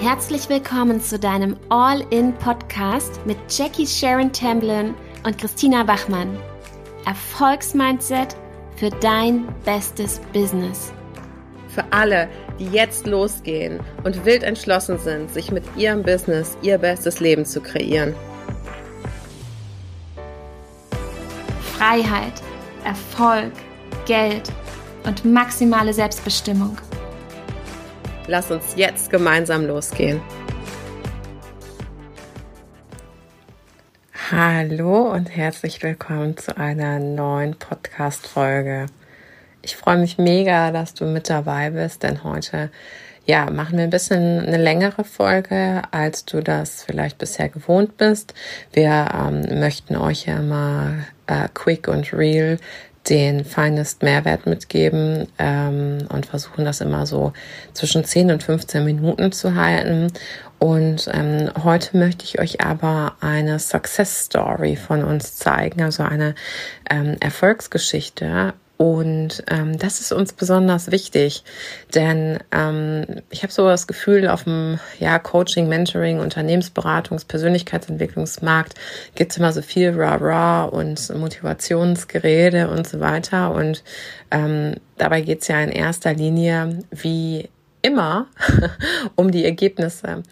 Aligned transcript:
Herzlich 0.00 0.48
willkommen 0.48 1.00
zu 1.00 1.18
deinem 1.18 1.56
All-In-Podcast 1.70 3.20
mit 3.26 3.36
Jackie 3.48 3.84
Sharon 3.84 4.32
Tamblin 4.32 4.94
und 5.24 5.36
Christina 5.38 5.82
Bachmann. 5.82 6.38
Erfolgsmindset 7.04 8.36
für 8.76 8.90
dein 8.90 9.48
bestes 9.64 10.20
Business. 10.32 10.92
Für 11.74 11.84
alle, 11.90 12.28
die 12.60 12.66
jetzt 12.66 13.08
losgehen 13.08 13.80
und 14.04 14.24
wild 14.24 14.44
entschlossen 14.44 15.00
sind, 15.00 15.32
sich 15.32 15.50
mit 15.50 15.64
ihrem 15.76 16.04
Business 16.04 16.56
ihr 16.62 16.78
bestes 16.78 17.18
Leben 17.18 17.44
zu 17.44 17.60
kreieren. 17.60 18.14
Freiheit, 21.76 22.34
Erfolg, 22.84 23.52
Geld 24.06 24.52
und 25.04 25.24
maximale 25.24 25.92
Selbstbestimmung– 25.92 26.78
Lass 28.30 28.50
uns 28.50 28.74
jetzt 28.76 29.08
gemeinsam 29.08 29.66
losgehen. 29.66 30.20
Hallo 34.30 35.10
und 35.10 35.34
herzlich 35.34 35.82
willkommen 35.82 36.36
zu 36.36 36.54
einer 36.58 36.98
neuen 36.98 37.54
Podcast-Folge. 37.54 38.84
Ich 39.62 39.76
freue 39.76 39.96
mich 39.96 40.18
mega, 40.18 40.72
dass 40.72 40.92
du 40.92 41.06
mit 41.06 41.30
dabei 41.30 41.70
bist, 41.70 42.02
denn 42.02 42.22
heute 42.22 42.70
ja, 43.24 43.50
machen 43.50 43.78
wir 43.78 43.84
ein 43.84 43.90
bisschen 43.90 44.40
eine 44.40 44.58
längere 44.58 45.04
Folge, 45.04 45.82
als 45.90 46.26
du 46.26 46.42
das 46.42 46.82
vielleicht 46.82 47.16
bisher 47.16 47.48
gewohnt 47.48 47.96
bist. 47.96 48.34
Wir 48.74 49.08
ähm, 49.14 49.58
möchten 49.58 49.96
euch 49.96 50.26
ja 50.26 50.42
mal 50.42 51.06
äh, 51.26 51.48
quick 51.54 51.88
und 51.88 52.12
real 52.12 52.58
den 53.08 53.44
Finest 53.44 54.02
Mehrwert 54.02 54.46
mitgeben 54.46 55.28
ähm, 55.38 56.06
und 56.10 56.26
versuchen 56.26 56.64
das 56.64 56.80
immer 56.80 57.06
so 57.06 57.32
zwischen 57.72 58.04
10 58.04 58.30
und 58.30 58.42
15 58.42 58.84
Minuten 58.84 59.32
zu 59.32 59.54
halten. 59.54 60.12
Und 60.58 61.08
ähm, 61.12 61.50
heute 61.62 61.96
möchte 61.96 62.24
ich 62.24 62.40
euch 62.40 62.60
aber 62.60 63.16
eine 63.20 63.58
Success 63.58 64.24
Story 64.24 64.76
von 64.76 65.04
uns 65.04 65.36
zeigen, 65.36 65.82
also 65.82 66.02
eine 66.02 66.34
ähm, 66.90 67.16
Erfolgsgeschichte 67.20 68.54
und 68.78 69.42
ähm, 69.50 69.76
das 69.76 69.98
ist 69.98 70.12
uns 70.12 70.32
besonders 70.32 70.92
wichtig, 70.92 71.42
denn 71.96 72.38
ähm, 72.52 73.22
ich 73.28 73.42
habe 73.42 73.52
so 73.52 73.66
das 73.66 73.88
Gefühl, 73.88 74.28
auf 74.28 74.44
dem 74.44 74.78
ja, 75.00 75.18
Coaching, 75.18 75.68
Mentoring, 75.68 76.20
Unternehmensberatungs-, 76.20 77.26
Persönlichkeitsentwicklungsmarkt 77.26 78.74
gibt 79.16 79.32
es 79.32 79.38
immer 79.38 79.52
so 79.52 79.62
viel 79.62 79.90
Ra-Ra 79.90 80.66
und 80.66 81.12
Motivationsgerede 81.12 82.68
und 82.68 82.86
so 82.86 83.00
weiter. 83.00 83.50
Und 83.50 83.82
ähm, 84.30 84.76
dabei 84.96 85.22
geht 85.22 85.42
es 85.42 85.48
ja 85.48 85.60
in 85.60 85.72
erster 85.72 86.14
Linie, 86.14 86.78
wie 86.92 87.48
immer 87.82 88.28
um 89.16 89.32
die 89.32 89.44
Ergebnisse. 89.44 90.22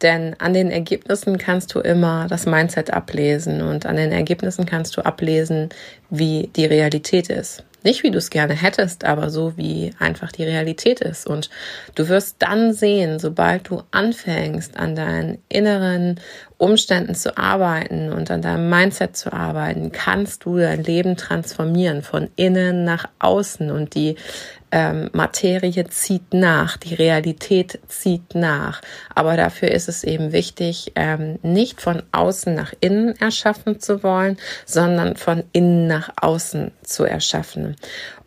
Denn 0.00 0.36
an 0.38 0.54
den 0.54 0.70
Ergebnissen 0.70 1.38
kannst 1.38 1.74
du 1.74 1.80
immer 1.80 2.28
das 2.28 2.46
Mindset 2.46 2.92
ablesen 2.92 3.62
und 3.62 3.84
an 3.84 3.96
den 3.96 4.12
Ergebnissen 4.12 4.64
kannst 4.64 4.96
du 4.96 5.04
ablesen, 5.04 5.70
wie 6.08 6.50
die 6.54 6.66
Realität 6.66 7.30
ist. 7.30 7.64
Nicht 7.86 8.02
wie 8.02 8.10
du 8.10 8.18
es 8.18 8.30
gerne 8.30 8.54
hättest, 8.54 9.04
aber 9.04 9.30
so 9.30 9.56
wie 9.56 9.92
einfach 10.00 10.32
die 10.32 10.42
Realität 10.42 11.00
ist. 11.00 11.24
Und 11.24 11.50
du 11.94 12.08
wirst 12.08 12.34
dann 12.40 12.72
sehen, 12.72 13.20
sobald 13.20 13.68
du 13.68 13.84
anfängst, 13.92 14.76
an 14.76 14.96
deinen 14.96 15.38
inneren 15.48 16.18
Umständen 16.58 17.14
zu 17.14 17.36
arbeiten 17.36 18.12
und 18.12 18.30
an 18.30 18.40
deinem 18.40 18.70
Mindset 18.70 19.16
zu 19.16 19.32
arbeiten, 19.32 19.92
kannst 19.92 20.44
du 20.44 20.56
dein 20.56 20.82
Leben 20.82 21.16
transformieren 21.16 22.02
von 22.02 22.30
innen 22.36 22.84
nach 22.84 23.06
außen 23.18 23.70
und 23.70 23.94
die 23.94 24.16
ähm, 24.72 25.10
Materie 25.12 25.86
zieht 25.88 26.32
nach, 26.32 26.76
die 26.76 26.94
Realität 26.94 27.78
zieht 27.88 28.34
nach. 28.34 28.80
Aber 29.14 29.36
dafür 29.36 29.70
ist 29.70 29.88
es 29.88 30.02
eben 30.02 30.32
wichtig, 30.32 30.92
ähm, 30.94 31.38
nicht 31.42 31.80
von 31.80 32.02
außen 32.12 32.54
nach 32.54 32.72
innen 32.80 33.14
erschaffen 33.16 33.78
zu 33.78 34.02
wollen, 34.02 34.38
sondern 34.64 35.16
von 35.16 35.44
innen 35.52 35.86
nach 35.86 36.10
außen 36.20 36.72
zu 36.82 37.04
erschaffen. 37.04 37.76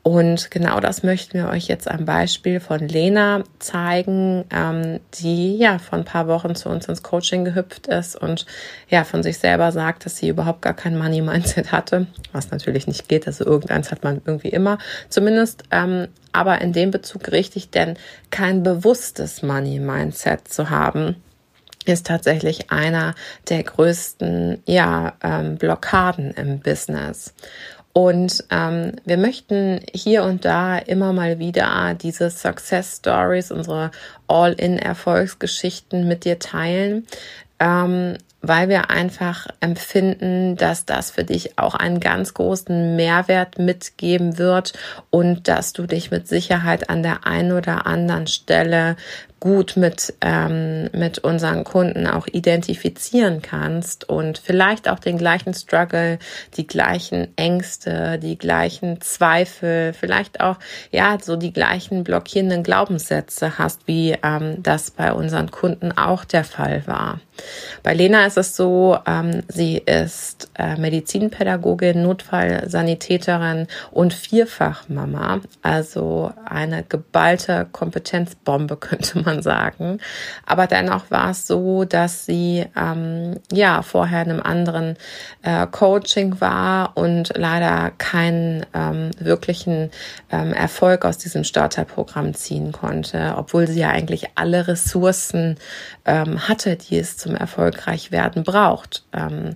Und 0.02 0.50
genau 0.50 0.80
das 0.80 1.04
möchten 1.04 1.38
wir 1.38 1.50
euch 1.50 1.68
jetzt 1.68 1.90
am 1.90 2.06
Beispiel 2.06 2.62
von 2.62 2.80
Lena 2.80 3.44
zeigen, 3.60 4.46
ähm, 4.50 5.02
die 5.16 5.58
ja 5.58 5.78
vor 5.78 6.00
ein 6.00 6.06
paar 6.06 6.28
Wochen 6.28 6.56
zu 6.56 6.70
uns 6.70 6.88
ins 6.88 7.04
Coaching 7.04 7.44
gehüpft 7.44 7.88
ist 7.88 8.16
und 8.16 8.46
ja 8.88 9.04
von 9.04 9.24
sich 9.24 9.40
selber 9.40 9.74
sagt, 9.74 10.06
dass 10.06 10.16
sie 10.16 10.30
überhaupt 10.30 10.62
gar 10.62 10.74
kein 10.74 10.98
Money-Mindset 10.98 11.74
hatte, 11.74 12.08
was 12.32 12.50
natürlich 12.50 12.88
nicht 12.88 13.10
geht. 13.10 13.28
Also 13.28 13.46
irgendeins 13.46 13.92
hat 13.92 14.04
man 14.04 14.22
irgendwie 14.26 14.50
immer, 14.50 14.78
zumindest 15.10 15.64
ähm, 15.72 16.08
aber 16.32 16.62
in 16.62 16.72
dem 16.72 16.92
Bezug 16.92 17.32
richtig, 17.32 17.70
denn 17.70 17.98
kein 18.30 18.64
bewusstes 18.64 19.44
Money-Mindset 19.44 20.48
zu 20.48 20.70
haben, 20.70 21.18
ist 21.86 22.08
tatsächlich 22.08 22.72
einer 22.72 23.16
der 23.50 23.64
größten 23.64 24.62
ja, 24.66 25.14
ähm, 25.24 25.58
Blockaden 25.58 26.32
im 26.32 26.60
Business. 26.60 27.34
Und 27.94 28.44
ähm, 28.52 28.94
wir 29.06 29.18
möchten 29.18 29.82
hier 29.94 30.24
und 30.24 30.46
da 30.46 30.78
immer 30.78 31.12
mal 31.12 31.40
wieder 31.40 31.96
diese 31.96 32.30
Success 32.30 32.98
Stories, 32.98 33.52
unsere 33.52 33.92
All-in-Erfolgsgeschichten 34.28 36.08
mit 36.08 36.24
dir 36.24 36.38
teilen, 36.40 37.08
ähm, 37.60 38.18
weil 38.42 38.70
wir 38.70 38.90
einfach 38.90 39.48
empfinden, 39.60 40.56
dass 40.56 40.86
das 40.86 41.12
für 41.12 41.26
dich 41.26 41.58
auch 41.58 41.76
einen 41.76 42.00
ganz 42.00 42.34
großen 42.34 42.96
Mehrwert 42.96 43.60
mitgeben 43.60 44.38
wird 44.38 44.74
und 45.10 45.48
dass 45.48 45.74
du 45.74 45.86
dich 45.86 46.10
mit 46.10 46.28
Sicherheit 46.28 46.90
an 46.90 47.04
der 47.04 47.26
einen 47.26 47.52
oder 47.52 47.86
anderen 47.86 48.28
Stelle 48.28 48.96
gut 49.40 49.78
mit, 49.78 50.14
ähm, 50.22 50.90
mit 50.94 51.20
unseren 51.20 51.64
Kunden 51.64 52.08
auch 52.08 52.28
identifizieren 52.28 53.42
kannst 53.42 54.10
und 54.10 54.38
vielleicht 54.38 54.90
auch 54.90 55.00
den 55.00 55.18
gleichen 55.18 55.54
Struggle, 55.54 56.20
die 56.58 56.68
gleichen 56.68 57.28
Ängste, 57.38 58.20
die 58.20 58.38
gleichen 58.38 59.02
Zweifel, 59.02 59.94
vielleicht 59.94 60.42
auch 60.42 60.58
ja 60.92 61.18
so 61.22 61.36
die 61.36 61.54
gleichen 61.54 62.04
blockierenden 62.04 62.64
Glaubenssätze 62.64 63.58
hast, 63.58 63.88
wie 63.88 64.18
ähm, 64.24 64.62
das 64.64 64.92
bei 64.92 65.14
unseren 65.14 65.52
Kunden 65.52 65.92
auch 65.92 66.26
der 66.26 66.44
Fall 66.44 66.84
war. 66.86 67.20
Bei 67.84 67.94
Lena 67.94 68.26
ist 68.26 68.38
es 68.38 68.56
so, 68.56 68.98
ähm, 69.06 69.44
sie 69.48 69.78
ist 69.78 70.50
äh, 70.56 70.76
Medizinpädagogin, 70.76 72.02
Notfallsanitäterin 72.02 73.68
und 73.92 74.14
Vierfachmama, 74.14 75.42
also 75.62 76.32
eine 76.46 76.84
geballte 76.84 77.68
Kompetenzbombe 77.72 78.78
könnte 78.90 79.20
man 79.20 79.29
man 79.30 79.42
sagen. 79.42 80.00
Aber 80.46 80.68
dennoch 80.68 81.12
war 81.12 81.32
es 81.32 81.48
so, 81.48 81.86
dass 81.86 82.26
sie 82.26 82.66
ähm, 82.76 83.40
ja 83.52 83.82
vorher 83.82 84.24
in 84.24 84.32
einem 84.32 84.42
anderen 84.42 84.98
äh, 85.44 85.68
Coaching 85.68 86.42
war 86.42 86.98
und 86.98 87.34
leider 87.36 87.92
keinen 87.98 88.66
ähm, 88.74 89.12
wirklichen 89.20 89.92
ähm, 90.32 90.54
Erfolg 90.54 91.06
aus 91.06 91.18
diesem 91.18 91.44
Starterprogramm 91.44 92.34
ziehen 92.34 92.72
konnte, 92.72 93.36
obwohl 93.38 93.68
sie 93.68 93.80
ja 93.80 93.90
eigentlich 93.90 94.30
alle 94.36 94.68
Ressourcen 94.68 95.58
ähm, 96.06 96.48
hatte, 96.48 96.76
die 96.76 96.98
es 96.98 97.18
zum 97.18 97.36
erfolgreich 97.36 98.12
werden 98.12 98.44
braucht. 98.44 99.04
Ähm, 99.14 99.56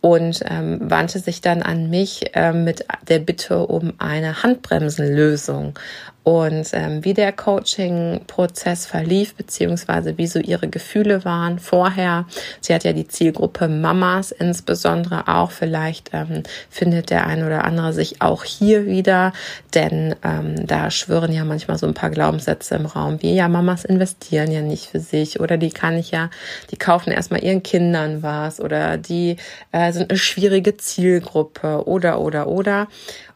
und 0.00 0.44
ähm, 0.50 0.80
wandte 0.82 1.18
sich 1.18 1.40
dann 1.40 1.62
an 1.62 1.88
mich 1.88 2.32
ähm, 2.34 2.64
mit 2.64 2.84
der 3.08 3.20
Bitte 3.20 3.60
um 3.60 3.94
eine 3.96 4.42
Handbremsenlösung 4.42 5.78
und 6.24 6.70
ähm, 6.72 7.04
wie 7.04 7.12
der 7.12 7.32
Coaching-Prozess 7.32 8.86
verlief, 8.86 9.34
beziehungsweise 9.34 10.16
wie 10.16 10.26
so 10.26 10.38
ihre 10.38 10.68
Gefühle 10.68 11.24
waren 11.26 11.58
vorher. 11.58 12.24
Sie 12.62 12.74
hat 12.74 12.82
ja 12.82 12.94
die 12.94 13.06
Zielgruppe 13.06 13.68
Mamas 13.68 14.32
insbesondere 14.32 15.28
auch. 15.28 15.50
Vielleicht 15.50 16.10
ähm, 16.14 16.42
findet 16.70 17.10
der 17.10 17.26
ein 17.26 17.44
oder 17.44 17.64
andere 17.64 17.92
sich 17.92 18.22
auch 18.22 18.42
hier 18.42 18.86
wieder, 18.86 19.34
denn 19.74 20.16
ähm, 20.24 20.66
da 20.66 20.90
schwören 20.90 21.30
ja 21.30 21.44
manchmal 21.44 21.76
so 21.76 21.86
ein 21.86 21.94
paar 21.94 22.10
Glaubenssätze 22.10 22.74
im 22.76 22.86
Raum, 22.86 23.20
wie 23.20 23.34
ja, 23.34 23.48
Mamas 23.48 23.84
investieren 23.84 24.50
ja 24.50 24.62
nicht 24.62 24.86
für 24.86 25.00
sich 25.00 25.40
oder 25.40 25.58
die 25.58 25.70
kann 25.70 25.98
ich 25.98 26.10
ja, 26.10 26.30
die 26.70 26.78
kaufen 26.78 27.12
erstmal 27.12 27.44
ihren 27.44 27.62
Kindern 27.62 28.22
was 28.22 28.60
oder 28.60 28.96
die 28.96 29.36
äh, 29.72 29.92
sind 29.92 30.10
eine 30.10 30.18
schwierige 30.18 30.78
Zielgruppe 30.78 31.86
oder 31.86 32.18
oder 32.20 32.48
oder. 32.48 32.88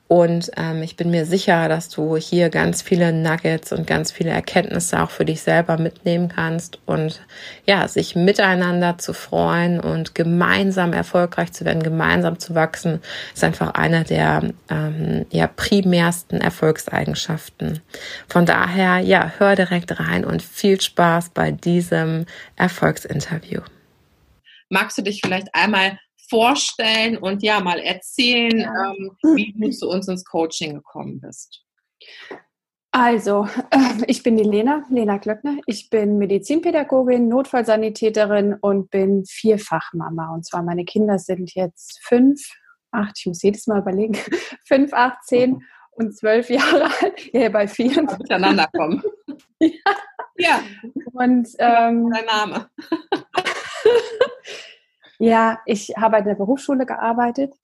Und 0.09 0.51
ähm, 0.57 0.83
ich 0.83 0.97
bin 0.97 1.11
mir 1.11 1.27
sicher, 1.27 1.69
dass 1.69 1.91
du 1.91 2.17
hier 2.17 2.49
ganz 2.49 2.81
viele 2.81 3.13
Nuggets 3.13 3.73
und 3.73 3.87
ganz 3.87 4.11
viele 4.11 4.31
Erkenntnisse 4.31 5.03
auch 5.03 5.11
für 5.11 5.27
dich 5.27 5.43
selber 5.43 5.77
mitnehmen 5.77 6.29
kannst 6.29 6.81
und 6.87 7.21
ja, 7.67 7.87
sich 7.89 8.17
miteinander 8.17 8.97
zu 8.97 9.13
freuen 9.13 9.79
und 9.79 10.15
gemeinsam 10.15 10.95
erfolgreich 10.95 11.53
zu 11.53 11.67
werden, 11.67 11.83
gemeinsam 11.83 12.39
zu 12.39 12.55
wachsen, 12.55 13.03
ist 13.35 13.45
einfach 13.45 13.75
einer 13.75 14.03
der 14.05 14.55
ähm, 14.71 15.27
ja, 15.31 15.47
primärsten 15.47 16.41
Erfolgseigenschaften. 16.41 17.81
Von 18.29 18.47
daher, 18.47 19.01
ja, 19.01 19.35
hör 19.37 19.57
direkt 19.57 20.01
rein 20.01 20.25
und 20.25 20.41
viel 20.43 20.81
Spaß 20.81 21.31
bei 21.31 21.51
diesem 21.51 22.25
Erfolgsinterview. 22.57 23.61
Magst 24.71 24.97
du 24.97 25.03
dich 25.03 25.21
vielleicht 25.23 25.55
einmal 25.55 25.99
vorstellen 26.29 27.17
und 27.19 27.43
ja, 27.43 27.61
mal 27.61 27.79
erzählen. 27.79 28.61
Ähm, 28.61 29.17
wie 29.35 29.55
du 29.57 29.71
zu 29.71 29.89
uns 29.89 30.09
ins 30.09 30.25
Coaching 30.25 30.75
gekommen 30.75 31.21
bist. 31.21 31.65
Also, 32.91 33.47
äh, 33.71 34.05
ich 34.07 34.23
bin 34.23 34.37
die 34.37 34.45
Lena, 34.45 34.85
Lena 34.91 35.19
Glöckner. 35.19 35.59
Ich 35.67 35.91
bin 35.91 36.19
Medizinpädagogin, 36.19 37.29
Notfallsanitäterin 37.29 38.55
und 38.55 38.91
bin 38.91 39.25
Vierfachmama. 39.27 40.33
Und 40.35 40.47
zwar 40.47 40.63
meine 40.63 40.85
Kinder 40.85 41.19
sind 41.19 41.55
jetzt 41.55 42.01
fünf, 42.03 42.41
acht, 42.91 43.19
ich 43.19 43.27
muss 43.27 43.43
jedes 43.43 43.67
Mal 43.67 43.81
überlegen, 43.81 44.17
fünf, 44.67 44.93
acht, 44.95 45.23
zehn 45.25 45.63
und 45.93 46.17
zwölf 46.17 46.49
Jahre 46.49 46.85
alt. 47.01 47.33
Ja, 47.33 47.49
bei 47.51 47.69
vier. 47.69 48.03
Miteinander 48.03 48.69
kommen. 48.75 49.03
ja. 49.61 49.71
ja. 50.37 50.61
Und 51.13 51.49
ähm, 51.59 52.11
dein 52.11 52.25
Name. 52.27 52.71
ja, 55.19 55.59
ich 55.67 55.95
habe 55.97 56.19
in 56.19 56.25
der 56.25 56.35
Berufsschule 56.35 56.87
gearbeitet 56.87 57.55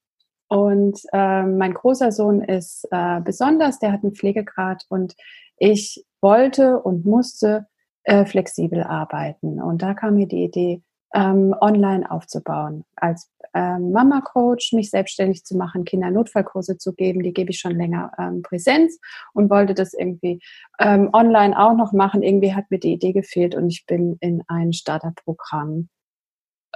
und 0.49 1.01
äh, 1.13 1.43
mein 1.43 1.75
großer 1.75 2.13
Sohn 2.13 2.43
ist 2.43 2.87
äh, 2.91 3.21
besonders, 3.21 3.79
der 3.79 3.93
hat 3.93 4.03
einen 4.03 4.15
Pflegegrad 4.15 4.85
und 4.89 5.15
ich 5.57 6.05
wollte 6.21 6.81
und 6.81 7.07
musste 7.07 7.67
äh, 8.05 8.25
flexibel 8.25 8.83
arbeiten. 8.83 9.61
Und 9.61 9.83
da 9.83 9.95
kam 9.95 10.15
mir 10.15 10.27
die 10.27 10.45
Idee, 10.45 10.83
ähm, 11.15 11.55
online 11.61 12.11
aufzubauen. 12.11 12.85
Als 12.97 13.31
ähm, 13.55 13.93
Mama-Coach 13.93 14.73
mich 14.73 14.91
selbstständig 14.91 15.45
zu 15.45 15.57
machen, 15.57 15.85
Kindernotfallkurse 15.85 16.77
zu 16.77 16.93
geben, 16.93 17.23
die 17.23 17.33
gebe 17.33 17.51
ich 17.51 17.61
schon 17.61 17.77
länger 17.77 18.13
ähm, 18.19 18.43
Präsenz 18.43 18.99
und 19.33 19.49
wollte 19.49 19.75
das 19.75 19.95
irgendwie 19.95 20.41
ähm, 20.81 21.11
online 21.13 21.57
auch 21.59 21.77
noch 21.77 21.93
machen. 21.93 22.23
Irgendwie 22.23 22.55
hat 22.55 22.71
mir 22.71 22.81
die 22.81 22.93
Idee 22.93 23.13
gefehlt 23.13 23.55
und 23.55 23.71
ich 23.71 23.87
bin 23.87 24.17
in 24.21 24.43
ein 24.49 24.73
Startup-Programm 24.73 25.89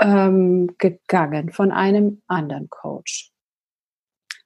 ähm, 0.00 0.74
gegangen 0.78 1.50
von 1.52 1.72
einem 1.72 2.22
anderen 2.26 2.68
Coach 2.70 3.32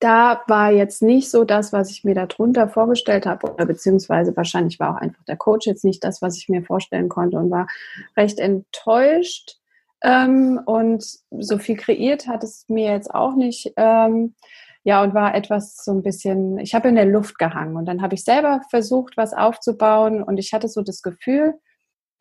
da 0.03 0.43
war 0.49 0.73
jetzt 0.73 1.01
nicht 1.01 1.31
so 1.31 1.45
das, 1.45 1.73
was 1.73 1.91
ich 1.91 2.03
mir 2.03 2.15
darunter 2.15 2.69
vorgestellt 2.69 3.25
habe, 3.25 3.53
oder 3.53 3.67
beziehungsweise 3.67 4.37
wahrscheinlich 4.37 4.81
war 4.81 4.97
auch 4.97 5.01
einfach 5.01 5.23
der 5.25 5.37
Coach 5.37 5.67
jetzt 5.67 5.85
nicht 5.85 6.03
das, 6.03 6.21
was 6.21 6.37
ich 6.37 6.49
mir 6.49 6.65
vorstellen 6.65 7.09
konnte 7.09 7.39
und 7.39 7.53
war 7.53 7.69
recht 8.17 8.41
enttäuscht. 8.41 9.59
Ähm, 10.03 10.61
und 10.67 11.05
so 11.31 11.59
viel 11.59 11.77
kreiert 11.77 12.27
hat 12.27 12.43
es 12.43 12.65
mir 12.69 12.91
jetzt 12.91 13.15
auch 13.15 13.37
nicht. 13.37 13.73
Ähm, 13.77 14.35
ja, 14.83 15.05
und 15.05 15.15
war 15.15 15.37
etwas 15.37 15.77
so 15.85 15.93
ein 15.93 16.03
bisschen, 16.03 16.59
ich 16.59 16.75
habe 16.75 16.89
in 16.89 16.97
der 16.97 17.07
Luft 17.07 17.39
gehangen 17.39 17.77
und 17.77 17.85
dann 17.85 18.03
habe 18.03 18.15
ich 18.17 18.25
selber 18.25 18.63
versucht, 18.71 19.17
was 19.17 19.33
aufzubauen 19.33 20.25
und 20.25 20.39
ich 20.39 20.53
hatte 20.53 20.67
so 20.67 20.83
das 20.83 21.03
Gefühl, 21.03 21.55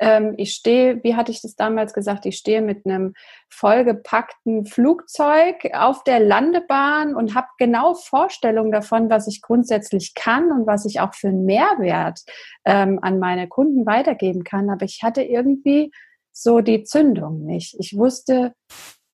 ähm, 0.01 0.33
ich 0.37 0.53
stehe, 0.55 1.01
wie 1.03 1.15
hatte 1.15 1.31
ich 1.31 1.43
das 1.43 1.55
damals 1.55 1.93
gesagt, 1.93 2.25
ich 2.25 2.35
stehe 2.35 2.63
mit 2.63 2.85
einem 2.85 3.13
vollgepackten 3.49 4.65
Flugzeug 4.65 5.69
auf 5.73 6.03
der 6.03 6.19
Landebahn 6.19 7.15
und 7.15 7.35
habe 7.35 7.47
genau 7.59 7.93
Vorstellungen 7.93 8.71
davon, 8.71 9.11
was 9.11 9.27
ich 9.27 9.41
grundsätzlich 9.41 10.15
kann 10.15 10.51
und 10.51 10.65
was 10.65 10.85
ich 10.85 10.99
auch 10.99 11.13
für 11.13 11.27
einen 11.27 11.45
Mehrwert 11.45 12.19
ähm, 12.65 12.97
an 13.03 13.19
meine 13.19 13.47
Kunden 13.47 13.85
weitergeben 13.85 14.43
kann. 14.43 14.71
Aber 14.71 14.85
ich 14.85 15.03
hatte 15.03 15.21
irgendwie 15.21 15.91
so 16.31 16.61
die 16.61 16.83
Zündung 16.83 17.45
nicht. 17.45 17.75
Ich 17.79 17.95
wusste, 17.95 18.55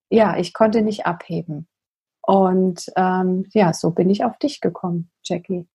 ja, 0.10 0.38
ich 0.38 0.54
konnte 0.54 0.82
nicht 0.82 1.06
abheben. 1.06 1.68
Und 2.22 2.86
ähm, 2.96 3.46
ja, 3.54 3.74
so 3.74 3.92
bin 3.92 4.10
ich 4.10 4.24
auf 4.24 4.38
dich 4.38 4.62
gekommen, 4.62 5.12
Jackie. 5.24 5.68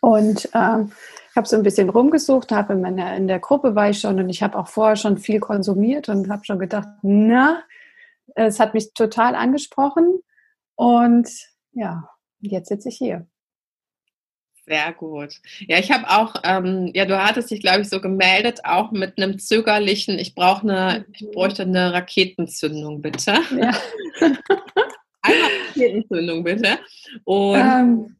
Und 0.00 0.48
ähm, 0.54 0.92
habe 1.36 1.48
so 1.48 1.56
ein 1.56 1.62
bisschen 1.62 1.88
rumgesucht, 1.88 2.52
habe 2.52 2.74
in, 2.74 2.98
in 2.98 3.28
der 3.28 3.40
Gruppe 3.40 3.74
war 3.74 3.90
ich 3.90 4.00
schon 4.00 4.18
und 4.18 4.28
ich 4.28 4.42
habe 4.42 4.58
auch 4.58 4.68
vorher 4.68 4.96
schon 4.96 5.18
viel 5.18 5.40
konsumiert 5.40 6.08
und 6.08 6.30
habe 6.30 6.44
schon 6.44 6.58
gedacht, 6.58 6.88
na, 7.02 7.62
es 8.34 8.60
hat 8.60 8.74
mich 8.74 8.94
total 8.94 9.34
angesprochen. 9.34 10.20
Und 10.76 11.28
ja, 11.72 12.08
jetzt 12.40 12.68
sitze 12.68 12.88
ich 12.88 12.96
hier. 12.96 13.26
Sehr 14.66 14.92
gut. 14.94 15.40
Ja, 15.60 15.78
ich 15.78 15.92
habe 15.92 16.08
auch, 16.08 16.36
ähm, 16.42 16.90
ja, 16.94 17.04
du 17.04 17.22
hattest 17.22 17.50
dich, 17.50 17.60
glaube 17.60 17.82
ich, 17.82 17.88
so 17.90 18.00
gemeldet, 18.00 18.60
auch 18.64 18.92
mit 18.92 19.18
einem 19.18 19.38
zögerlichen, 19.38 20.18
ich 20.18 20.34
brauche 20.34 20.62
eine, 20.62 21.04
ich 21.12 21.22
mhm. 21.22 21.32
bräuchte 21.32 21.62
eine 21.62 21.92
Raketenzündung, 21.92 23.02
bitte. 23.02 23.34
Ja. 23.54 23.72
Einmal 25.22 25.50
Raketenzündung, 25.68 26.44
bitte. 26.44 26.78
Und 27.24 27.60
ähm, 27.60 28.16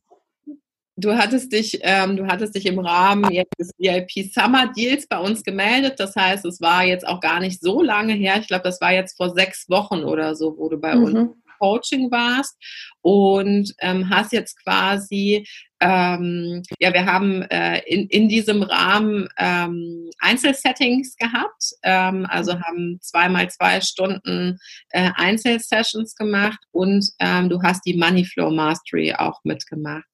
Du 0.97 1.17
hattest 1.17 1.53
dich, 1.53 1.81
ähm, 1.83 2.17
du 2.17 2.27
hattest 2.27 2.55
dich 2.55 2.67
im 2.67 2.79
Rahmen 2.79 3.29
des 3.59 3.73
VIP 3.79 4.33
Summer 4.33 4.73
Deals 4.73 5.09
bei 5.09 5.19
uns 5.19 5.43
gemeldet. 5.43 5.99
Das 5.99 6.15
heißt, 6.15 6.45
es 6.45 6.61
war 6.61 6.85
jetzt 6.85 7.07
auch 7.07 7.21
gar 7.21 7.41
nicht 7.41 7.61
so 7.61 7.83
lange 7.83 8.13
her. 8.13 8.37
Ich 8.41 8.47
glaube, 8.47 8.63
das 8.63 8.81
war 8.81 8.93
jetzt 8.93 9.17
vor 9.17 9.31
sechs 9.31 9.69
Wochen 9.69 10.05
oder 10.05 10.37
so, 10.37 10.57
wo 10.57 10.69
du 10.69 10.79
bei 10.79 10.95
mhm. 10.95 11.05
uns 11.05 11.31
Coaching 11.59 12.11
warst 12.11 12.57
und 13.01 13.75
ähm, 13.81 14.11
hast 14.11 14.33
jetzt 14.33 14.63
quasi 14.63 15.47
ähm, 15.85 16.63
ja, 16.81 16.95
wir 16.95 17.05
haben 17.05 17.43
äh, 17.43 17.81
in, 17.81 18.09
in 18.09 18.27
diesem 18.27 18.63
Rahmen 18.63 19.29
ähm, 19.37 20.09
Einzelsettings 20.19 21.15
gehabt, 21.17 21.75
ähm, 21.83 22.27
also 22.31 22.55
mhm. 22.55 22.63
haben 22.63 22.99
zweimal 23.03 23.51
zwei 23.51 23.83
Stunden 23.83 24.59
äh, 24.91 25.11
Einzelsessions 25.15 26.17
gemacht 26.17 26.59
und 26.71 27.07
ähm, 27.19 27.51
du 27.51 27.61
hast 27.63 27.85
die 27.85 27.99
Money 27.99 28.25
Flow 28.25 28.51
Mastery 28.51 29.13
auch 29.13 29.45
mitgemacht. 29.45 30.05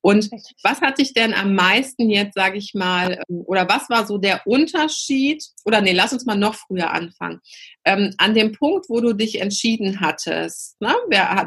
Und 0.00 0.30
was 0.62 0.80
hat 0.80 0.96
dich 0.96 1.12
denn 1.12 1.34
am 1.34 1.54
meisten 1.54 2.08
jetzt, 2.08 2.34
sage 2.34 2.56
ich 2.56 2.72
mal, 2.72 3.20
ähm, 3.28 3.42
oder 3.44 3.68
was 3.68 3.90
war 3.90 4.06
so 4.06 4.16
der 4.16 4.46
Unterschied, 4.46 5.44
oder 5.66 5.82
nee, 5.82 5.92
lass 5.92 6.14
uns 6.14 6.24
mal 6.24 6.36
noch 6.36 6.54
früher 6.54 6.92
anfangen, 6.92 7.40
ähm, 7.84 8.14
an 8.16 8.32
dem 8.32 8.52
Punkt, 8.52 8.86
wo 8.88 9.00
du 9.00 9.12
dich 9.12 9.38
entschieden 9.38 10.00
hattest, 10.00 10.80
ne? 10.80 10.94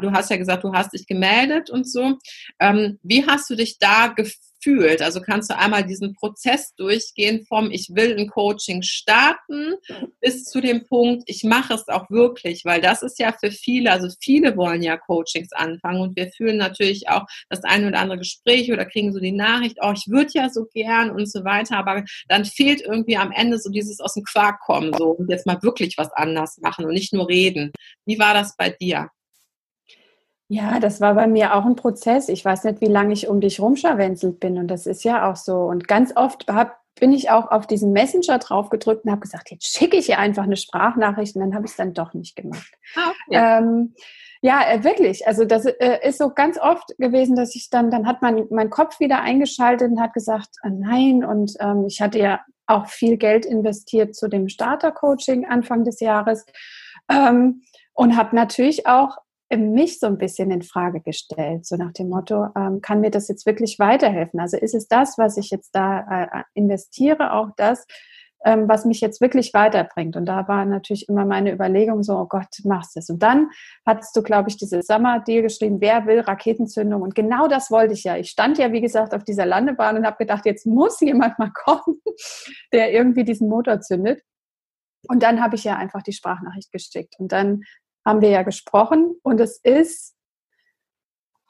du 0.00 0.12
hast 0.12 0.30
ja 0.30 0.36
gesagt, 0.36 0.62
du 0.62 0.72
hast 0.72 0.92
dich 0.92 1.08
gemeldet 1.08 1.70
und 1.70 1.90
so, 1.90 2.18
ähm, 2.60 3.00
wie 3.02 3.26
hast 3.26 3.50
du 3.50 3.56
dich 3.56 3.63
dich 3.64 3.78
da 3.78 4.08
gefühlt? 4.08 5.02
Also 5.02 5.20
kannst 5.20 5.50
du 5.50 5.56
einmal 5.56 5.84
diesen 5.84 6.14
Prozess 6.14 6.74
durchgehen 6.76 7.44
vom 7.46 7.70
ich 7.70 7.90
will 7.94 8.16
ein 8.16 8.28
Coaching 8.28 8.82
starten 8.82 9.74
bis 10.20 10.44
zu 10.44 10.60
dem 10.60 10.86
Punkt, 10.86 11.24
ich 11.26 11.44
mache 11.44 11.74
es 11.74 11.88
auch 11.88 12.08
wirklich, 12.10 12.64
weil 12.64 12.80
das 12.80 13.02
ist 13.02 13.18
ja 13.18 13.32
für 13.32 13.50
viele, 13.50 13.92
also 13.92 14.08
viele 14.20 14.56
wollen 14.56 14.82
ja 14.82 14.96
Coachings 14.96 15.52
anfangen 15.52 16.00
und 16.00 16.16
wir 16.16 16.30
fühlen 16.30 16.56
natürlich 16.56 17.08
auch 17.08 17.24
das 17.48 17.64
eine 17.64 17.88
oder 17.88 18.00
andere 18.00 18.18
Gespräch 18.18 18.72
oder 18.72 18.84
kriegen 18.84 19.12
so 19.12 19.20
die 19.20 19.32
Nachricht, 19.32 19.78
oh, 19.82 19.92
ich 19.92 20.06
würde 20.08 20.30
ja 20.34 20.48
so 20.50 20.66
gern 20.72 21.10
und 21.10 21.30
so 21.30 21.44
weiter, 21.44 21.78
aber 21.78 22.04
dann 22.28 22.44
fehlt 22.44 22.80
irgendwie 22.80 23.16
am 23.16 23.32
Ende 23.32 23.58
so 23.58 23.70
dieses 23.70 24.00
aus 24.00 24.14
dem 24.14 24.24
Quark 24.24 24.60
kommen, 24.60 24.92
so 24.96 25.10
und 25.10 25.30
jetzt 25.30 25.46
mal 25.46 25.62
wirklich 25.62 25.96
was 25.98 26.12
anders 26.12 26.58
machen 26.58 26.84
und 26.84 26.94
nicht 26.94 27.12
nur 27.12 27.28
reden. 27.28 27.72
Wie 28.06 28.18
war 28.18 28.34
das 28.34 28.56
bei 28.56 28.70
dir? 28.70 29.08
Ja, 30.48 30.78
das 30.78 31.00
war 31.00 31.14
bei 31.14 31.26
mir 31.26 31.54
auch 31.54 31.64
ein 31.64 31.76
Prozess. 31.76 32.28
Ich 32.28 32.44
weiß 32.44 32.64
nicht, 32.64 32.80
wie 32.80 32.86
lange 32.86 33.12
ich 33.12 33.28
um 33.28 33.40
dich 33.40 33.60
rumscharwenzelt 33.60 34.40
bin. 34.40 34.58
Und 34.58 34.68
das 34.68 34.86
ist 34.86 35.02
ja 35.02 35.30
auch 35.30 35.36
so. 35.36 35.56
Und 35.56 35.88
ganz 35.88 36.14
oft 36.16 36.46
hab, 36.48 36.78
bin 37.00 37.12
ich 37.12 37.30
auch 37.30 37.50
auf 37.50 37.66
diesen 37.66 37.92
Messenger 37.92 38.38
draufgedrückt 38.38 39.04
und 39.04 39.10
habe 39.10 39.22
gesagt, 39.22 39.50
jetzt 39.50 39.66
schicke 39.66 39.96
ich 39.96 40.10
ihr 40.10 40.18
einfach 40.18 40.44
eine 40.44 40.56
Sprachnachricht. 40.56 41.34
Und 41.34 41.40
dann 41.40 41.54
habe 41.54 41.64
ich 41.64 41.70
es 41.70 41.76
dann 41.76 41.94
doch 41.94 42.12
nicht 42.12 42.36
gemacht. 42.36 42.72
Ah, 42.94 43.12
okay. 43.26 43.58
ähm, 43.64 43.94
ja, 44.42 44.60
äh, 44.70 44.84
wirklich. 44.84 45.26
Also 45.26 45.46
das 45.46 45.64
äh, 45.64 46.06
ist 46.06 46.18
so 46.18 46.28
ganz 46.28 46.58
oft 46.60 46.94
gewesen, 46.98 47.34
dass 47.36 47.54
ich 47.54 47.70
dann, 47.70 47.90
dann 47.90 48.06
hat 48.06 48.20
mein, 48.20 48.46
mein 48.50 48.68
Kopf 48.68 49.00
wieder 49.00 49.22
eingeschaltet 49.22 49.90
und 49.90 50.00
hat 50.00 50.12
gesagt, 50.12 50.50
ah, 50.60 50.68
nein. 50.68 51.24
Und 51.24 51.54
ähm, 51.60 51.86
ich 51.86 52.02
hatte 52.02 52.18
ja 52.18 52.40
auch 52.66 52.86
viel 52.86 53.16
Geld 53.16 53.46
investiert 53.46 54.14
zu 54.14 54.28
dem 54.28 54.50
Starter-Coaching 54.50 55.46
Anfang 55.46 55.84
des 55.84 56.00
Jahres. 56.00 56.44
Ähm, 57.10 57.62
und 57.94 58.16
habe 58.16 58.36
natürlich 58.36 58.86
auch 58.86 59.16
mich 59.50 60.00
so 60.00 60.06
ein 60.06 60.18
bisschen 60.18 60.50
in 60.50 60.62
Frage 60.62 61.00
gestellt, 61.00 61.66
so 61.66 61.76
nach 61.76 61.92
dem 61.92 62.08
Motto, 62.08 62.48
ähm, 62.56 62.80
kann 62.80 63.00
mir 63.00 63.10
das 63.10 63.28
jetzt 63.28 63.46
wirklich 63.46 63.78
weiterhelfen? 63.78 64.40
Also 64.40 64.56
ist 64.56 64.74
es 64.74 64.88
das, 64.88 65.18
was 65.18 65.36
ich 65.36 65.50
jetzt 65.50 65.74
da 65.74 66.24
äh, 66.24 66.42
investiere, 66.54 67.32
auch 67.32 67.50
das, 67.56 67.86
ähm, 68.44 68.68
was 68.68 68.84
mich 68.84 69.00
jetzt 69.00 69.20
wirklich 69.20 69.54
weiterbringt? 69.54 70.16
Und 70.16 70.26
da 70.26 70.46
war 70.48 70.64
natürlich 70.64 71.08
immer 71.08 71.24
meine 71.24 71.52
Überlegung 71.52 72.02
so, 72.02 72.16
oh 72.18 72.26
Gott, 72.26 72.48
machst 72.64 72.94
du 72.94 73.00
es. 73.00 73.08
Und 73.08 73.22
dann 73.22 73.50
hattest 73.86 74.14
du, 74.16 74.22
glaube 74.22 74.50
ich, 74.50 74.56
dieses 74.56 74.86
Summer-Deal 74.86 75.42
geschrieben, 75.42 75.80
wer 75.80 76.06
will 76.06 76.20
Raketenzündung? 76.20 77.02
Und 77.02 77.14
genau 77.14 77.48
das 77.48 77.70
wollte 77.70 77.94
ich 77.94 78.04
ja. 78.04 78.16
Ich 78.16 78.30
stand 78.30 78.58
ja, 78.58 78.72
wie 78.72 78.80
gesagt, 78.80 79.14
auf 79.14 79.24
dieser 79.24 79.46
Landebahn 79.46 79.96
und 79.96 80.06
habe 80.06 80.18
gedacht, 80.18 80.44
jetzt 80.46 80.66
muss 80.66 81.00
jemand 81.00 81.38
mal 81.38 81.50
kommen, 81.54 82.00
der 82.72 82.92
irgendwie 82.92 83.24
diesen 83.24 83.48
Motor 83.48 83.80
zündet. 83.80 84.22
Und 85.08 85.22
dann 85.22 85.42
habe 85.42 85.56
ich 85.56 85.64
ja 85.64 85.76
einfach 85.76 86.02
die 86.02 86.12
Sprachnachricht 86.12 86.72
geschickt. 86.72 87.14
Und 87.18 87.32
dann 87.32 87.62
haben 88.04 88.20
wir 88.20 88.30
ja 88.30 88.42
gesprochen 88.42 89.16
und 89.22 89.40
es 89.40 89.58
ist 89.58 90.14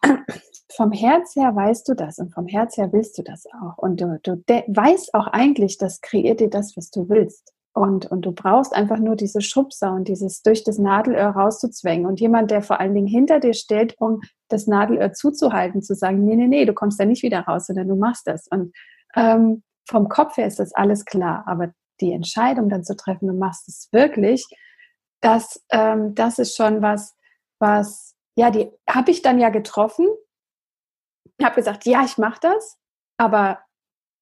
vom 0.76 0.92
Herz 0.92 1.34
her 1.36 1.54
weißt 1.54 1.88
du 1.88 1.94
das 1.94 2.18
und 2.18 2.32
vom 2.32 2.46
Herz 2.46 2.76
her 2.76 2.92
willst 2.92 3.18
du 3.18 3.22
das 3.22 3.44
auch. 3.46 3.78
Und 3.78 4.00
du, 4.00 4.18
du 4.22 4.42
weißt 4.46 5.14
auch 5.14 5.26
eigentlich, 5.28 5.78
das 5.78 6.00
kreiert 6.00 6.40
dir 6.40 6.50
das, 6.50 6.76
was 6.76 6.90
du 6.90 7.08
willst. 7.08 7.52
Und, 7.76 8.06
und 8.06 8.22
du 8.22 8.30
brauchst 8.30 8.72
einfach 8.72 8.98
nur 8.98 9.16
diese 9.16 9.40
Schubser 9.40 9.92
und 9.92 10.06
dieses 10.06 10.42
durch 10.42 10.62
das 10.62 10.78
Nadelöhr 10.78 11.30
rauszuzwängen. 11.30 12.06
Und 12.06 12.20
jemand, 12.20 12.52
der 12.52 12.62
vor 12.62 12.78
allen 12.78 12.94
Dingen 12.94 13.08
hinter 13.08 13.40
dir 13.40 13.52
steht, 13.52 13.96
um 13.98 14.20
das 14.48 14.68
Nadelöhr 14.68 15.12
zuzuhalten, 15.12 15.82
zu 15.82 15.96
sagen, 15.96 16.24
nee, 16.24 16.36
nee, 16.36 16.46
nee, 16.46 16.66
du 16.66 16.72
kommst 16.72 17.00
da 17.00 17.04
nicht 17.04 17.24
wieder 17.24 17.40
raus, 17.40 17.66
sondern 17.66 17.88
du 17.88 17.96
machst 17.96 18.28
das. 18.28 18.46
Und 18.46 18.72
ähm, 19.16 19.64
vom 19.88 20.08
Kopf 20.08 20.36
her 20.36 20.46
ist 20.46 20.60
das 20.60 20.72
alles 20.72 21.04
klar. 21.04 21.42
Aber 21.46 21.72
die 22.00 22.12
Entscheidung 22.12 22.68
dann 22.68 22.84
zu 22.84 22.94
treffen, 22.94 23.26
du 23.26 23.34
machst 23.34 23.68
es 23.68 23.88
wirklich, 23.90 24.46
das, 25.24 25.64
ähm, 25.70 26.14
das 26.14 26.38
ist 26.38 26.54
schon 26.54 26.82
was, 26.82 27.16
was, 27.58 28.14
ja, 28.36 28.50
die 28.50 28.70
habe 28.88 29.10
ich 29.10 29.22
dann 29.22 29.38
ja 29.38 29.48
getroffen, 29.48 30.06
habe 31.42 31.54
gesagt, 31.54 31.86
ja, 31.86 32.04
ich 32.04 32.18
mache 32.18 32.40
das, 32.42 32.78
aber 33.16 33.60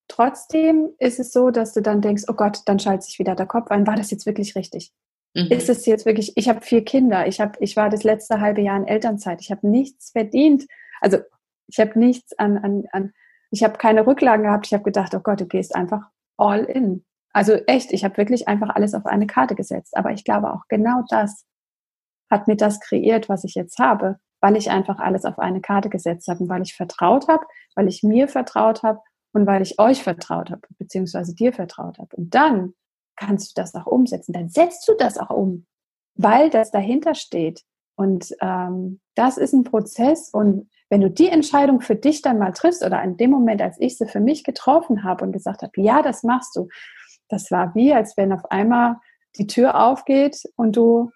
trotzdem 0.06 0.94
ist 0.99 1.18
es 1.18 1.32
so, 1.32 1.50
dass 1.50 1.75
du 1.75 1.82
dann 1.82 2.02
denkst, 2.02 2.25
oh 2.28 2.35
Gott, 2.35 2.61
dann 2.66 2.78
schaltet 2.78 3.04
sich 3.04 3.18
wieder 3.18 3.35
der 3.35 3.47
Kopf 3.47 3.71
ein, 3.71 3.87
war 3.87 3.97
das 3.97 4.12
jetzt 4.12 4.26
wirklich 4.26 4.54
richtig? 4.54 4.92
Mhm. 5.35 5.49
Ist 5.49 5.68
es 5.68 5.87
jetzt 5.87 6.06
wirklich, 6.06 6.37
ich 6.37 6.49
habe 6.49 6.61
vier 6.61 6.85
Kinder, 6.85 7.26
ich, 7.26 7.40
hab, 7.40 7.61
ich 7.61 7.76
war 7.76 7.90
das 7.90 8.04
letzte 8.04 8.40
halbe 8.40 8.61
Jahr 8.61 8.76
in 8.76 8.87
Elternzeit, 8.87 9.40
ich 9.40 9.50
habe 9.50 9.66
nichts 9.66 10.11
verdient, 10.12 10.66
also 11.00 11.18
ich 11.66 11.80
habe 11.80 11.99
nichts 11.99 12.38
an, 12.38 12.59
an, 12.59 12.85
an 12.92 13.12
ich 13.50 13.64
habe 13.64 13.76
keine 13.76 14.06
Rücklagen 14.06 14.44
gehabt, 14.44 14.66
ich 14.66 14.73
habe 14.73 14.85
gedacht, 14.85 15.14
oh 15.14 15.21
Gott, 15.21 15.40
du 15.40 15.47
gehst 15.47 15.75
einfach 15.75 16.09
all 16.37 16.64
in. 16.64 17.04
Also 17.33 17.55
echt, 17.67 17.93
ich 17.93 18.05
habe 18.05 18.17
wirklich 18.17 18.49
einfach 18.49 18.71
alles 18.75 18.95
auf 18.95 19.07
eine 19.07 19.27
Karte 19.27 19.55
gesetzt. 19.55 19.97
Aber 19.97 20.12
ich 20.12 20.25
glaube 20.25 20.53
auch 20.53 20.62
genau 20.69 21.03
das 21.09 21.47
hat 22.31 22.49
mir 22.49 22.57
das 22.57 22.81
kreiert, 22.81 23.29
was 23.29 23.45
ich 23.45 23.55
jetzt 23.55 23.79
habe, 23.79 24.19
weil 24.41 24.57
ich 24.57 24.71
einfach 24.71 24.99
alles 24.99 25.25
auf 25.25 25.39
eine 25.39 25.61
Karte 25.61 25.91
gesetzt 25.91 26.29
habe 26.29 26.43
und 26.43 26.49
weil 26.49 26.62
ich 26.62 26.75
vertraut 26.75 27.29
habe, 27.29 27.45
weil 27.75 27.89
ich 27.89 28.03
mir 28.03 28.27
vertraut 28.27 28.83
habe 28.83 29.01
und 29.33 29.47
weil 29.47 29.62
ich 29.62 29.79
euch 29.79 30.03
vertraut 30.03 30.51
habe, 30.51 30.62
beziehungsweise 30.79 31.35
dir 31.35 31.53
vertraut 31.53 31.99
habe. 31.99 32.17
Und 32.17 32.35
dann 32.35 32.75
kannst 33.17 33.51
du 33.51 33.61
das 33.61 33.75
auch 33.75 33.87
umsetzen. 33.87 34.33
Dann 34.33 34.49
setzt 34.49 34.89
du 34.89 34.95
das 34.99 35.19
auch 35.19 35.31
um, 35.31 35.67
weil 36.15 36.51
das 36.51 36.71
dahinter 36.71 37.15
steht. 37.15 37.62
Und 37.95 38.35
ähm, 38.41 39.01
das 39.15 39.37
ist 39.37 39.53
ein 39.53 39.65
Prozess. 39.65 40.31
Und 40.31 40.69
wenn 40.89 41.03
du 41.03 41.11
die 41.11 41.29
Entscheidung 41.29 41.81
für 41.81 41.97
dich 41.97 42.23
dann 42.23 42.39
mal 42.39 42.53
triffst 42.53 42.85
oder 42.85 43.03
in 43.03 43.17
dem 43.17 43.31
Moment, 43.31 43.62
als 43.62 43.77
ich 43.79 43.99
sie 43.99 44.07
für 44.07 44.21
mich 44.21 44.45
getroffen 44.45 45.05
habe 45.05 45.25
und 45.25 45.33
gesagt 45.33 45.62
habe, 45.62 45.73
ja, 45.77 46.03
das 46.03 46.23
machst 46.23 46.57
du, 46.57 46.69
das 47.33 47.51
war 47.51 47.75
wie, 47.75 47.93
als 47.93 48.17
wenn 48.17 48.33
auf 48.33 48.51
einmal 48.51 48.97
die 49.37 49.47
Tür 49.47 49.81
aufgeht 49.81 50.43
und 50.57 50.77
du 50.77 51.11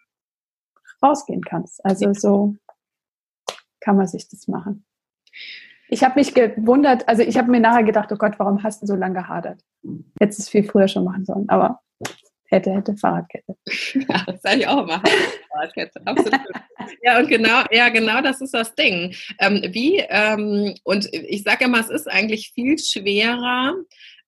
rausgehen 1.02 1.42
kannst. 1.42 1.84
Also 1.84 2.12
so 2.14 2.56
kann 3.80 3.96
man 3.96 4.06
sich 4.06 4.28
das 4.28 4.48
machen. 4.48 4.86
Ich 5.88 6.02
habe 6.02 6.18
mich 6.18 6.34
gewundert, 6.34 7.06
also 7.08 7.22
ich 7.22 7.36
habe 7.36 7.50
mir 7.50 7.60
nachher 7.60 7.84
gedacht, 7.84 8.10
oh 8.10 8.16
Gott, 8.16 8.38
warum 8.38 8.62
hast 8.62 8.82
du 8.82 8.86
so 8.86 8.96
lange 8.96 9.14
gehadert? 9.14 9.62
Hättest 10.18 10.40
es 10.40 10.48
viel 10.48 10.64
früher 10.64 10.88
schon 10.88 11.04
machen 11.04 11.24
sollen, 11.24 11.48
aber 11.48 11.80
hätte, 12.46 12.72
hätte 12.72 12.96
Fahrradkette. 12.96 13.56
Ja, 14.08 14.24
das 14.26 14.42
sage 14.42 14.60
ich 14.60 14.66
auch 14.66 14.82
immer. 14.82 15.02
Fahrradkette, 15.52 16.00
absolut. 16.04 16.40
ja, 17.02 17.18
und 17.18 17.28
genau, 17.28 17.62
ja, 17.70 17.90
genau 17.90 18.20
das 18.22 18.40
ist 18.40 18.54
das 18.54 18.74
Ding. 18.74 19.14
Ähm, 19.38 19.62
wie, 19.70 19.98
ähm, 20.08 20.74
und 20.82 21.12
ich 21.12 21.42
sage 21.42 21.66
immer, 21.66 21.80
es 21.80 21.90
ist 21.90 22.10
eigentlich 22.10 22.52
viel 22.52 22.78
schwerer, 22.78 23.74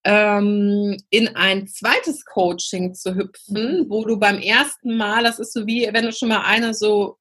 ähm, 0.04 0.96
in 1.10 1.36
ein 1.36 1.66
zweites 1.66 2.24
Coaching 2.24 2.94
zu 2.94 3.14
hüpfen, 3.14 3.86
wo 3.88 4.04
du 4.04 4.18
beim 4.18 4.38
ersten 4.38 4.96
Mal, 4.96 5.24
das 5.24 5.38
ist 5.38 5.52
so 5.52 5.66
wie, 5.66 5.88
wenn 5.92 6.04
du 6.04 6.12
schon 6.12 6.28
mal 6.28 6.42
eine 6.42 6.74
so 6.74 7.18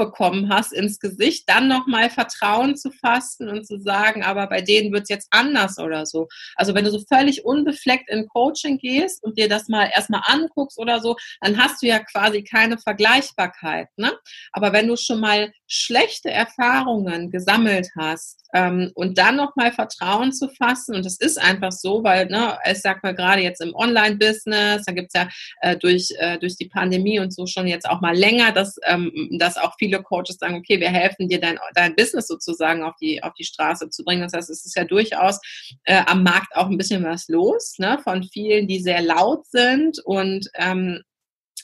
abbekommen 0.00 0.48
hast 0.48 0.72
ins 0.72 0.98
Gesicht, 0.98 1.48
dann 1.48 1.68
nochmal 1.68 2.10
Vertrauen 2.10 2.76
zu 2.76 2.90
fassen 2.90 3.48
und 3.48 3.66
zu 3.66 3.78
sagen, 3.78 4.22
aber 4.22 4.46
bei 4.46 4.60
denen 4.60 4.92
wird 4.92 5.04
es 5.04 5.08
jetzt 5.08 5.28
anders 5.30 5.78
oder 5.78 6.06
so. 6.06 6.28
Also 6.56 6.74
wenn 6.74 6.84
du 6.84 6.90
so 6.90 7.00
völlig 7.08 7.44
unbefleckt 7.44 8.08
in 8.08 8.28
Coaching 8.28 8.78
gehst 8.78 9.22
und 9.22 9.38
dir 9.38 9.48
das 9.48 9.68
mal 9.68 9.90
erstmal 9.94 10.22
anguckst 10.24 10.78
oder 10.78 11.00
so, 11.00 11.16
dann 11.40 11.58
hast 11.58 11.82
du 11.82 11.86
ja 11.86 11.98
quasi 11.98 12.42
keine 12.42 12.78
Vergleichbarkeit. 12.78 13.88
Ne? 13.96 14.12
Aber 14.52 14.72
wenn 14.72 14.88
du 14.88 14.96
schon 14.96 15.20
mal 15.20 15.52
schlechte 15.66 16.30
Erfahrungen 16.30 17.30
gesammelt 17.30 17.88
hast, 17.96 18.40
ähm, 18.54 18.90
und 18.94 19.18
dann 19.18 19.36
nochmal 19.36 19.72
Vertrauen 19.72 20.32
zu 20.32 20.48
fassen. 20.48 20.94
Und 20.94 21.04
das 21.04 21.16
ist 21.18 21.40
einfach 21.40 21.72
so, 21.72 22.02
weil, 22.02 22.26
ne, 22.26 22.58
ich 22.70 22.80
sag 22.80 23.02
mal 23.02 23.14
gerade 23.14 23.42
jetzt 23.42 23.60
im 23.60 23.74
Online-Business, 23.74 24.84
da 24.84 24.92
gibt's 24.92 25.14
ja 25.14 25.28
äh, 25.60 25.76
durch, 25.76 26.08
äh, 26.18 26.38
durch 26.38 26.56
die 26.56 26.68
Pandemie 26.68 27.20
und 27.20 27.32
so 27.32 27.46
schon 27.46 27.66
jetzt 27.66 27.88
auch 27.88 28.00
mal 28.00 28.16
länger, 28.16 28.52
dass, 28.52 28.76
ähm, 28.86 29.28
dass 29.38 29.56
auch 29.56 29.74
viele 29.78 29.89
Coaches 29.98 30.36
sagen, 30.38 30.54
okay, 30.54 30.78
wir 30.78 30.90
helfen 30.90 31.28
dir, 31.28 31.40
dein, 31.40 31.58
dein 31.74 31.96
Business 31.96 32.28
sozusagen 32.28 32.82
auf 32.82 32.94
die, 33.00 33.22
auf 33.22 33.34
die 33.34 33.44
Straße 33.44 33.90
zu 33.90 34.04
bringen. 34.04 34.22
Das 34.22 34.32
heißt, 34.32 34.50
es 34.50 34.64
ist 34.64 34.76
ja 34.76 34.84
durchaus 34.84 35.40
äh, 35.84 36.02
am 36.06 36.22
Markt 36.22 36.54
auch 36.54 36.66
ein 36.66 36.78
bisschen 36.78 37.02
was 37.04 37.28
los, 37.28 37.74
ne, 37.78 37.98
von 38.02 38.22
vielen, 38.22 38.68
die 38.68 38.80
sehr 38.80 39.02
laut 39.02 39.46
sind 39.46 39.98
und 40.04 40.48
ähm, 40.54 41.02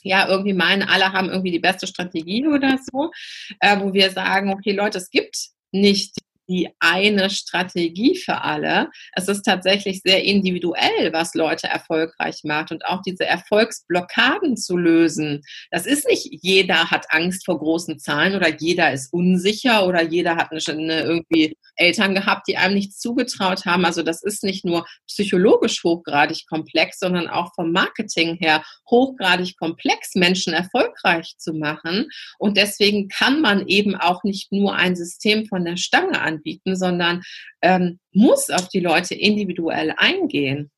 ja, 0.03 0.27
irgendwie 0.27 0.53
meinen, 0.53 0.83
alle 0.83 1.11
haben 1.11 1.29
irgendwie 1.29 1.51
die 1.51 1.59
beste 1.59 1.87
Strategie 1.87 2.45
oder 2.47 2.77
so, 2.91 3.11
äh, 3.59 3.79
wo 3.79 3.93
wir 3.93 4.11
sagen, 4.11 4.51
okay, 4.51 4.71
Leute, 4.71 4.97
es 4.97 5.09
gibt 5.09 5.49
nicht 5.71 6.15
die 6.47 6.69
eine 6.79 7.29
Strategie 7.29 8.15
für 8.15 8.41
alle. 8.41 8.89
Es 9.13 9.27
ist 9.27 9.43
tatsächlich 9.43 10.01
sehr 10.03 10.23
individuell, 10.23 11.11
was 11.13 11.33
Leute 11.33 11.67
erfolgreich 11.67 12.41
macht 12.43 12.71
und 12.71 12.85
auch 12.85 13.01
diese 13.01 13.25
Erfolgsblockaden 13.25 14.57
zu 14.57 14.77
lösen. 14.77 15.43
Das 15.71 15.85
ist 15.85 16.07
nicht 16.07 16.27
jeder 16.41 16.89
hat 16.89 17.07
Angst 17.09 17.45
vor 17.45 17.59
großen 17.59 17.99
Zahlen 17.99 18.35
oder 18.35 18.49
jeder 18.49 18.91
ist 18.93 19.11
unsicher 19.13 19.85
oder 19.87 20.01
jeder 20.03 20.35
hat 20.35 20.51
eine, 20.51 20.61
eine 20.67 21.01
irgendwie 21.01 21.55
Eltern 21.77 22.13
gehabt, 22.13 22.47
die 22.47 22.57
einem 22.57 22.75
nichts 22.75 22.99
zugetraut 22.99 23.65
haben. 23.65 23.85
Also 23.85 24.03
das 24.03 24.23
ist 24.23 24.43
nicht 24.43 24.65
nur 24.65 24.85
psychologisch 25.07 25.83
hochgradig 25.83 26.45
komplex, 26.47 26.99
sondern 26.99 27.27
auch 27.27 27.53
vom 27.55 27.71
Marketing 27.71 28.35
her 28.35 28.63
hochgradig 28.89 29.57
komplex, 29.57 30.15
Menschen 30.15 30.53
erfolgreich 30.53 31.35
zu 31.37 31.53
machen. 31.53 32.09
Und 32.39 32.57
deswegen 32.57 33.07
kann 33.07 33.41
man 33.41 33.67
eben 33.67 33.95
auch 33.95 34.23
nicht 34.23 34.51
nur 34.51 34.75
ein 34.75 34.95
System 34.95 35.45
von 35.45 35.65
der 35.65 35.77
Stange 35.77 36.19
anbieten, 36.21 36.75
sondern 36.75 37.21
ähm, 37.61 37.99
muss 38.11 38.49
auf 38.49 38.67
die 38.69 38.79
Leute 38.79 39.15
individuell 39.15 39.93
eingehen. 39.97 40.71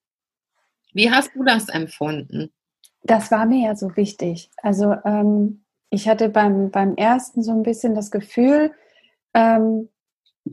Wie 0.93 1.11
hast 1.11 1.31
du 1.35 1.43
das 1.43 1.69
empfunden? 1.69 2.51
Das 3.03 3.31
war 3.31 3.45
mir 3.45 3.67
ja 3.67 3.75
so 3.75 3.95
wichtig. 3.95 4.49
Also 4.57 4.95
ähm, 5.05 5.63
ich 5.89 6.07
hatte 6.07 6.29
beim, 6.29 6.71
beim 6.71 6.95
ersten 6.95 7.43
so 7.43 7.51
ein 7.51 7.63
bisschen 7.63 7.95
das 7.95 8.11
Gefühl, 8.11 8.71
ähm, 9.33 9.89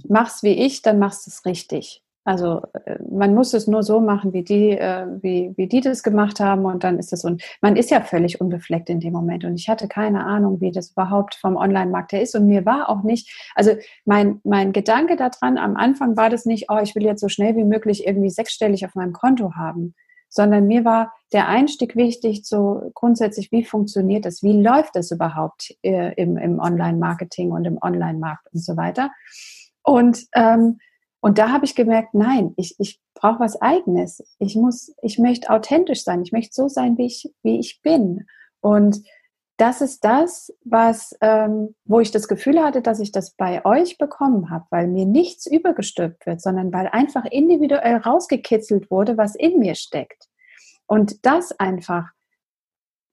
mach's 0.08 0.42
wie 0.42 0.64
ich, 0.64 0.82
dann 0.82 0.98
machst 0.98 1.26
du 1.26 1.30
es 1.30 1.44
richtig. 1.44 2.02
Also 2.26 2.62
äh, 2.84 2.96
man 3.08 3.34
muss 3.34 3.54
es 3.54 3.68
nur 3.68 3.84
so 3.84 4.00
machen, 4.00 4.32
wie 4.32 4.42
die, 4.42 4.72
äh, 4.72 5.06
wie, 5.22 5.52
wie 5.56 5.68
die 5.68 5.80
das 5.80 6.02
gemacht 6.02 6.40
haben 6.40 6.64
und 6.64 6.82
dann 6.82 6.98
ist 6.98 7.12
es 7.12 7.24
und 7.24 7.40
man 7.62 7.76
ist 7.76 7.90
ja 7.92 8.00
völlig 8.00 8.40
unbefleckt 8.40 8.90
in 8.90 8.98
dem 8.98 9.12
Moment 9.12 9.44
und 9.44 9.54
ich 9.54 9.68
hatte 9.68 9.86
keine 9.86 10.24
Ahnung, 10.24 10.60
wie 10.60 10.72
das 10.72 10.90
überhaupt 10.90 11.36
vom 11.36 11.56
Online-Markt 11.56 12.12
her 12.12 12.22
ist 12.22 12.34
und 12.34 12.48
mir 12.48 12.66
war 12.66 12.88
auch 12.88 13.04
nicht, 13.04 13.30
also 13.54 13.76
mein, 14.04 14.40
mein 14.42 14.72
Gedanke 14.72 15.14
daran 15.14 15.56
am 15.56 15.76
Anfang 15.76 16.16
war 16.16 16.28
das 16.28 16.46
nicht, 16.46 16.66
oh, 16.68 16.78
ich 16.82 16.96
will 16.96 17.04
jetzt 17.04 17.20
so 17.20 17.28
schnell 17.28 17.54
wie 17.54 17.64
möglich 17.64 18.04
irgendwie 18.04 18.30
sechsstellig 18.30 18.84
auf 18.84 18.96
meinem 18.96 19.12
Konto 19.12 19.54
haben, 19.54 19.94
sondern 20.28 20.66
mir 20.66 20.84
war 20.84 21.12
der 21.32 21.46
Einstieg 21.46 21.94
wichtig, 21.94 22.44
so 22.44 22.90
grundsätzlich, 22.94 23.52
wie 23.52 23.64
funktioniert 23.64 24.24
das, 24.24 24.42
wie 24.42 24.60
läuft 24.60 24.96
das 24.96 25.12
überhaupt 25.12 25.76
äh, 25.82 26.12
im, 26.14 26.36
im 26.36 26.58
Online-Marketing 26.58 27.52
und 27.52 27.64
im 27.66 27.78
Online-Markt 27.80 28.48
und 28.52 28.64
so 28.64 28.76
weiter. 28.76 29.12
Und, 29.86 30.26
ähm, 30.34 30.78
und 31.20 31.38
da 31.38 31.50
habe 31.50 31.64
ich 31.64 31.74
gemerkt, 31.74 32.12
nein, 32.12 32.52
ich, 32.56 32.74
ich 32.78 33.00
brauche 33.14 33.40
was 33.40 33.60
Eigenes. 33.62 34.22
Ich 34.38 34.56
muss, 34.56 34.92
ich 35.00 35.18
möchte 35.18 35.48
authentisch 35.48 36.02
sein. 36.02 36.22
Ich 36.22 36.32
möchte 36.32 36.52
so 36.52 36.68
sein, 36.68 36.98
wie 36.98 37.06
ich, 37.06 37.32
wie 37.42 37.58
ich 37.58 37.80
bin. 37.82 38.26
Und 38.60 39.00
das 39.58 39.80
ist 39.80 40.04
das, 40.04 40.52
was, 40.64 41.16
ähm, 41.20 41.74
wo 41.84 42.00
ich 42.00 42.10
das 42.10 42.28
Gefühl 42.28 42.62
hatte, 42.62 42.82
dass 42.82 43.00
ich 43.00 43.12
das 43.12 43.30
bei 43.36 43.64
euch 43.64 43.96
bekommen 43.96 44.50
habe, 44.50 44.66
weil 44.70 44.88
mir 44.88 45.06
nichts 45.06 45.46
übergestülpt 45.46 46.26
wird, 46.26 46.42
sondern 46.42 46.72
weil 46.72 46.88
einfach 46.88 47.24
individuell 47.24 47.96
rausgekitzelt 47.96 48.90
wurde, 48.90 49.16
was 49.16 49.34
in 49.34 49.58
mir 49.58 49.76
steckt. 49.76 50.28
Und 50.86 51.24
das 51.24 51.52
einfach 51.58 52.10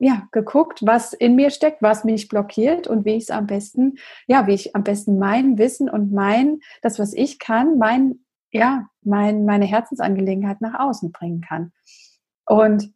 ja, 0.03 0.27
geguckt, 0.33 0.86
was 0.86 1.13
in 1.13 1.36
mir 1.36 1.50
steckt, 1.50 1.81
was 1.81 2.03
mich 2.03 2.27
blockiert 2.27 2.88
und 2.88 3.05
wie 3.05 3.15
ich 3.15 3.24
es 3.24 3.31
am 3.31 3.48
besten, 3.48 3.95
ja, 4.27 4.48
wie 4.48 4.53
ich 4.53 4.75
am 4.75 4.83
besten 4.83 5.17
mein 5.17 5.57
Wissen 5.57 5.89
und 5.89 6.12
mein, 6.12 6.60
das, 6.81 7.00
was 7.00 7.13
ich 7.13 7.39
kann, 7.39 7.77
mein, 7.77 8.19
ja, 8.51 8.89
mein, 9.01 9.45
meine 9.45 9.63
Herzensangelegenheit 9.63 10.60
nach 10.60 10.77
außen 10.77 11.13
bringen 11.13 11.39
kann. 11.39 11.72
Und 12.45 12.93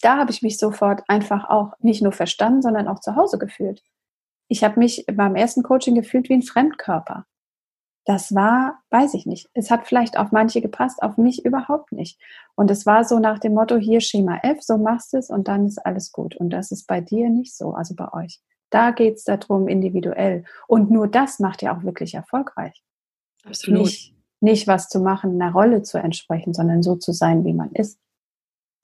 da 0.00 0.18
habe 0.18 0.30
ich 0.30 0.42
mich 0.42 0.58
sofort 0.58 1.02
einfach 1.08 1.50
auch 1.50 1.72
nicht 1.80 2.02
nur 2.02 2.12
verstanden, 2.12 2.62
sondern 2.62 2.86
auch 2.86 3.00
zu 3.00 3.16
Hause 3.16 3.38
gefühlt. 3.38 3.82
Ich 4.46 4.62
habe 4.62 4.78
mich 4.78 5.06
beim 5.12 5.34
ersten 5.34 5.64
Coaching 5.64 5.96
gefühlt 5.96 6.28
wie 6.28 6.34
ein 6.34 6.42
Fremdkörper 6.42 7.26
das 8.08 8.34
war, 8.34 8.82
weiß 8.88 9.12
ich 9.12 9.26
nicht. 9.26 9.50
Es 9.52 9.70
hat 9.70 9.86
vielleicht 9.86 10.16
auf 10.16 10.32
manche 10.32 10.62
gepasst, 10.62 11.02
auf 11.02 11.18
mich 11.18 11.44
überhaupt 11.44 11.92
nicht. 11.92 12.18
Und 12.54 12.70
es 12.70 12.86
war 12.86 13.04
so 13.04 13.18
nach 13.18 13.38
dem 13.38 13.52
Motto, 13.52 13.76
hier 13.76 14.00
Schema 14.00 14.38
F, 14.42 14.62
so 14.62 14.78
machst 14.78 15.12
du 15.12 15.18
es 15.18 15.28
und 15.28 15.46
dann 15.46 15.66
ist 15.66 15.84
alles 15.84 16.10
gut. 16.10 16.34
Und 16.34 16.48
das 16.48 16.72
ist 16.72 16.86
bei 16.86 17.02
dir 17.02 17.28
nicht 17.28 17.54
so, 17.54 17.74
also 17.74 17.94
bei 17.94 18.10
euch. 18.14 18.40
Da 18.70 18.92
geht 18.92 19.16
es 19.16 19.24
darum, 19.24 19.68
individuell. 19.68 20.44
Und 20.68 20.90
nur 20.90 21.06
das 21.06 21.38
macht 21.38 21.60
ja 21.60 21.76
auch 21.76 21.82
wirklich 21.84 22.14
erfolgreich. 22.14 22.82
Absolut. 23.44 23.82
Nicht, 23.82 24.14
nicht 24.40 24.66
was 24.66 24.88
zu 24.88 25.00
machen, 25.00 25.42
einer 25.42 25.52
Rolle 25.52 25.82
zu 25.82 25.98
entsprechen, 25.98 26.54
sondern 26.54 26.82
so 26.82 26.96
zu 26.96 27.12
sein, 27.12 27.44
wie 27.44 27.52
man 27.52 27.72
ist. 27.72 28.00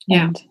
Ja. 0.04 0.26
Und 0.26 0.46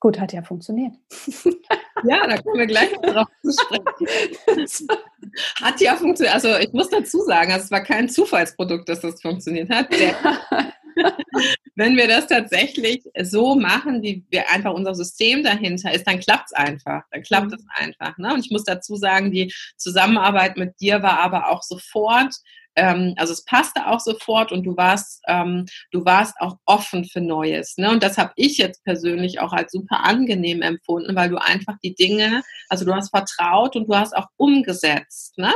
gut, 0.00 0.20
hat 0.20 0.34
ja 0.34 0.42
funktioniert. 0.42 0.94
Ja, 2.04 2.26
da 2.26 2.36
kommen 2.38 2.58
wir 2.58 2.66
gleich 2.66 2.92
drauf 3.00 3.28
zu 3.42 3.52
sprechen. 3.52 4.88
hat 5.62 5.80
ja 5.80 5.96
funktioniert. 5.96 6.34
Also 6.34 6.56
ich 6.56 6.72
muss 6.72 6.88
dazu 6.88 7.20
sagen, 7.20 7.52
also 7.52 7.64
es 7.64 7.70
war 7.70 7.82
kein 7.82 8.08
Zufallsprodukt, 8.08 8.88
dass 8.88 9.00
das 9.00 9.20
funktioniert 9.20 9.70
hat. 9.70 9.88
Wenn 11.74 11.96
wir 11.96 12.06
das 12.06 12.26
tatsächlich 12.26 13.02
so 13.22 13.54
machen, 13.54 14.02
wie 14.02 14.24
wir 14.30 14.50
einfach 14.50 14.74
unser 14.74 14.94
System 14.94 15.42
dahinter 15.42 15.92
ist, 15.92 16.06
dann 16.06 16.20
klappt 16.20 16.46
es 16.46 16.52
einfach. 16.52 17.02
Dann 17.10 17.22
klappt 17.22 17.50
mhm. 17.50 17.54
es 17.54 17.64
einfach. 17.74 18.18
Ne? 18.18 18.34
Und 18.34 18.44
ich 18.44 18.50
muss 18.50 18.64
dazu 18.64 18.96
sagen, 18.96 19.30
die 19.30 19.52
Zusammenarbeit 19.76 20.56
mit 20.56 20.80
dir 20.80 21.02
war 21.02 21.20
aber 21.20 21.48
auch 21.48 21.62
sofort 21.62 22.34
ähm, 22.76 23.14
also 23.16 23.32
es 23.32 23.44
passte 23.44 23.86
auch 23.86 24.00
sofort 24.00 24.52
und 24.52 24.64
du 24.64 24.76
warst, 24.76 25.22
ähm, 25.28 25.66
du 25.90 26.04
warst 26.04 26.34
auch 26.40 26.56
offen 26.64 27.04
für 27.04 27.20
Neues. 27.20 27.74
Ne? 27.76 27.90
Und 27.90 28.02
das 28.02 28.18
habe 28.18 28.32
ich 28.36 28.58
jetzt 28.58 28.82
persönlich 28.84 29.40
auch 29.40 29.52
als 29.52 29.72
super 29.72 30.04
angenehm 30.04 30.62
empfunden, 30.62 31.14
weil 31.14 31.28
du 31.28 31.36
einfach 31.36 31.76
die 31.82 31.94
Dinge, 31.94 32.42
also 32.68 32.84
du 32.84 32.94
hast 32.94 33.10
vertraut 33.10 33.76
und 33.76 33.88
du 33.88 33.94
hast 33.94 34.16
auch 34.16 34.26
umgesetzt. 34.36 35.36
Ne? 35.38 35.52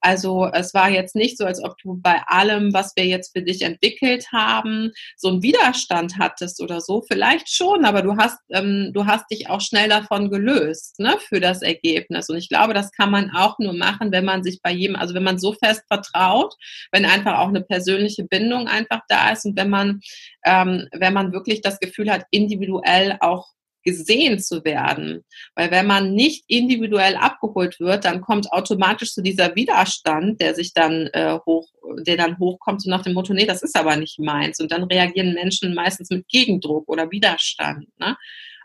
Also 0.00 0.48
es 0.52 0.72
war 0.72 0.90
jetzt 0.90 1.14
nicht 1.16 1.36
so, 1.36 1.44
als 1.44 1.62
ob 1.62 1.76
du 1.82 1.98
bei 2.00 2.22
allem, 2.26 2.72
was 2.72 2.92
wir 2.96 3.06
jetzt 3.06 3.32
für 3.36 3.42
dich 3.42 3.62
entwickelt 3.62 4.26
haben, 4.32 4.92
so 5.16 5.28
einen 5.28 5.42
Widerstand 5.42 6.18
hattest 6.18 6.62
oder 6.62 6.80
so. 6.80 7.02
Vielleicht 7.10 7.52
schon, 7.52 7.84
aber 7.84 8.02
du 8.02 8.16
hast, 8.16 8.38
ähm, 8.50 8.90
du 8.94 9.06
hast 9.06 9.24
dich 9.30 9.50
auch 9.50 9.60
schnell 9.60 9.88
davon 9.88 10.30
gelöst 10.30 10.98
ne, 10.98 11.16
für 11.18 11.40
das 11.40 11.62
Ergebnis. 11.62 12.28
Und 12.28 12.36
ich 12.36 12.48
glaube, 12.48 12.74
das 12.74 12.92
kann 12.92 13.10
man 13.10 13.30
auch 13.30 13.58
nur 13.58 13.74
machen, 13.74 14.12
wenn 14.12 14.24
man 14.24 14.42
sich 14.42 14.62
bei 14.62 14.70
jedem, 14.70 14.96
also 14.96 15.14
wenn 15.14 15.22
man 15.22 15.38
so 15.38 15.52
fest 15.52 15.82
vertraut, 15.88 16.54
wenn 16.92 17.04
einfach 17.04 17.38
auch 17.38 17.48
eine 17.48 17.62
persönliche 17.62 18.24
Bindung 18.24 18.68
einfach 18.68 19.00
da 19.08 19.32
ist 19.32 19.44
und 19.44 19.56
wenn 19.56 19.70
man, 19.70 20.00
ähm, 20.44 20.88
wenn 20.92 21.12
man 21.12 21.32
wirklich 21.32 21.60
das 21.60 21.78
Gefühl 21.80 22.10
hat, 22.10 22.24
individuell 22.30 23.16
auch 23.20 23.48
gesehen 23.84 24.38
zu 24.38 24.64
werden. 24.64 25.24
Weil 25.54 25.70
wenn 25.70 25.86
man 25.86 26.14
nicht 26.14 26.44
individuell 26.48 27.16
abgeholt 27.16 27.80
wird, 27.80 28.04
dann 28.04 28.20
kommt 28.20 28.52
automatisch 28.52 29.12
so 29.14 29.22
dieser 29.22 29.54
Widerstand, 29.54 30.40
der 30.40 30.54
sich 30.54 30.74
dann 30.74 31.08
äh, 31.12 31.38
hoch, 31.46 31.68
der 32.00 32.16
dann 32.16 32.38
hochkommt, 32.38 32.82
so 32.82 32.90
nach 32.90 33.02
dem 33.02 33.14
Motto, 33.14 33.32
nee, 33.32 33.46
das 33.46 33.62
ist 33.62 33.76
aber 33.76 33.96
nicht 33.96 34.18
meins. 34.18 34.60
Und 34.60 34.72
dann 34.72 34.84
reagieren 34.84 35.34
Menschen 35.34 35.74
meistens 35.74 36.10
mit 36.10 36.28
Gegendruck 36.28 36.88
oder 36.88 37.10
Widerstand. 37.10 37.88
Ne? 37.98 38.16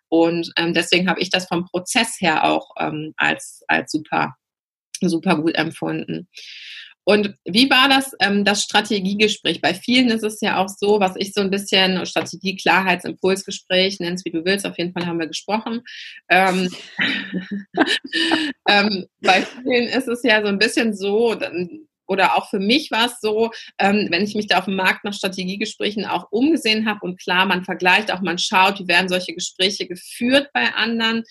Und 0.09 0.51
ähm, 0.57 0.73
deswegen 0.73 1.09
habe 1.09 1.21
ich 1.21 1.29
das 1.29 1.47
vom 1.47 1.65
Prozess 1.65 2.17
her 2.19 2.45
auch 2.45 2.71
ähm, 2.79 3.13
als, 3.17 3.63
als 3.67 3.91
super, 3.91 4.35
super 5.01 5.37
gut 5.41 5.55
empfunden. 5.55 6.27
Und 7.05 7.35
wie 7.45 7.69
war 7.69 7.88
das, 7.88 8.13
ähm, 8.19 8.43
das 8.43 8.63
Strategiegespräch? 8.63 9.62
Bei 9.62 9.74
vielen 9.74 10.09
ist 10.09 10.24
es 10.24 10.41
ja 10.41 10.57
auch 10.57 10.67
so, 10.67 11.00
was 11.00 11.15
ich 11.15 11.33
so 11.33 11.41
ein 11.41 11.51
bisschen 11.51 12.03
Strategie, 12.05 12.57
Klarheitsimpulsgespräch, 12.57 14.00
nenn 14.00 14.15
es 14.15 14.25
wie 14.25 14.31
du 14.31 14.43
willst, 14.43 14.65
auf 14.65 14.77
jeden 14.77 14.91
Fall 14.91 15.05
haben 15.05 15.19
wir 15.19 15.27
gesprochen. 15.27 15.81
Ähm, 16.29 16.69
ähm, 18.67 19.05
bei 19.21 19.43
vielen 19.43 19.88
ist 19.88 20.07
es 20.07 20.24
ja 20.24 20.41
so 20.41 20.47
ein 20.47 20.57
bisschen 20.57 20.95
so, 20.95 21.38
oder 22.07 22.38
auch 22.38 22.50
für 22.50 22.59
mich 22.59 22.89
war 22.91 23.05
es 23.05 23.19
so, 23.19 23.51
ähm, 23.79 24.07
wenn 24.09 24.24
ich 24.24 24.35
mich 24.35 24.47
da 24.47 24.59
auf 24.59 24.65
dem 24.65 24.75
Markt 24.75 25.03
nach 25.03 25.13
Strategiegesprächen 25.13 26.05
auch 26.05 26.31
umgesehen 26.31 26.88
habe 26.88 27.00
und 27.01 27.19
klar, 27.19 27.45
man 27.45 27.63
vergleicht 27.63 28.12
auch, 28.12 28.21
man 28.21 28.38
schaut, 28.38 28.79
wie 28.79 28.88
werden 28.88 29.09
solche 29.09 29.33
Gespräche 29.33 29.88
geführt 29.88 30.50
bei 30.53 30.74
anderen. 30.74 31.24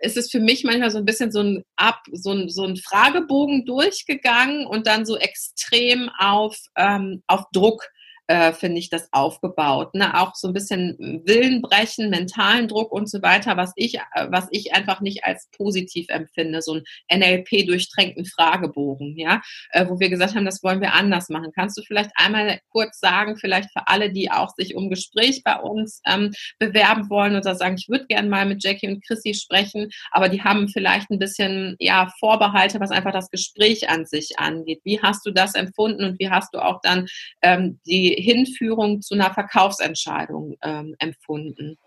Ist 0.00 0.16
es 0.16 0.30
für 0.30 0.40
mich 0.40 0.64
manchmal 0.64 0.90
so 0.90 0.98
ein 0.98 1.04
bisschen 1.04 1.32
so 1.32 1.40
ein 1.40 1.64
Ab, 1.76 2.02
so 2.12 2.32
ein, 2.32 2.48
so 2.48 2.64
ein 2.64 2.76
Fragebogen 2.76 3.64
durchgegangen 3.66 4.66
und 4.66 4.86
dann 4.86 5.06
so 5.06 5.16
extrem 5.16 6.10
auf, 6.18 6.56
ähm, 6.76 7.22
auf 7.26 7.44
Druck 7.52 7.88
äh, 8.28 8.52
finde 8.52 8.78
ich, 8.78 8.90
das 8.90 9.08
aufgebaut. 9.10 9.94
Ne? 9.94 10.20
Auch 10.20 10.34
so 10.34 10.48
ein 10.48 10.52
bisschen 10.54 11.22
Willenbrechen, 11.24 12.10
mentalen 12.10 12.68
Druck 12.68 12.92
und 12.92 13.10
so 13.10 13.22
weiter, 13.22 13.56
was 13.56 13.72
ich, 13.74 13.96
äh, 13.96 14.28
was 14.28 14.48
ich 14.50 14.74
einfach 14.74 15.00
nicht 15.00 15.24
als 15.24 15.48
positiv 15.56 16.06
empfinde. 16.10 16.60
So 16.60 16.74
ein 16.74 16.84
NLP-durchtränkten 17.10 18.26
Fragebogen, 18.26 19.16
ja, 19.16 19.40
äh, 19.70 19.86
wo 19.88 19.98
wir 19.98 20.10
gesagt 20.10 20.34
haben, 20.34 20.44
das 20.44 20.62
wollen 20.62 20.82
wir 20.82 20.92
anders 20.92 21.30
machen. 21.30 21.52
Kannst 21.54 21.78
du 21.78 21.82
vielleicht 21.82 22.10
einmal 22.16 22.60
kurz 22.70 23.00
sagen, 23.00 23.38
vielleicht 23.38 23.72
für 23.72 23.88
alle, 23.88 24.12
die 24.12 24.30
auch 24.30 24.50
sich 24.54 24.74
um 24.76 24.90
Gespräch 24.90 25.42
bei 25.42 25.56
uns 25.56 26.02
ähm, 26.06 26.32
bewerben 26.58 27.08
wollen 27.08 27.34
oder 27.34 27.54
sagen, 27.54 27.76
ich 27.78 27.88
würde 27.88 28.06
gerne 28.06 28.28
mal 28.28 28.44
mit 28.44 28.62
Jackie 28.62 28.88
und 28.88 29.04
Chrissy 29.06 29.32
sprechen, 29.32 29.88
aber 30.10 30.28
die 30.28 30.42
haben 30.42 30.68
vielleicht 30.68 31.10
ein 31.10 31.18
bisschen 31.18 31.76
ja, 31.78 32.12
Vorbehalte, 32.20 32.78
was 32.78 32.90
einfach 32.90 33.12
das 33.12 33.30
Gespräch 33.30 33.88
an 33.88 34.04
sich 34.04 34.38
angeht. 34.38 34.80
Wie 34.84 35.00
hast 35.00 35.24
du 35.24 35.30
das 35.30 35.54
empfunden 35.54 36.04
und 36.04 36.18
wie 36.18 36.28
hast 36.28 36.52
du 36.52 36.58
auch 36.58 36.80
dann 36.82 37.06
ähm, 37.40 37.80
die 37.86 38.17
Hinführung 38.20 39.02
zu 39.02 39.14
einer 39.14 39.32
Verkaufsentscheidung 39.32 40.56
ähm, 40.62 40.94
empfunden? 40.98 41.78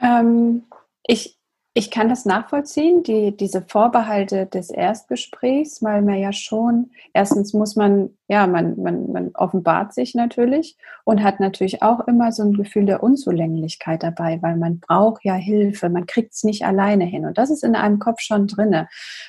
Ähm, 0.00 0.64
ich, 1.06 1.38
ich 1.74 1.90
kann 1.90 2.10
das 2.10 2.26
nachvollziehen, 2.26 3.02
die, 3.02 3.34
diese 3.34 3.62
Vorbehalte 3.62 4.44
des 4.44 4.68
Erstgesprächs, 4.68 5.82
weil 5.82 6.02
man 6.02 6.18
ja 6.18 6.30
schon, 6.30 6.90
erstens 7.14 7.54
muss 7.54 7.76
man, 7.76 8.10
ja, 8.28 8.46
man, 8.46 8.78
man, 8.82 9.10
man 9.10 9.30
offenbart 9.32 9.94
sich 9.94 10.14
natürlich 10.14 10.76
und 11.04 11.22
hat 11.22 11.40
natürlich 11.40 11.82
auch 11.82 12.06
immer 12.06 12.30
so 12.30 12.42
ein 12.42 12.52
Gefühl 12.52 12.84
der 12.84 13.02
Unzulänglichkeit 13.02 14.02
dabei, 14.02 14.38
weil 14.42 14.56
man 14.56 14.80
braucht 14.80 15.24
ja 15.24 15.32
Hilfe, 15.32 15.88
man 15.88 16.04
kriegt 16.04 16.34
es 16.34 16.44
nicht 16.44 16.66
alleine 16.66 17.04
hin. 17.06 17.24
Und 17.24 17.38
das 17.38 17.50
ist 17.50 17.64
in 17.64 17.74
einem 17.74 17.98
Kopf 17.98 18.20
schon 18.20 18.48
drinne. 18.48 18.88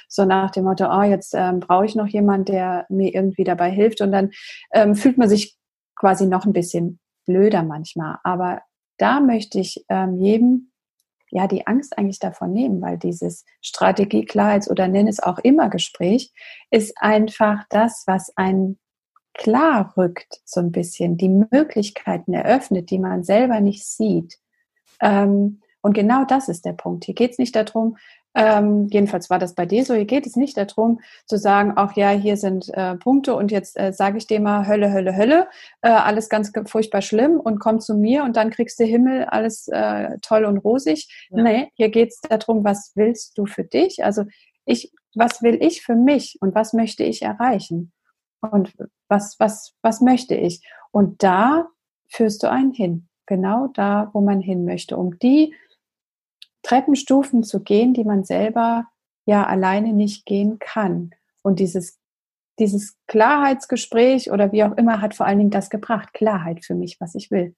So 0.10 0.26
nach 0.26 0.52
dem 0.52 0.65
Motto, 0.65 0.86
oh, 0.91 1.04
jetzt 1.04 1.34
ähm, 1.36 1.62
brauche 1.62 1.86
ich 1.86 1.96
noch 1.96 2.08
jemanden, 2.08 2.46
der 2.46 2.86
mir 2.89 3.15
irgendwie 3.15 3.46
dabei 3.46 3.72
hilft. 3.72 4.02
Und 4.02 4.12
dann 4.12 4.32
ähm, 4.74 4.96
fühlt 4.96 5.17
man 5.17 5.30
sich 5.30 5.56
quasi 5.95 6.25
noch 6.25 6.45
ein 6.45 6.53
bisschen 6.53 6.99
blöder 7.25 7.63
manchmal. 7.63 8.17
Aber 8.23 8.62
da 8.97 9.19
möchte 9.19 9.60
ich 9.60 9.86
ähm, 9.89 10.17
jedem 10.17 10.71
ja 11.34 11.47
die 11.47 11.65
Angst 11.65 11.97
eigentlich 11.97 12.19
davon 12.19 12.53
nehmen, 12.53 12.82
weil 12.82 12.97
dieses 12.97 13.43
Strategie, 13.62 14.25
Klarheits- 14.25 14.69
oder 14.69 14.88
nenn 14.88 15.08
es 15.08 15.19
auch 15.19 15.39
immer 15.39 15.69
Gespräch 15.69 16.32
ist 16.69 16.93
einfach 16.97 17.63
das, 17.69 18.03
was 18.06 18.32
einen 18.38 18.77
klar 19.34 19.93
rückt, 19.97 20.41
so 20.45 20.60
ein 20.60 20.71
bisschen, 20.71 21.17
die 21.17 21.29
Möglichkeiten 21.29 22.34
eröffnet, 22.34 22.91
die 22.91 22.99
man 22.99 23.23
selber 23.23 23.62
nicht 23.62 23.86
sieht. 23.86 24.38
Ähm, 25.01 25.62
und 25.82 25.93
genau 25.93 26.23
das 26.23 26.49
ist 26.49 26.65
der 26.65 26.73
Punkt. 26.73 27.06
Hier 27.06 27.15
geht 27.15 27.32
es 27.32 27.39
nicht 27.39 27.56
darum, 27.56 27.97
ähm, 28.36 28.88
jedenfalls 28.91 29.30
war 29.30 29.39
das 29.39 29.54
bei 29.54 29.65
dir 29.65 29.86
so. 29.86 29.93
Hier 29.93 30.06
geht 30.06 30.26
es 30.26 30.36
nicht 30.36 30.58
darum 30.58 31.00
zu 31.26 31.38
sagen, 31.38 31.74
ach 31.76 31.96
ja, 31.96 32.10
hier 32.10 32.38
sind 32.38 32.69
äh, 32.74 32.96
Punkte 32.96 33.36
und 33.36 33.52
jetzt 33.52 33.80
äh, 33.80 33.93
sage 33.93 34.17
ich 34.17 34.28
dir 34.28 34.39
mal 34.39 34.67
Hölle, 34.67 34.91
Hölle, 34.91 35.15
Hölle, 35.15 35.48
äh, 35.82 35.89
alles 35.89 36.30
ganz 36.30 36.52
furchtbar 36.65 37.02
schlimm 37.02 37.39
und 37.39 37.60
komm 37.60 37.80
zu 37.80 37.96
mir 37.96 38.24
und 38.24 38.36
dann 38.36 38.50
kriegst 38.50 38.80
du 38.80 38.86
Himmel, 38.86 39.26
alles 39.26 39.67
äh, 39.67 40.17
toll 40.22 40.46
und 40.46 40.58
rosig. 40.58 41.28
Ja. 41.30 41.43
Nee, 41.43 41.72
hier 41.76 41.89
geht 41.89 42.10
es 42.10 42.22
darum, 42.22 42.63
was 42.63 42.91
willst 42.96 43.38
du 43.38 43.46
für 43.46 43.63
dich? 43.63 44.04
Also 44.04 44.24
ich, 44.65 44.91
was 45.13 45.41
will 45.41 45.58
ich 45.62 45.84
für 45.84 45.96
mich 45.96 46.38
und 46.41 46.56
was 46.56 46.74
möchte 46.74 47.04
ich 47.04 47.22
erreichen? 47.22 47.91
Und 48.41 48.74
was, 49.08 49.39
was, 49.39 49.74
was 49.82 50.02
möchte 50.02 50.36
ich? 50.36 50.65
Und 50.91 51.24
da 51.24 51.67
führst 52.10 52.43
du 52.43 52.50
einen 52.50 52.72
hin. 52.72 53.08
Genau 53.26 53.67
da, 53.67 54.10
wo 54.13 54.22
man 54.22 54.41
hin 54.41 54.65
möchte, 54.65 54.98
um 54.98 55.17
die 55.19 55.54
Treppenstufen 56.63 57.43
zu 57.43 57.62
gehen, 57.62 57.93
die 57.93 58.04
man 58.04 58.23
selber 58.23 58.88
ja 59.26 59.45
alleine 59.45 59.93
nicht 59.93 60.26
gehen 60.26 60.60
kann. 60.60 61.12
Und 61.41 61.60
dieses, 61.60 61.99
dieses 62.60 62.97
Klarheitsgespräch 63.08 64.32
oder 64.32 64.52
wie 64.52 64.63
auch 64.63 64.76
immer 64.78 65.02
hat 65.02 65.13
vor 65.13 65.26
allen 65.26 65.39
Dingen 65.39 65.52
das 65.52 65.69
gebracht, 65.69 66.13
Klarheit 66.13 66.65
für 66.65 66.76
mich, 66.76 66.99
was 66.99 67.15
ich 67.15 67.32
will. 67.32 67.56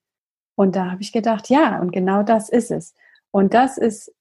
Und 0.55 0.75
da 0.75 0.91
habe 0.91 1.01
ich 1.01 1.11
gedacht, 1.11 1.49
ja, 1.49 1.79
und 1.79 1.91
genau 1.91 2.23
das 2.23 2.49
ist 2.49 2.71
es. 2.71 2.93
Und 3.31 3.53
das 3.53 3.77
ist 3.77 4.13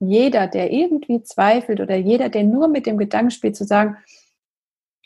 jeder, 0.00 0.46
der 0.46 0.72
irgendwie 0.72 1.22
zweifelt 1.22 1.80
oder 1.80 1.96
jeder, 1.96 2.28
der 2.28 2.44
nur 2.44 2.68
mit 2.68 2.86
dem 2.86 2.98
Gedanken 2.98 3.30
spielt, 3.30 3.56
zu 3.56 3.64
sagen, 3.64 3.96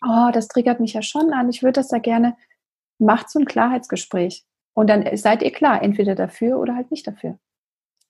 oh, 0.02 0.30
das 0.32 0.48
triggert 0.48 0.80
mich 0.80 0.94
ja 0.94 1.02
schon 1.02 1.32
an, 1.32 1.50
ich 1.50 1.62
würde 1.62 1.74
das 1.74 1.88
da 1.88 1.98
gerne, 1.98 2.36
macht 2.98 3.30
so 3.30 3.38
ein 3.38 3.44
Klarheitsgespräch. 3.44 4.44
Und 4.74 4.88
dann 4.88 5.04
seid 5.16 5.42
ihr 5.42 5.52
klar, 5.52 5.82
entweder 5.82 6.14
dafür 6.14 6.58
oder 6.58 6.74
halt 6.74 6.90
nicht 6.90 7.06
dafür. 7.06 7.38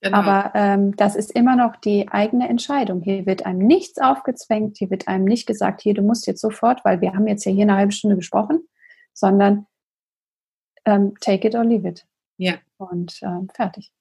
Genau. 0.02 0.16
Aber 0.16 0.52
ähm, 0.54 0.96
das 0.96 1.14
ist 1.14 1.30
immer 1.32 1.56
noch 1.56 1.76
die 1.76 2.08
eigene 2.08 2.48
Entscheidung. 2.48 3.02
Hier 3.02 3.26
wird 3.26 3.44
einem 3.44 3.58
nichts 3.58 3.98
aufgezwängt, 3.98 4.78
hier 4.78 4.90
wird 4.90 5.08
einem 5.08 5.24
nicht 5.24 5.46
gesagt, 5.46 5.82
hier, 5.82 5.92
du 5.92 6.02
musst 6.02 6.26
jetzt 6.26 6.40
sofort, 6.40 6.84
weil 6.84 7.02
wir 7.02 7.12
haben 7.12 7.26
jetzt 7.26 7.44
ja 7.44 7.52
hier 7.52 7.64
eine 7.64 7.76
halbe 7.76 7.92
Stunde 7.92 8.16
gesprochen, 8.16 8.66
sondern 9.12 9.66
ähm, 10.86 11.14
take 11.20 11.48
it 11.48 11.54
or 11.54 11.64
leave 11.64 11.86
it. 11.86 12.06
Ja. 12.38 12.54
Und 12.78 13.20
ähm, 13.22 13.48
fertig. 13.54 13.92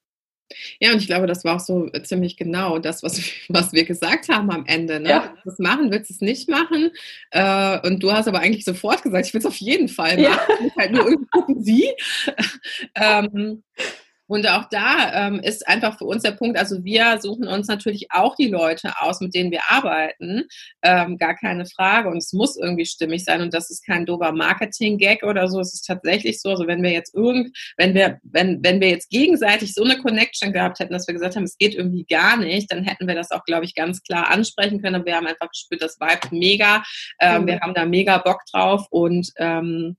Ja, 0.79 0.91
und 0.91 0.97
ich 0.97 1.07
glaube, 1.07 1.27
das 1.27 1.43
war 1.43 1.57
auch 1.57 1.59
so 1.59 1.89
ziemlich 2.03 2.37
genau 2.37 2.79
das, 2.79 3.03
was, 3.03 3.21
was 3.49 3.73
wir 3.73 3.83
gesagt 3.85 4.29
haben 4.29 4.49
am 4.51 4.65
Ende. 4.65 4.99
Ne? 4.99 5.09
Ja. 5.09 5.33
Das 5.43 5.59
machen, 5.59 5.91
willst 5.91 6.09
du 6.09 6.13
es 6.13 6.21
nicht 6.21 6.49
machen? 6.49 6.91
Äh, 7.31 7.87
und 7.87 8.01
du 8.01 8.11
hast 8.11 8.27
aber 8.27 8.39
eigentlich 8.39 8.65
sofort 8.65 9.03
gesagt, 9.03 9.25
ich 9.27 9.33
will 9.33 9.39
es 9.39 9.45
auf 9.45 9.57
jeden 9.57 9.89
Fall 9.89 10.17
machen. 10.17 10.23
Ja. 10.23 10.65
Ich 10.65 10.75
halt 10.75 10.91
nur 10.91 11.05
irgendwie 11.05 11.29
gucken, 11.29 11.65
wie. 11.65 11.89
ähm, 12.95 13.63
und 14.29 14.47
auch 14.47 14.65
da 14.69 15.27
ähm, 15.27 15.39
ist 15.39 15.67
einfach 15.67 15.97
für 15.97 16.05
uns 16.05 16.21
der 16.21 16.31
Punkt, 16.31 16.57
also 16.57 16.83
wir 16.83 17.19
suchen 17.19 17.47
uns 17.47 17.67
natürlich 17.67 18.11
auch 18.11 18.35
die 18.35 18.47
Leute 18.47 18.93
aus, 18.99 19.21
mit 19.21 19.33
denen 19.33 19.49
wir 19.49 19.61
arbeiten, 19.69 20.43
ähm, 20.83 21.17
gar 21.17 21.35
keine 21.35 21.65
Frage. 21.65 22.09
Und 22.09 22.17
es 22.17 22.31
muss 22.31 22.55
irgendwie 22.55 22.85
stimmig 22.85 23.25
sein 23.25 23.41
und 23.41 23.55
das 23.55 23.71
ist 23.71 23.83
kein 23.83 24.05
dober 24.05 24.31
Marketing-Gag 24.31 25.23
oder 25.23 25.47
so. 25.47 25.59
Es 25.59 25.73
ist 25.73 25.87
tatsächlich 25.87 26.41
so, 26.41 26.51
also 26.51 26.67
wenn 26.67 26.83
wir 26.83 26.91
jetzt 26.91 27.15
irgend, 27.15 27.57
wenn 27.77 27.95
wir, 27.95 28.19
wenn, 28.21 28.63
wenn 28.63 28.79
wir 28.79 28.89
jetzt 28.89 29.09
gegenseitig 29.09 29.73
so 29.73 29.83
eine 29.83 29.97
Connection 29.97 30.53
gehabt 30.53 30.77
hätten, 30.77 30.93
dass 30.93 31.07
wir 31.07 31.15
gesagt 31.15 31.35
haben, 31.35 31.43
es 31.43 31.57
geht 31.57 31.73
irgendwie 31.73 32.05
gar 32.05 32.37
nicht, 32.37 32.71
dann 32.71 32.83
hätten 32.83 33.07
wir 33.07 33.15
das 33.15 33.31
auch, 33.31 33.43
glaube 33.45 33.65
ich, 33.65 33.73
ganz 33.73 34.03
klar 34.03 34.29
ansprechen 34.29 34.79
können. 34.79 34.97
Und 34.97 35.07
wir 35.07 35.15
haben 35.15 35.25
einfach 35.25 35.49
gespürt, 35.49 35.81
das 35.81 35.99
Vibe 35.99 36.35
mega. 36.35 36.83
Ähm, 37.19 37.41
mhm. 37.41 37.47
Wir 37.47 37.59
haben 37.61 37.73
da 37.73 37.83
mega 37.85 38.19
Bock 38.19 38.41
drauf 38.51 38.85
und 38.91 39.31
ähm, 39.37 39.97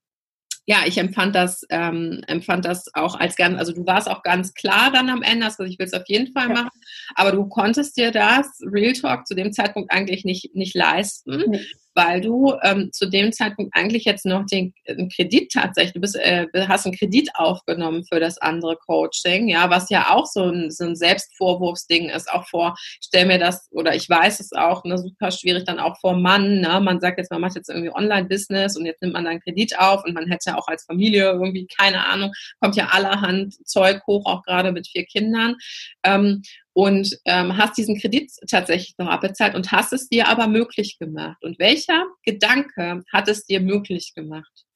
ja, 0.66 0.78
ich 0.86 0.98
empfand 0.98 1.34
das, 1.34 1.64
ähm, 1.70 2.22
empfand 2.26 2.64
das 2.64 2.94
auch 2.94 3.18
als 3.18 3.36
ganz, 3.36 3.58
also 3.58 3.72
du 3.72 3.84
warst 3.86 4.08
auch 4.08 4.22
ganz 4.22 4.54
klar 4.54 4.92
dann 4.92 5.08
am 5.10 5.22
Ende, 5.22 5.46
also 5.46 5.64
ich 5.64 5.78
will 5.78 5.86
es 5.86 5.94
auf 5.94 6.06
jeden 6.06 6.32
Fall 6.32 6.48
machen. 6.48 6.80
Aber 7.14 7.32
du 7.32 7.48
konntest 7.48 7.96
dir 7.96 8.12
das 8.12 8.46
Real 8.62 8.92
Talk 8.92 9.26
zu 9.26 9.34
dem 9.34 9.52
Zeitpunkt 9.52 9.90
eigentlich 9.90 10.24
nicht, 10.24 10.54
nicht 10.54 10.74
leisten. 10.74 11.44
Nee 11.50 11.66
weil 11.94 12.20
du 12.20 12.54
ähm, 12.62 12.90
zu 12.92 13.08
dem 13.08 13.32
Zeitpunkt 13.32 13.74
eigentlich 13.74 14.04
jetzt 14.04 14.24
noch 14.24 14.46
den, 14.46 14.72
den 14.88 15.08
Kredit 15.08 15.52
tatsächlich, 15.52 15.94
du 15.94 16.00
bist, 16.00 16.16
äh, 16.16 16.46
hast 16.68 16.86
einen 16.86 16.96
Kredit 16.96 17.30
aufgenommen 17.34 18.04
für 18.04 18.20
das 18.20 18.38
andere 18.38 18.76
Coaching, 18.76 19.48
ja, 19.48 19.70
was 19.70 19.90
ja 19.90 20.10
auch 20.10 20.26
so 20.26 20.44
ein, 20.44 20.70
so 20.70 20.84
ein 20.84 20.96
Selbstvorwurfsding 20.96 22.08
ist, 22.08 22.30
auch 22.30 22.46
vor, 22.48 22.76
stell 23.02 23.26
mir 23.26 23.38
das, 23.38 23.68
oder 23.72 23.94
ich 23.94 24.08
weiß 24.08 24.40
es 24.40 24.52
auch, 24.52 24.84
ne, 24.84 24.98
super 24.98 25.30
schwierig 25.30 25.64
dann 25.64 25.80
auch 25.80 25.98
vor 26.00 26.14
Mann, 26.14 26.60
ne, 26.60 26.80
man 26.80 27.00
sagt 27.00 27.18
jetzt, 27.18 27.30
man 27.30 27.40
macht 27.40 27.56
jetzt 27.56 27.68
irgendwie 27.68 27.94
Online-Business 27.94 28.76
und 28.76 28.86
jetzt 28.86 29.02
nimmt 29.02 29.14
man 29.14 29.24
dann 29.24 29.40
Kredit 29.40 29.78
auf 29.78 30.04
und 30.04 30.14
man 30.14 30.28
hätte 30.28 30.56
auch 30.56 30.68
als 30.68 30.84
Familie 30.84 31.30
irgendwie, 31.30 31.66
keine 31.66 32.06
Ahnung, 32.06 32.32
kommt 32.60 32.76
ja 32.76 32.88
allerhand 32.92 33.54
Zeug 33.66 34.02
hoch, 34.06 34.26
auch 34.26 34.42
gerade 34.42 34.72
mit 34.72 34.86
vier 34.86 35.04
Kindern. 35.04 35.56
Ähm, 36.04 36.42
und 36.72 37.18
ähm, 37.24 37.56
hast 37.56 37.76
diesen 37.76 37.98
Kredit 37.98 38.32
tatsächlich 38.48 38.96
noch 38.98 39.08
abbezahlt 39.08 39.54
und 39.54 39.72
hast 39.72 39.92
es 39.92 40.08
dir 40.08 40.28
aber 40.28 40.46
möglich 40.46 40.98
gemacht. 40.98 41.42
Und 41.42 41.58
welcher 41.58 42.06
Gedanke 42.22 43.02
hat 43.12 43.28
es 43.28 43.44
dir 43.44 43.60
möglich 43.60 44.14
gemacht, 44.14 44.66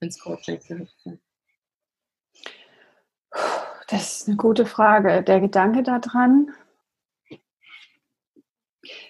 ins 0.00 0.18
Coaching 0.18 0.60
zu 0.60 0.78
hüpfen? 0.78 1.20
Das 3.88 4.20
ist 4.20 4.28
eine 4.28 4.36
gute 4.36 4.66
Frage. 4.66 5.22
Der 5.22 5.40
Gedanke 5.40 5.82
daran, 5.82 6.52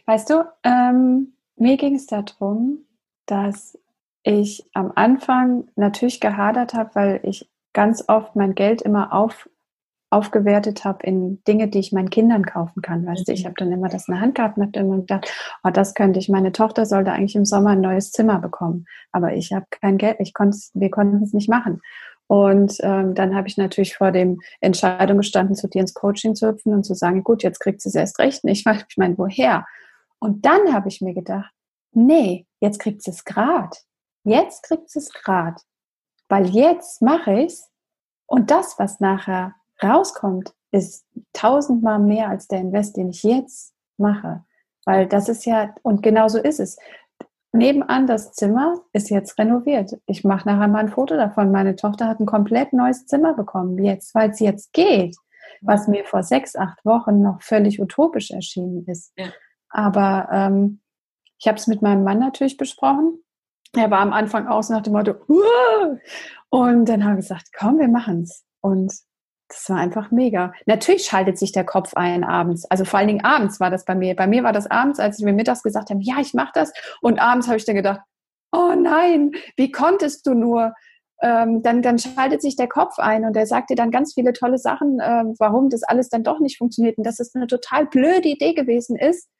weißt 0.06 0.30
du, 0.30 0.44
ähm, 0.62 1.34
mir 1.56 1.76
ging 1.76 1.94
es 1.94 2.06
darum, 2.06 2.86
dass 3.26 3.78
ich 4.22 4.64
am 4.74 4.92
Anfang 4.94 5.68
natürlich 5.76 6.20
gehadert 6.20 6.74
habe, 6.74 6.94
weil 6.94 7.20
ich 7.22 7.48
ganz 7.72 8.04
oft 8.08 8.36
mein 8.36 8.54
Geld 8.54 8.82
immer 8.82 9.12
auf 9.12 9.48
aufgewertet 10.10 10.84
habe 10.84 11.04
in 11.04 11.42
Dinge, 11.44 11.68
die 11.68 11.80
ich 11.80 11.92
meinen 11.92 12.10
Kindern 12.10 12.46
kaufen 12.46 12.80
kann. 12.80 13.04
Weißt 13.06 13.26
du, 13.26 13.32
ich 13.32 13.42
mhm. 13.42 13.46
habe 13.46 13.54
dann 13.58 13.72
immer 13.72 13.88
das 13.88 14.08
in 14.08 14.14
der 14.14 14.20
Hand 14.20 14.34
gehabt 14.36 14.56
und 14.56 14.64
habe 14.64 14.78
immer 14.78 14.98
gedacht, 14.98 15.32
oh, 15.64 15.70
das 15.70 15.94
könnte 15.94 16.18
ich. 16.18 16.28
Meine 16.28 16.52
Tochter 16.52 16.86
sollte 16.86 17.12
eigentlich 17.12 17.36
im 17.36 17.44
Sommer 17.44 17.70
ein 17.70 17.80
neues 17.80 18.12
Zimmer 18.12 18.38
bekommen, 18.38 18.86
aber 19.12 19.34
ich 19.34 19.52
habe 19.52 19.66
kein 19.70 19.98
Geld. 19.98 20.16
Ich 20.20 20.32
konnte, 20.32 20.56
wir 20.74 20.90
konnten 20.90 21.22
es 21.22 21.32
nicht 21.32 21.48
machen. 21.48 21.80
Und 22.28 22.78
ähm, 22.80 23.14
dann 23.14 23.36
habe 23.36 23.46
ich 23.46 23.56
natürlich 23.56 23.96
vor 23.96 24.10
dem 24.10 24.40
Entscheidung 24.60 25.18
gestanden, 25.18 25.54
zu 25.54 25.68
dir 25.68 25.80
ins 25.80 25.94
Coaching 25.94 26.34
zu 26.34 26.48
hüpfen 26.48 26.74
und 26.74 26.84
zu 26.84 26.94
sagen, 26.94 27.22
gut, 27.22 27.42
jetzt 27.42 27.60
kriegt 27.60 27.80
sie 27.80 27.88
es 27.88 27.94
erst 27.94 28.18
recht 28.18 28.44
nicht, 28.44 28.66
weil 28.66 28.84
ich 28.88 28.96
meine, 28.96 29.16
woher? 29.18 29.64
Und 30.18 30.44
dann 30.44 30.72
habe 30.72 30.88
ich 30.88 31.00
mir 31.00 31.14
gedacht, 31.14 31.52
nee, 31.92 32.46
jetzt 32.60 32.78
kriegt 32.78 33.02
sie 33.02 33.10
es 33.10 33.24
grad. 33.24 33.76
Jetzt 34.24 34.64
kriegt 34.64 34.90
sie 34.90 34.98
es 34.98 35.12
grad. 35.12 35.60
Weil 36.28 36.46
jetzt 36.46 37.00
mache 37.00 37.32
ich 37.34 37.52
es 37.52 37.70
und 38.26 38.50
das, 38.50 38.76
was 38.78 38.98
nachher 38.98 39.54
rauskommt, 39.82 40.54
ist 40.70 41.06
tausendmal 41.32 41.98
mehr 41.98 42.28
als 42.28 42.48
der 42.48 42.60
Invest, 42.60 42.96
den 42.96 43.10
ich 43.10 43.22
jetzt 43.22 43.74
mache. 43.96 44.44
Weil 44.84 45.06
das 45.06 45.28
ist 45.28 45.44
ja, 45.44 45.74
und 45.82 46.02
genau 46.02 46.28
so 46.28 46.38
ist 46.38 46.60
es. 46.60 46.78
Nebenan 47.52 48.06
das 48.06 48.32
Zimmer 48.32 48.80
ist 48.92 49.10
jetzt 49.10 49.38
renoviert. 49.38 49.98
Ich 50.06 50.24
mache 50.24 50.48
nachher 50.48 50.68
mal 50.68 50.80
ein 50.80 50.88
Foto 50.88 51.16
davon. 51.16 51.50
Meine 51.50 51.74
Tochter 51.74 52.06
hat 52.06 52.20
ein 52.20 52.26
komplett 52.26 52.72
neues 52.72 53.06
Zimmer 53.06 53.34
bekommen, 53.34 53.82
jetzt, 53.82 54.14
weil 54.14 54.30
es 54.30 54.40
jetzt 54.40 54.72
geht, 54.72 55.16
was 55.62 55.88
mir 55.88 56.04
vor 56.04 56.22
sechs, 56.22 56.54
acht 56.54 56.84
Wochen 56.84 57.22
noch 57.22 57.40
völlig 57.40 57.80
utopisch 57.80 58.30
erschienen 58.30 58.84
ist. 58.86 59.12
Ja. 59.16 59.26
Aber 59.70 60.28
ähm, 60.30 60.80
ich 61.38 61.48
habe 61.48 61.56
es 61.56 61.66
mit 61.66 61.82
meinem 61.82 62.04
Mann 62.04 62.18
natürlich 62.18 62.56
besprochen. 62.56 63.22
Er 63.74 63.90
war 63.90 64.00
am 64.00 64.12
Anfang 64.12 64.46
aus 64.46 64.68
nach 64.68 64.82
dem 64.82 64.92
Motto, 64.92 65.14
Uah! 65.28 65.98
und 66.50 66.86
dann 66.86 67.04
haben 67.04 67.12
wir 67.12 67.16
gesagt, 67.16 67.48
komm, 67.58 67.78
wir 67.78 67.88
machen 67.88 68.22
es. 68.22 68.44
Und 68.60 68.92
das 69.48 69.68
war 69.68 69.76
einfach 69.76 70.10
mega. 70.10 70.52
Natürlich 70.66 71.04
schaltet 71.04 71.38
sich 71.38 71.52
der 71.52 71.64
Kopf 71.64 71.94
ein 71.94 72.24
abends. 72.24 72.68
Also 72.70 72.84
vor 72.84 72.98
allen 72.98 73.08
Dingen 73.08 73.24
abends 73.24 73.60
war 73.60 73.70
das 73.70 73.84
bei 73.84 73.94
mir. 73.94 74.16
Bei 74.16 74.26
mir 74.26 74.42
war 74.42 74.52
das 74.52 74.68
abends, 74.68 74.98
als 74.98 75.18
ich 75.18 75.24
mir 75.24 75.32
mittags 75.32 75.62
gesagt 75.62 75.90
habe, 75.90 76.00
ja, 76.02 76.16
ich 76.20 76.34
mache 76.34 76.52
das. 76.54 76.72
Und 77.00 77.20
abends 77.20 77.46
habe 77.46 77.56
ich 77.56 77.64
dann 77.64 77.76
gedacht, 77.76 78.00
oh 78.52 78.74
nein, 78.76 79.32
wie 79.56 79.70
konntest 79.70 80.26
du 80.26 80.34
nur? 80.34 80.74
Ähm, 81.22 81.62
dann, 81.62 81.80
dann 81.80 81.98
schaltet 81.98 82.42
sich 82.42 82.56
der 82.56 82.68
Kopf 82.68 82.98
ein 82.98 83.24
und 83.24 83.36
er 83.36 83.46
sagt 83.46 83.70
dir 83.70 83.76
dann 83.76 83.90
ganz 83.90 84.12
viele 84.12 84.34
tolle 84.34 84.58
Sachen, 84.58 85.00
äh, 85.00 85.24
warum 85.38 85.70
das 85.70 85.82
alles 85.82 86.10
dann 86.10 86.24
doch 86.24 86.40
nicht 86.40 86.58
funktioniert 86.58 86.98
und 86.98 87.06
dass 87.06 87.20
es 87.20 87.34
eine 87.34 87.46
total 87.46 87.86
blöde 87.86 88.28
Idee 88.28 88.52
gewesen 88.52 88.96
ist. 88.96 89.30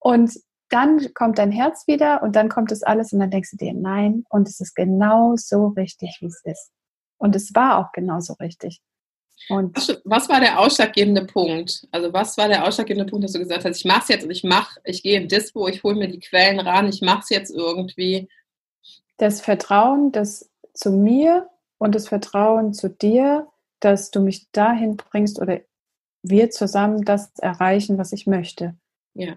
Und 0.00 0.40
dann 0.70 1.12
kommt 1.14 1.38
dein 1.38 1.52
Herz 1.52 1.86
wieder 1.86 2.22
und 2.22 2.34
dann 2.34 2.48
kommt 2.48 2.70
das 2.70 2.82
alles 2.82 3.12
und 3.12 3.20
dann 3.20 3.30
denkst 3.30 3.50
du 3.52 3.56
dir, 3.56 3.74
nein, 3.74 4.24
und 4.30 4.48
es 4.48 4.60
ist 4.60 4.74
genau 4.74 5.34
so 5.36 5.68
richtig, 5.68 6.18
wie 6.20 6.26
es 6.26 6.40
ist. 6.44 6.70
Und 7.18 7.36
es 7.36 7.54
war 7.54 7.78
auch 7.78 7.92
genauso 7.92 8.32
richtig. 8.34 8.80
Und 9.48 10.00
was 10.04 10.28
war 10.28 10.40
der 10.40 10.58
ausschlaggebende 10.60 11.24
Punkt? 11.24 11.86
Also 11.90 12.12
was 12.12 12.36
war 12.36 12.48
der 12.48 12.66
ausschlaggebende 12.66 13.10
Punkt, 13.10 13.24
dass 13.24 13.32
du 13.32 13.38
gesagt 13.38 13.64
hast, 13.64 13.78
ich 13.78 13.84
mache 13.84 14.02
es 14.02 14.08
jetzt 14.08 14.24
und 14.24 14.30
ich 14.30 14.44
mache, 14.44 14.80
ich 14.84 15.02
gehe 15.02 15.20
in 15.20 15.28
Dispo, 15.28 15.66
ich 15.66 15.82
hole 15.82 15.96
mir 15.96 16.08
die 16.08 16.20
Quellen 16.20 16.60
ran, 16.60 16.88
ich 16.88 17.00
mache 17.00 17.20
es 17.22 17.30
jetzt 17.30 17.50
irgendwie? 17.50 18.28
Das 19.16 19.40
Vertrauen, 19.40 20.12
das 20.12 20.50
zu 20.72 20.90
mir 20.90 21.48
und 21.78 21.94
das 21.94 22.08
Vertrauen 22.08 22.74
zu 22.74 22.88
dir, 22.88 23.48
dass 23.80 24.10
du 24.10 24.20
mich 24.20 24.50
dahin 24.52 24.96
bringst 24.96 25.40
oder 25.40 25.60
wir 26.22 26.50
zusammen 26.50 27.04
das 27.04 27.32
erreichen, 27.38 27.98
was 27.98 28.12
ich 28.12 28.26
möchte. 28.26 28.76
Ja. 29.14 29.36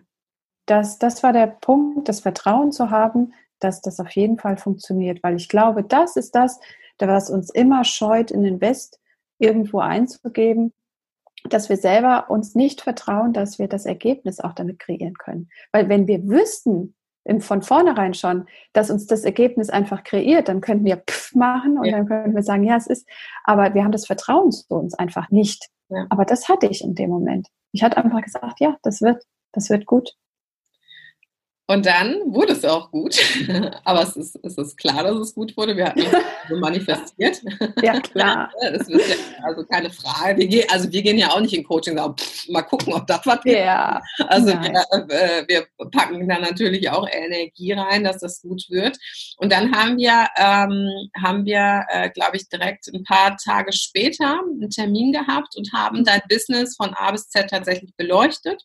Das, 0.66 1.00
das 1.00 1.24
war 1.24 1.34
der 1.34 1.48
Punkt, 1.48 2.08
das 2.08 2.20
Vertrauen 2.20 2.72
zu 2.72 2.90
haben, 2.90 3.34
dass 3.60 3.82
das 3.82 4.00
auf 4.00 4.12
jeden 4.12 4.38
Fall 4.38 4.58
funktioniert, 4.58 5.24
weil 5.24 5.36
ich 5.36 5.50
glaube, 5.50 5.84
das 5.84 6.16
ist 6.18 6.36
das, 6.36 6.60
was 7.00 7.30
uns 7.30 7.50
immer 7.50 7.84
scheut, 7.84 8.32
in 8.32 8.44
den 8.44 8.62
West 8.62 9.00
irgendwo 9.40 9.80
einzugeben, 9.80 10.74
dass 11.50 11.70
wir 11.70 11.78
selber 11.78 12.30
uns 12.30 12.56
nicht 12.56 12.82
vertrauen, 12.82 13.34
dass 13.34 13.60
wir 13.60 13.68
das 13.68 13.86
Ergebnis 13.86 14.40
auch 14.40 14.54
damit 14.54 14.80
kreieren 14.80 15.16
können. 15.16 15.50
Weil 15.72 15.90
wenn 15.90 16.08
wir 16.08 16.28
wüssten, 16.28 16.96
von 17.40 17.62
vornherein 17.62 18.14
schon, 18.14 18.48
dass 18.74 18.92
uns 18.92 19.08
das 19.08 19.24
Ergebnis 19.24 19.70
einfach 19.70 20.04
kreiert, 20.04 20.50
dann 20.50 20.60
könnten 20.62 20.86
wir 20.86 20.98
pff 20.98 21.36
machen 21.36 21.78
und 21.78 21.86
ja. 21.86 21.94
dann 21.94 22.06
könnten 22.06 22.36
wir 22.36 22.44
sagen, 22.44 22.64
ja, 22.64 22.76
es 22.76 22.88
ist, 22.88 23.08
aber 23.46 23.74
wir 23.74 23.84
haben 23.84 23.92
das 23.94 24.06
Vertrauen 24.06 24.52
zu 24.52 24.76
uns 24.76 24.94
einfach 24.94 25.30
nicht. 25.30 25.70
Ja. 25.90 26.06
Aber 26.10 26.26
das 26.26 26.50
hatte 26.50 26.68
ich 26.68 26.84
in 26.84 26.96
dem 26.96 27.10
Moment. 27.10 27.48
Ich 27.72 27.84
hatte 27.84 27.98
einfach 27.98 28.22
gesagt, 28.22 28.60
ja, 28.60 28.78
das 28.84 29.02
wird, 29.02 29.24
das 29.54 29.70
wird 29.70 29.86
gut. 29.86 30.16
Und 31.66 31.86
dann 31.86 32.20
wurde 32.26 32.54
es 32.54 32.66
auch 32.66 32.92
gut. 32.92 33.18
Aber 33.86 34.02
es 34.04 34.18
ist, 34.18 34.38
es 34.44 34.58
ist 34.58 34.78
klar, 34.78 35.04
dass 35.04 35.16
es 35.16 35.34
gut 35.34 35.56
wurde. 35.56 35.78
Wir 35.78 35.86
hatten 35.86 36.02
es 36.02 36.12
so 36.50 36.58
manifestiert. 36.58 37.42
Ja, 37.82 38.00
klar. 38.02 38.52
Das 38.62 38.90
ist 38.90 39.10
ja, 39.10 39.16
also 39.44 39.64
keine 39.64 39.90
Frage. 39.90 40.40
Wir 40.40 40.48
gehen, 40.48 40.66
also 40.70 40.92
wir 40.92 41.02
gehen 41.02 41.18
ja 41.18 41.30
auch 41.32 41.40
nicht 41.40 41.54
in 41.54 41.64
Coaching 41.64 41.98
sagen, 41.98 42.16
pff, 42.18 42.50
mal 42.50 42.64
gucken, 42.64 42.94
ob 42.94 43.08
das 43.08 43.26
was 43.26 43.46
wird. 43.46 43.60
Ja. 43.60 44.02
Also 44.28 44.48
wir, 44.48 44.84
äh, 45.10 45.48
wir, 45.48 45.66
packen 45.92 46.28
da 46.28 46.40
natürlich 46.40 46.90
auch 46.90 47.08
Energie 47.10 47.72
rein, 47.72 48.04
dass 48.04 48.20
das 48.20 48.42
gut 48.42 48.66
wird. 48.70 48.98
Und 49.38 49.52
dann 49.52 49.74
haben 49.74 49.98
wir, 49.98 50.28
ähm, 50.38 50.90
haben 51.22 51.46
wir, 51.46 51.86
äh, 51.90 52.10
glaube 52.10 52.38
ich, 52.38 52.50
direkt 52.50 52.88
ein 52.94 53.04
paar 53.04 53.38
Tage 53.38 53.72
später 53.72 54.42
einen 54.42 54.70
Termin 54.70 55.14
gehabt 55.14 55.56
und 55.56 55.72
haben 55.74 56.04
dein 56.04 56.22
Business 56.28 56.76
von 56.76 56.94
A 56.94 57.12
bis 57.12 57.30
Z 57.30 57.50
tatsächlich 57.50 57.96
beleuchtet 57.96 58.62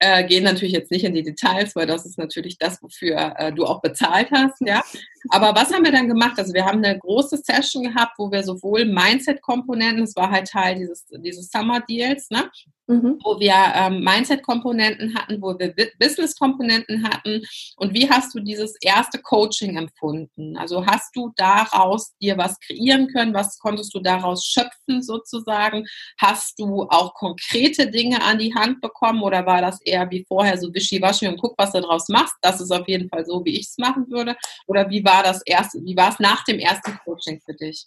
äh, 0.00 0.24
gehen 0.24 0.44
natürlich 0.44 0.72
jetzt 0.72 0.90
nicht 0.90 1.04
in 1.04 1.14
die 1.14 1.22
Details, 1.22 1.76
weil 1.76 1.86
das 1.86 2.06
ist 2.06 2.18
natürlich 2.18 2.58
das, 2.58 2.82
wofür 2.82 3.34
äh, 3.36 3.52
du 3.52 3.64
auch 3.64 3.82
bezahlt 3.82 4.30
hast, 4.32 4.60
ja. 4.60 4.82
Aber 5.28 5.54
was 5.54 5.72
haben 5.72 5.84
wir 5.84 5.92
dann 5.92 6.08
gemacht? 6.08 6.38
Also 6.38 6.54
wir 6.54 6.64
haben 6.64 6.82
eine 6.82 6.98
große 6.98 7.36
Session 7.36 7.84
gehabt, 7.84 8.14
wo 8.18 8.32
wir 8.32 8.42
sowohl 8.42 8.86
Mindset-Komponenten, 8.86 10.00
das 10.00 10.16
war 10.16 10.30
halt 10.30 10.48
Teil 10.48 10.76
dieses, 10.76 11.06
dieses 11.06 11.50
Summer 11.50 11.80
Deals, 11.80 12.30
ne? 12.30 12.50
Mhm. 12.90 13.20
wo 13.22 13.38
wir 13.38 13.54
ähm, 13.76 14.02
Mindset-Komponenten 14.02 15.14
hatten, 15.14 15.40
wo 15.40 15.56
wir 15.56 15.72
Business-Komponenten 16.00 17.08
hatten. 17.08 17.42
Und 17.76 17.94
wie 17.94 18.10
hast 18.10 18.34
du 18.34 18.40
dieses 18.40 18.74
erste 18.80 19.20
Coaching 19.22 19.76
empfunden? 19.76 20.56
Also 20.56 20.84
hast 20.84 21.14
du 21.14 21.30
daraus 21.36 22.16
dir 22.20 22.36
was 22.36 22.58
kreieren 22.58 23.06
können? 23.06 23.32
Was 23.32 23.60
konntest 23.60 23.94
du 23.94 24.00
daraus 24.00 24.44
schöpfen 24.44 25.02
sozusagen? 25.02 25.86
Hast 26.18 26.58
du 26.58 26.82
auch 26.90 27.14
konkrete 27.14 27.88
Dinge 27.88 28.24
an 28.24 28.38
die 28.38 28.52
Hand 28.56 28.80
bekommen 28.80 29.22
oder 29.22 29.46
war 29.46 29.60
das 29.60 29.80
eher 29.82 30.10
wie 30.10 30.24
vorher 30.26 30.58
so 30.58 30.74
wischiwaschi 30.74 31.28
und 31.28 31.40
guck, 31.40 31.54
was 31.56 31.70
du 31.70 31.80
daraus 31.80 32.08
machst? 32.08 32.34
Das 32.42 32.60
ist 32.60 32.72
auf 32.72 32.88
jeden 32.88 33.08
Fall 33.08 33.24
so, 33.24 33.44
wie 33.44 33.56
ich 33.56 33.68
es 33.68 33.78
machen 33.78 34.10
würde. 34.10 34.34
Oder 34.66 34.90
wie 34.90 35.04
war 35.04 35.22
das 35.22 35.42
erste, 35.42 35.78
wie 35.84 35.96
war 35.96 36.08
es 36.08 36.18
nach 36.18 36.42
dem 36.42 36.58
ersten 36.58 36.98
Coaching 37.04 37.40
für 37.40 37.54
dich? 37.54 37.86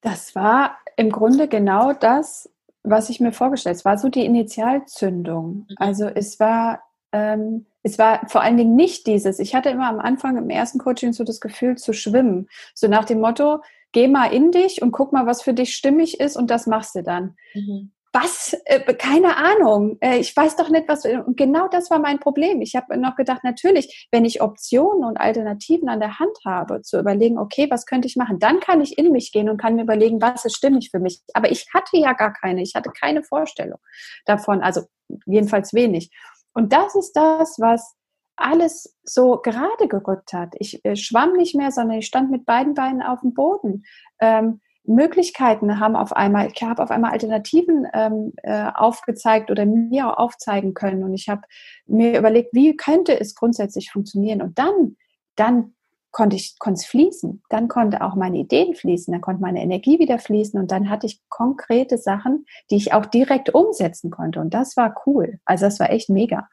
Das 0.00 0.34
war 0.34 0.78
im 0.96 1.10
Grunde 1.10 1.48
genau 1.48 1.92
das, 1.92 2.48
was 2.84 3.10
ich 3.10 3.18
mir 3.18 3.32
vorgestellt 3.32 3.74
habe. 3.74 3.78
Es 3.78 3.84
war 3.84 3.98
so 3.98 4.08
die 4.08 4.24
Initialzündung. 4.24 5.66
Mhm. 5.68 5.76
Also 5.78 6.06
es 6.06 6.38
war, 6.38 6.82
ähm, 7.12 7.66
es 7.82 7.98
war 7.98 8.28
vor 8.28 8.42
allen 8.42 8.56
Dingen 8.56 8.76
nicht 8.76 9.06
dieses, 9.06 9.38
ich 9.38 9.54
hatte 9.54 9.70
immer 9.70 9.88
am 9.88 9.98
Anfang 9.98 10.36
im 10.36 10.50
ersten 10.50 10.78
Coaching 10.78 11.12
so 11.12 11.24
das 11.24 11.40
Gefühl 11.40 11.76
zu 11.76 11.92
schwimmen. 11.92 12.48
So 12.74 12.86
nach 12.86 13.06
dem 13.06 13.20
Motto, 13.20 13.62
geh 13.92 14.06
mal 14.06 14.26
in 14.26 14.52
dich 14.52 14.82
und 14.82 14.92
guck 14.92 15.12
mal, 15.12 15.26
was 15.26 15.42
für 15.42 15.54
dich 15.54 15.74
stimmig 15.74 16.20
ist 16.20 16.36
und 16.36 16.50
das 16.50 16.66
machst 16.66 16.94
du 16.94 17.02
dann. 17.02 17.36
Mhm. 17.54 17.90
Was, 18.14 18.56
äh, 18.66 18.94
keine 18.94 19.36
Ahnung, 19.36 19.98
äh, 20.00 20.18
ich 20.18 20.34
weiß 20.36 20.54
doch 20.54 20.68
nicht, 20.68 20.86
was, 20.86 21.04
und 21.04 21.36
genau 21.36 21.66
das 21.66 21.90
war 21.90 21.98
mein 21.98 22.20
Problem. 22.20 22.62
Ich 22.62 22.76
habe 22.76 22.96
noch 22.96 23.16
gedacht, 23.16 23.42
natürlich, 23.42 24.08
wenn 24.12 24.24
ich 24.24 24.40
Optionen 24.40 25.04
und 25.04 25.16
Alternativen 25.16 25.88
an 25.88 25.98
der 25.98 26.20
Hand 26.20 26.38
habe, 26.46 26.80
zu 26.82 27.00
überlegen, 27.00 27.38
okay, 27.38 27.66
was 27.70 27.86
könnte 27.86 28.06
ich 28.06 28.14
machen, 28.14 28.38
dann 28.38 28.60
kann 28.60 28.80
ich 28.80 28.96
in 28.98 29.10
mich 29.10 29.32
gehen 29.32 29.48
und 29.48 29.60
kann 29.60 29.74
mir 29.74 29.82
überlegen, 29.82 30.22
was 30.22 30.44
ist 30.44 30.56
stimmig 30.56 30.90
für 30.92 31.00
mich. 31.00 31.22
Aber 31.34 31.50
ich 31.50 31.66
hatte 31.74 31.96
ja 31.98 32.12
gar 32.12 32.32
keine, 32.32 32.62
ich 32.62 32.76
hatte 32.76 32.90
keine 32.90 33.24
Vorstellung 33.24 33.80
davon, 34.26 34.62
also 34.62 34.82
jedenfalls 35.26 35.74
wenig. 35.74 36.10
Und 36.52 36.72
das 36.72 36.94
ist 36.94 37.14
das, 37.14 37.56
was 37.58 37.96
alles 38.36 38.96
so 39.02 39.40
gerade 39.42 39.88
gerückt 39.88 40.32
hat. 40.32 40.54
Ich 40.58 40.84
äh, 40.84 40.94
schwamm 40.94 41.32
nicht 41.32 41.56
mehr, 41.56 41.72
sondern 41.72 41.98
ich 41.98 42.06
stand 42.06 42.30
mit 42.30 42.46
beiden 42.46 42.74
Beinen 42.74 43.02
auf 43.02 43.20
dem 43.22 43.34
Boden. 43.34 43.84
Ähm, 44.20 44.60
Möglichkeiten 44.86 45.80
haben 45.80 45.96
auf 45.96 46.12
einmal, 46.12 46.50
ich 46.52 46.62
habe 46.62 46.82
auf 46.82 46.90
einmal 46.90 47.12
Alternativen 47.12 47.86
ähm, 47.94 48.32
äh, 48.42 48.70
aufgezeigt 48.74 49.50
oder 49.50 49.66
mir 49.66 50.08
auch 50.08 50.18
aufzeigen 50.18 50.74
können. 50.74 51.02
Und 51.04 51.14
ich 51.14 51.28
habe 51.28 51.42
mir 51.86 52.18
überlegt, 52.18 52.50
wie 52.52 52.76
könnte 52.76 53.18
es 53.18 53.34
grundsätzlich 53.34 53.90
funktionieren. 53.90 54.42
Und 54.42 54.58
dann, 54.58 54.96
dann 55.36 55.74
konnte 56.14 56.36
ich 56.36 56.58
konnte 56.58 56.78
es 56.78 56.86
fließen. 56.86 57.42
Dann 57.48 57.68
konnte 57.68 58.02
auch 58.02 58.14
meine 58.14 58.38
Ideen 58.38 58.74
fließen, 58.74 59.12
dann 59.12 59.20
konnte 59.20 59.42
meine 59.42 59.62
Energie 59.62 59.98
wieder 59.98 60.18
fließen 60.18 60.58
und 60.58 60.70
dann 60.70 60.88
hatte 60.88 61.06
ich 61.06 61.20
konkrete 61.28 61.98
Sachen, 61.98 62.46
die 62.70 62.76
ich 62.76 62.94
auch 62.94 63.04
direkt 63.04 63.52
umsetzen 63.52 64.10
konnte. 64.10 64.40
Und 64.40 64.54
das 64.54 64.76
war 64.76 64.94
cool. 65.06 65.40
Also 65.44 65.66
das 65.66 65.80
war 65.80 65.90
echt 65.90 66.08
mega. 66.08 66.48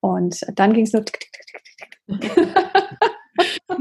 Und 0.00 0.40
dann 0.54 0.74
ging 0.74 0.84
es 0.84 0.92
nur 0.92 1.04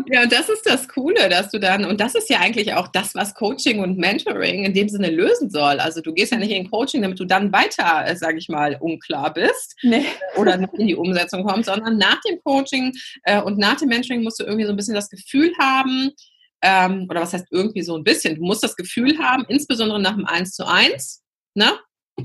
Ja, 0.08 0.24
und 0.24 0.32
das 0.32 0.50
ist 0.50 0.66
das 0.66 0.88
Coole, 0.88 1.30
dass 1.30 1.52
du 1.52 1.60
dann, 1.60 1.86
und 1.86 2.00
das 2.00 2.16
ist 2.16 2.30
ja 2.30 2.40
eigentlich 2.40 2.74
auch 2.74 2.88
das, 2.88 3.16
was 3.16 3.34
Coaching 3.34 3.80
und 3.80 3.98
Mentoring 3.98 4.64
in 4.64 4.74
dem 4.74 4.90
Sinne 4.90 5.10
lösen 5.10 5.50
soll. 5.50 5.80
Also 5.80 6.02
du 6.02 6.14
gehst 6.14 6.32
ja 6.32 6.38
nicht 6.38 6.52
in 6.52 6.70
Coaching, 6.70 7.02
damit 7.02 7.20
du 7.20 7.26
dann 7.26 7.52
weiter, 7.52 8.06
äh, 8.06 8.16
sage 8.16 8.38
ich 8.38 8.50
mal, 8.50 8.78
unklar 8.80 9.34
bist 9.34 9.76
nee. 9.84 10.06
oder 10.38 10.58
nicht 10.58 10.74
in 10.76 10.88
die 10.88 10.96
Umsetzung 10.96 11.44
kommst, 11.44 11.70
sondern 11.70 11.98
nach 11.98 12.20
dem 12.22 12.40
Coaching 12.44 12.94
äh, 13.24 13.42
und 13.42 13.58
nach 13.58 13.78
dem 13.78 13.90
Mentoring 13.90 14.24
musst 14.24 14.40
du 14.40 14.44
irgendwie 14.44 14.66
so 14.66 14.72
ein 14.72 14.78
bisschen 14.78 14.96
das 14.96 15.10
Gefühl 15.10 15.52
haben, 15.60 16.12
ähm, 16.62 17.08
oder 17.10 17.22
was 17.22 17.34
heißt 17.34 17.48
irgendwie 17.52 17.82
so 17.82 17.96
ein 17.96 18.04
bisschen, 18.04 18.36
du 18.36 18.42
musst 18.44 18.64
das 18.64 18.76
Gefühl 18.76 19.18
haben, 19.20 19.46
insbesondere 19.48 20.00
nach 20.00 20.16
dem 20.16 20.26
1 20.26 20.52
zu 20.52 20.68
1, 20.68 21.24
ne? 21.56 21.72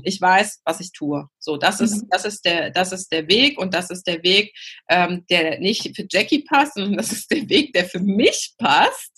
ich 0.03 0.19
weiß, 0.19 0.61
was 0.65 0.79
ich 0.79 0.91
tue. 0.91 1.27
So, 1.43 1.57
das 1.57 1.81
ist, 1.81 2.03
mhm. 2.03 2.07
das 2.11 2.25
ist 2.25 2.45
der, 2.45 2.69
das 2.69 2.91
ist 2.91 3.11
der 3.11 3.27
Weg 3.27 3.59
und 3.59 3.73
das 3.73 3.89
ist 3.89 4.05
der 4.05 4.21
Weg, 4.23 4.53
ähm, 4.87 5.25
der 5.29 5.59
nicht 5.59 5.95
für 5.95 6.05
Jackie 6.09 6.43
passt, 6.43 6.75
sondern 6.75 6.97
das 6.97 7.11
ist 7.11 7.31
der 7.31 7.49
Weg, 7.49 7.73
der 7.73 7.85
für 7.85 7.99
mich 7.99 8.53
passt. 8.59 9.11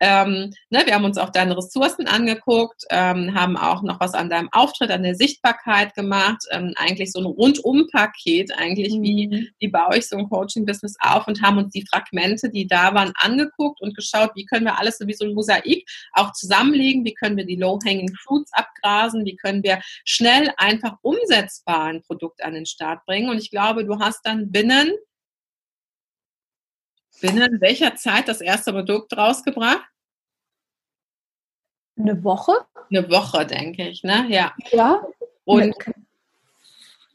Ähm, 0.00 0.52
ne, 0.70 0.82
wir 0.84 0.94
haben 0.94 1.04
uns 1.04 1.18
auch 1.18 1.30
deine 1.30 1.56
Ressourcen 1.56 2.06
angeguckt, 2.06 2.84
ähm, 2.90 3.34
haben 3.34 3.56
auch 3.56 3.82
noch 3.82 4.00
was 4.00 4.14
an 4.14 4.30
deinem 4.30 4.48
Auftritt, 4.52 4.90
an 4.90 5.02
der 5.02 5.14
Sichtbarkeit 5.14 5.94
gemacht. 5.94 6.42
Ähm, 6.50 6.72
eigentlich 6.76 7.12
so 7.12 7.20
ein 7.20 7.26
Rundum-Paket, 7.26 8.52
eigentlich 8.56 8.94
mhm. 8.94 9.02
wie, 9.02 9.50
wie 9.58 9.68
baue 9.68 9.98
ich 9.98 10.08
so 10.08 10.16
ein 10.16 10.28
Coaching-Business 10.28 10.96
auf 11.00 11.26
und 11.28 11.42
haben 11.42 11.58
uns 11.58 11.72
die 11.72 11.86
Fragmente, 11.86 12.50
die 12.50 12.66
da 12.66 12.94
waren, 12.94 13.12
angeguckt 13.16 13.80
und 13.80 13.96
geschaut, 13.96 14.30
wie 14.34 14.44
können 14.44 14.64
wir 14.64 14.78
alles 14.78 14.98
so 14.98 15.06
wie 15.06 15.14
so 15.14 15.24
ein 15.24 15.34
Mosaik 15.34 15.88
auch 16.12 16.32
zusammenlegen, 16.32 17.04
wie 17.04 17.14
können 17.14 17.36
wir 17.36 17.46
die 17.46 17.56
Low-Hanging 17.56 18.14
Fruits 18.24 18.50
abgrasen, 18.52 19.24
wie 19.24 19.36
können 19.36 19.62
wir 19.62 19.80
schnell 20.04 20.50
einfach 20.56 20.96
umsetzbar 21.02 21.69
ein 21.78 22.02
Produkt 22.02 22.42
an 22.42 22.54
den 22.54 22.66
Start 22.66 23.04
bringen. 23.06 23.30
Und 23.30 23.38
ich 23.38 23.50
glaube, 23.50 23.84
du 23.84 23.98
hast 23.98 24.24
dann 24.24 24.50
binnen 24.50 24.92
binnen 27.20 27.60
welcher 27.60 27.96
Zeit 27.96 28.28
das 28.28 28.40
erste 28.40 28.72
Produkt 28.72 29.16
rausgebracht? 29.16 29.86
Eine 31.98 32.22
Woche? 32.24 32.52
Eine 32.90 33.10
Woche, 33.10 33.46
denke 33.46 33.88
ich, 33.88 34.02
ne? 34.02 34.26
Ja. 34.28 34.54
Ja. 34.70 35.06
Und 35.44 35.74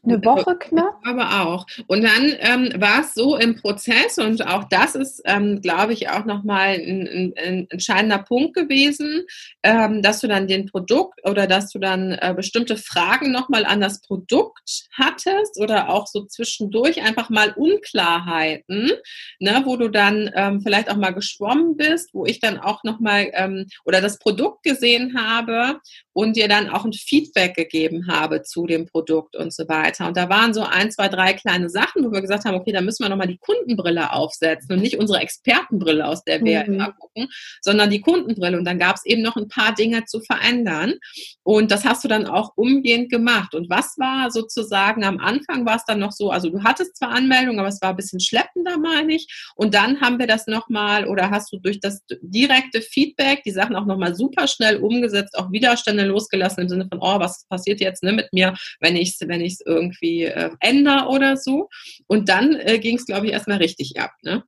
eine 0.06 0.24
Woche 0.24 0.56
knapp? 0.56 1.00
Aber 1.04 1.42
auch. 1.42 1.66
Und 1.86 2.02
dann 2.02 2.34
ähm, 2.38 2.80
war 2.80 3.00
es 3.00 3.14
so 3.14 3.36
im 3.36 3.56
Prozess 3.56 4.18
und 4.18 4.46
auch 4.46 4.64
das 4.64 4.94
ist, 4.94 5.22
ähm, 5.24 5.60
glaube 5.60 5.92
ich, 5.92 6.08
auch 6.08 6.24
nochmal 6.24 6.74
ein, 6.74 7.06
ein, 7.06 7.34
ein 7.36 7.66
entscheidender 7.70 8.18
Punkt 8.18 8.54
gewesen, 8.54 9.26
ähm, 9.62 10.02
dass 10.02 10.20
du 10.20 10.28
dann 10.28 10.46
den 10.46 10.66
Produkt 10.66 11.20
oder 11.28 11.46
dass 11.46 11.70
du 11.70 11.78
dann 11.78 12.12
äh, 12.12 12.34
bestimmte 12.34 12.76
Fragen 12.76 13.32
nochmal 13.32 13.64
an 13.64 13.80
das 13.80 14.00
Produkt 14.00 14.88
hattest 14.92 15.60
oder 15.60 15.90
auch 15.90 16.06
so 16.06 16.24
zwischendurch 16.24 17.02
einfach 17.02 17.30
mal 17.30 17.52
Unklarheiten, 17.52 18.92
ne, 19.40 19.62
wo 19.64 19.76
du 19.76 19.88
dann 19.88 20.30
ähm, 20.34 20.60
vielleicht 20.60 20.90
auch 20.90 20.96
mal 20.96 21.14
geschwommen 21.14 21.76
bist, 21.76 22.14
wo 22.14 22.26
ich 22.26 22.40
dann 22.40 22.58
auch 22.58 22.84
nochmal 22.84 23.30
ähm, 23.34 23.66
oder 23.84 24.00
das 24.00 24.18
Produkt 24.18 24.62
gesehen 24.62 25.18
habe 25.18 25.80
und 26.16 26.36
dir 26.36 26.48
dann 26.48 26.70
auch 26.70 26.84
ein 26.84 26.94
Feedback 26.94 27.54
gegeben 27.54 28.06
habe 28.08 28.42
zu 28.42 28.66
dem 28.66 28.86
Produkt 28.86 29.36
und 29.36 29.52
so 29.52 29.68
weiter 29.68 29.76
weiter. 29.86 30.06
Und 30.06 30.16
da 30.16 30.28
waren 30.28 30.54
so 30.54 30.62
ein, 30.62 30.90
zwei, 30.90 31.08
drei 31.08 31.32
kleine 31.32 31.68
Sachen, 31.68 32.04
wo 32.04 32.12
wir 32.12 32.20
gesagt 32.20 32.44
haben, 32.44 32.54
okay, 32.54 32.72
da 32.72 32.80
müssen 32.80 33.04
wir 33.04 33.08
nochmal 33.08 33.26
die 33.26 33.38
Kundenbrille 33.38 34.12
aufsetzen 34.12 34.72
und 34.72 34.82
nicht 34.82 34.98
unsere 34.98 35.20
Expertenbrille, 35.20 36.06
aus 36.06 36.24
der 36.24 36.42
wir 36.42 36.64
mhm. 36.64 36.74
immer 36.74 36.92
gucken, 36.92 37.28
sondern 37.60 37.90
die 37.90 38.00
Kundenbrille. 38.00 38.58
Und 38.58 38.64
dann 38.64 38.78
gab 38.78 38.96
es 38.96 39.04
eben 39.04 39.22
noch 39.22 39.36
ein 39.36 39.48
paar 39.48 39.74
Dinge 39.74 40.04
zu 40.04 40.20
verändern. 40.20 40.94
Und 41.42 41.70
das 41.70 41.84
hast 41.84 42.04
du 42.04 42.08
dann 42.08 42.26
auch 42.26 42.52
umgehend 42.56 43.10
gemacht. 43.10 43.54
Und 43.54 43.70
was 43.70 43.96
war 43.98 44.30
sozusagen 44.30 45.04
am 45.04 45.18
Anfang 45.18 45.66
war 45.66 45.76
es 45.76 45.84
dann 45.84 45.98
noch 45.98 46.12
so, 46.12 46.30
also 46.30 46.50
du 46.50 46.62
hattest 46.62 46.96
zwar 46.96 47.10
Anmeldungen, 47.10 47.60
aber 47.60 47.68
es 47.68 47.80
war 47.82 47.90
ein 47.90 47.96
bisschen 47.96 48.20
schleppender, 48.20 48.78
meine 48.78 49.14
ich. 49.14 49.26
Und 49.54 49.74
dann 49.74 50.00
haben 50.00 50.18
wir 50.18 50.26
das 50.26 50.46
nochmal 50.46 51.06
oder 51.06 51.30
hast 51.30 51.52
du 51.52 51.58
durch 51.58 51.80
das 51.80 52.02
direkte 52.20 52.80
Feedback 52.80 53.42
die 53.44 53.50
Sachen 53.50 53.76
auch 53.76 53.86
nochmal 53.86 54.14
super 54.14 54.46
schnell 54.48 54.78
umgesetzt, 54.78 55.36
auch 55.36 55.52
Widerstände 55.52 56.05
losgelassen 56.06 56.62
im 56.62 56.68
Sinne 56.68 56.86
von, 56.90 56.98
oh, 57.00 57.20
was 57.20 57.46
passiert 57.48 57.80
jetzt 57.80 58.02
ne, 58.02 58.12
mit 58.12 58.32
mir, 58.32 58.54
wenn 58.80 58.96
ich 58.96 59.18
es 59.20 59.28
wenn 59.28 59.40
ich's 59.40 59.60
irgendwie 59.64 60.24
äh, 60.24 60.50
ändere 60.60 61.08
oder 61.08 61.36
so. 61.36 61.68
Und 62.06 62.28
dann 62.28 62.54
äh, 62.54 62.78
ging 62.78 62.96
es, 62.96 63.06
glaube 63.06 63.26
ich, 63.26 63.32
erstmal 63.32 63.58
richtig 63.58 64.00
ab. 64.00 64.12
Ne? 64.22 64.42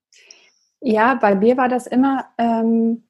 Ja, 0.81 1.15
bei 1.15 1.35
mir 1.35 1.57
war 1.57 1.69
das 1.69 1.87
immer, 1.87 2.27
ähm, 2.39 3.09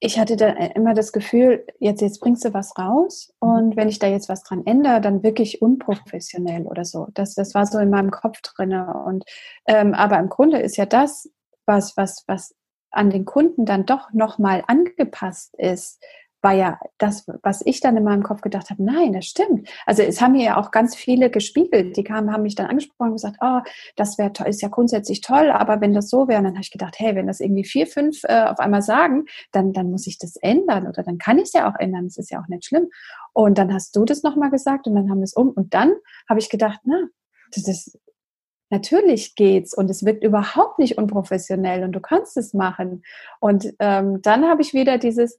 ich 0.00 0.18
hatte 0.18 0.36
da 0.36 0.48
immer 0.48 0.94
das 0.94 1.12
Gefühl, 1.12 1.64
jetzt, 1.78 2.00
jetzt 2.00 2.20
bringst 2.20 2.44
du 2.44 2.54
was 2.54 2.76
raus 2.78 3.32
und 3.38 3.76
wenn 3.76 3.88
ich 3.88 3.98
da 3.98 4.08
jetzt 4.08 4.28
was 4.28 4.42
dran 4.42 4.66
ändere, 4.66 5.00
dann 5.00 5.22
wirklich 5.22 5.62
unprofessionell 5.62 6.66
oder 6.66 6.84
so. 6.84 7.08
Das, 7.14 7.34
das 7.34 7.54
war 7.54 7.66
so 7.66 7.78
in 7.78 7.90
meinem 7.90 8.10
Kopf 8.10 8.40
drin. 8.42 8.72
Und 8.72 9.24
ähm, 9.66 9.94
aber 9.94 10.18
im 10.18 10.28
Grunde 10.28 10.58
ist 10.58 10.76
ja 10.76 10.86
das, 10.86 11.30
was, 11.66 11.96
was, 11.96 12.24
was 12.26 12.54
an 12.90 13.10
den 13.10 13.24
Kunden 13.24 13.64
dann 13.64 13.86
doch 13.86 14.12
nochmal 14.12 14.64
angepasst 14.66 15.54
ist, 15.58 16.02
war 16.40 16.52
ja 16.52 16.78
das, 16.98 17.26
was 17.42 17.62
ich 17.64 17.80
dann 17.80 17.96
in 17.96 18.04
meinem 18.04 18.22
Kopf 18.22 18.42
gedacht 18.42 18.70
habe, 18.70 18.82
nein, 18.82 19.12
das 19.12 19.26
stimmt. 19.26 19.68
Also 19.86 20.02
es 20.02 20.20
haben 20.20 20.32
mir 20.32 20.44
ja 20.44 20.56
auch 20.56 20.70
ganz 20.70 20.94
viele 20.94 21.30
gespiegelt, 21.30 21.96
die 21.96 22.04
kamen, 22.04 22.32
haben 22.32 22.44
mich 22.44 22.54
dann 22.54 22.66
angesprochen 22.66 23.08
und 23.08 23.16
gesagt, 23.16 23.38
oh, 23.40 23.60
das 23.96 24.18
wäre 24.18 24.32
ist 24.46 24.62
ja 24.62 24.68
grundsätzlich 24.68 25.20
toll, 25.20 25.50
aber 25.50 25.80
wenn 25.80 25.94
das 25.94 26.08
so 26.08 26.28
wäre, 26.28 26.42
dann 26.42 26.52
habe 26.52 26.62
ich 26.62 26.70
gedacht, 26.70 26.94
hey, 26.98 27.16
wenn 27.16 27.26
das 27.26 27.40
irgendwie 27.40 27.64
vier, 27.64 27.86
fünf 27.86 28.22
äh, 28.24 28.44
auf 28.44 28.60
einmal 28.60 28.82
sagen, 28.82 29.24
dann, 29.52 29.72
dann 29.72 29.90
muss 29.90 30.06
ich 30.06 30.18
das 30.18 30.36
ändern 30.36 30.86
oder 30.86 31.02
dann 31.02 31.18
kann 31.18 31.38
ich 31.38 31.44
es 31.44 31.52
ja 31.52 31.68
auch 31.68 31.78
ändern, 31.78 32.04
das 32.04 32.18
ist 32.18 32.30
ja 32.30 32.40
auch 32.40 32.48
nicht 32.48 32.64
schlimm. 32.64 32.88
Und 33.32 33.58
dann 33.58 33.72
hast 33.72 33.96
du 33.96 34.04
das 34.04 34.22
nochmal 34.22 34.50
gesagt 34.50 34.86
und 34.86 34.94
dann 34.94 35.10
haben 35.10 35.18
wir 35.18 35.24
es 35.24 35.34
um 35.34 35.50
und 35.50 35.74
dann 35.74 35.92
habe 36.28 36.40
ich 36.40 36.50
gedacht, 36.50 36.80
na, 36.84 37.08
das 37.52 37.66
ist, 37.66 37.98
natürlich 38.70 39.34
geht's 39.34 39.74
und 39.74 39.90
es 39.90 40.04
wirkt 40.04 40.22
überhaupt 40.24 40.78
nicht 40.78 40.98
unprofessionell 40.98 41.84
und 41.84 41.92
du 41.92 42.00
kannst 42.00 42.36
es 42.36 42.54
machen. 42.54 43.02
Und 43.40 43.72
ähm, 43.78 44.20
dann 44.22 44.46
habe 44.46 44.62
ich 44.62 44.74
wieder 44.74 44.98
dieses, 44.98 45.38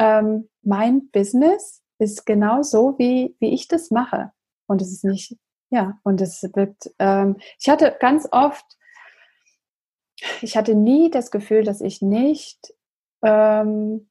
ähm, 0.00 0.48
mein 0.62 1.10
Business 1.10 1.82
ist 1.98 2.24
genau 2.24 2.62
so, 2.62 2.98
wie, 2.98 3.36
wie 3.38 3.52
ich 3.52 3.68
das 3.68 3.90
mache. 3.90 4.32
Und 4.66 4.80
es 4.80 4.90
ist 4.90 5.04
nicht, 5.04 5.36
ja, 5.68 6.00
und 6.02 6.20
es 6.20 6.42
wird, 6.54 6.76
ähm, 6.98 7.36
ich 7.58 7.68
hatte 7.68 7.96
ganz 8.00 8.26
oft, 8.32 8.64
ich 10.40 10.56
hatte 10.56 10.74
nie 10.74 11.10
das 11.10 11.30
Gefühl, 11.30 11.64
dass 11.64 11.82
ich 11.82 12.00
nicht, 12.00 12.74
ähm, 13.22 14.08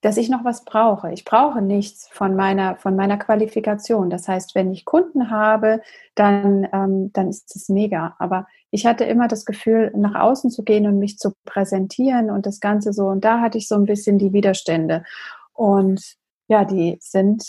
dass 0.00 0.16
ich 0.16 0.30
noch 0.30 0.44
was 0.44 0.64
brauche. 0.64 1.12
Ich 1.12 1.24
brauche 1.24 1.60
nichts 1.60 2.08
von 2.10 2.34
meiner, 2.34 2.76
von 2.76 2.96
meiner 2.96 3.18
Qualifikation. 3.18 4.08
Das 4.08 4.28
heißt, 4.28 4.54
wenn 4.54 4.72
ich 4.72 4.84
Kunden 4.84 5.30
habe, 5.30 5.82
dann, 6.14 6.66
ähm, 6.72 7.12
dann 7.12 7.28
ist 7.28 7.54
es 7.54 7.68
mega. 7.68 8.16
Aber 8.18 8.46
ich 8.70 8.86
hatte 8.86 9.04
immer 9.04 9.28
das 9.28 9.44
Gefühl, 9.44 9.92
nach 9.94 10.14
außen 10.14 10.50
zu 10.50 10.64
gehen 10.64 10.86
und 10.86 10.98
mich 10.98 11.18
zu 11.18 11.34
präsentieren 11.44 12.30
und 12.30 12.46
das 12.46 12.60
Ganze 12.60 12.92
so. 12.92 13.08
Und 13.08 13.24
da 13.24 13.40
hatte 13.40 13.58
ich 13.58 13.68
so 13.68 13.74
ein 13.74 13.84
bisschen 13.84 14.18
die 14.18 14.32
Widerstände. 14.32 15.04
Und 15.52 16.16
ja, 16.48 16.64
die 16.64 16.96
sind 17.00 17.44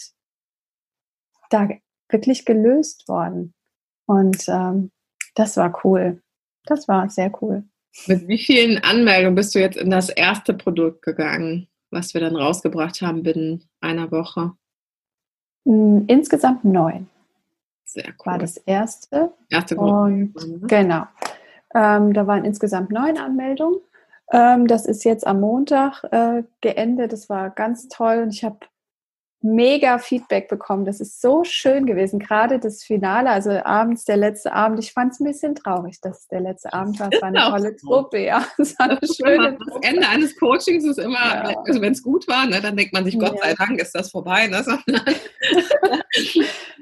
da 1.49 1.69
wirklich 2.09 2.45
gelöst 2.45 3.07
worden. 3.07 3.53
Und 4.05 4.47
ähm, 4.49 4.91
das 5.35 5.55
war 5.55 5.79
cool. 5.85 6.21
Das 6.65 6.87
war 6.89 7.09
sehr 7.09 7.31
cool. 7.41 7.63
Mit 8.07 8.27
wie 8.27 8.37
vielen 8.37 8.77
Anmeldungen 8.83 9.35
bist 9.35 9.55
du 9.55 9.59
jetzt 9.59 9.77
in 9.77 9.89
das 9.89 10.09
erste 10.09 10.53
Produkt 10.53 11.01
gegangen, 11.01 11.67
was 11.91 12.13
wir 12.13 12.21
dann 12.21 12.35
rausgebracht 12.35 13.01
haben 13.01 13.23
binnen 13.23 13.63
einer 13.81 14.11
Woche? 14.11 14.53
Hm, 15.65 16.05
insgesamt 16.07 16.65
neun. 16.65 17.07
Sehr 17.85 18.07
cool. 18.07 18.25
War 18.25 18.39
das 18.39 18.57
erste. 18.57 19.33
Erste 19.49 19.75
Gruppe. 19.75 19.91
Und. 19.91 20.67
Genau. 20.67 21.03
Ähm, 21.75 22.13
da 22.13 22.25
waren 22.25 22.45
insgesamt 22.45 22.91
neun 22.91 23.17
Anmeldungen. 23.17 23.79
Ähm, 24.31 24.67
das 24.67 24.85
ist 24.85 25.03
jetzt 25.03 25.27
am 25.27 25.41
Montag 25.41 26.03
äh, 26.11 26.43
geendet. 26.61 27.11
Das 27.11 27.29
war 27.29 27.49
ganz 27.49 27.89
toll. 27.89 28.23
Und 28.23 28.33
ich 28.33 28.43
habe 28.43 28.59
mega 29.41 29.97
Feedback 29.97 30.47
bekommen. 30.47 30.85
Das 30.85 30.99
ist 30.99 31.19
so 31.19 31.43
schön 31.43 31.85
gewesen. 31.85 32.19
Gerade 32.19 32.59
das 32.59 32.83
Finale, 32.83 33.29
also 33.29 33.51
abends, 33.51 34.05
der 34.05 34.17
letzte 34.17 34.53
Abend. 34.53 34.79
Ich 34.79 34.93
fand 34.93 35.13
es 35.13 35.19
ein 35.19 35.25
bisschen 35.25 35.55
traurig, 35.55 35.99
dass 36.01 36.27
der 36.27 36.41
letzte 36.41 36.73
Abend 36.73 36.99
war. 36.99 37.09
Es 37.11 37.21
war 37.21 37.29
eine 37.29 37.39
tolle 37.39 37.77
so. 37.77 37.87
Truppe, 37.87 38.19
ja. 38.19 38.45
Es 38.57 38.77
war 38.77 38.89
eine 38.89 38.99
das 38.99 39.15
schöne 39.15 39.57
Das 39.57 39.75
Ende 39.81 40.07
eines 40.07 40.37
Coachings 40.37 40.85
ist 40.85 40.99
immer, 40.99 41.25
ja. 41.25 41.55
also 41.65 41.81
wenn 41.81 41.93
es 41.93 42.03
gut 42.03 42.27
war, 42.27 42.45
ne, 42.45 42.61
dann 42.61 42.77
denkt 42.77 42.93
man 42.93 43.03
sich, 43.03 43.17
Gott 43.17 43.35
ja. 43.35 43.49
sei 43.49 43.55
Dank 43.55 43.81
ist 43.81 43.95
das 43.95 44.11
vorbei. 44.11 44.47
Ne? 44.47 44.63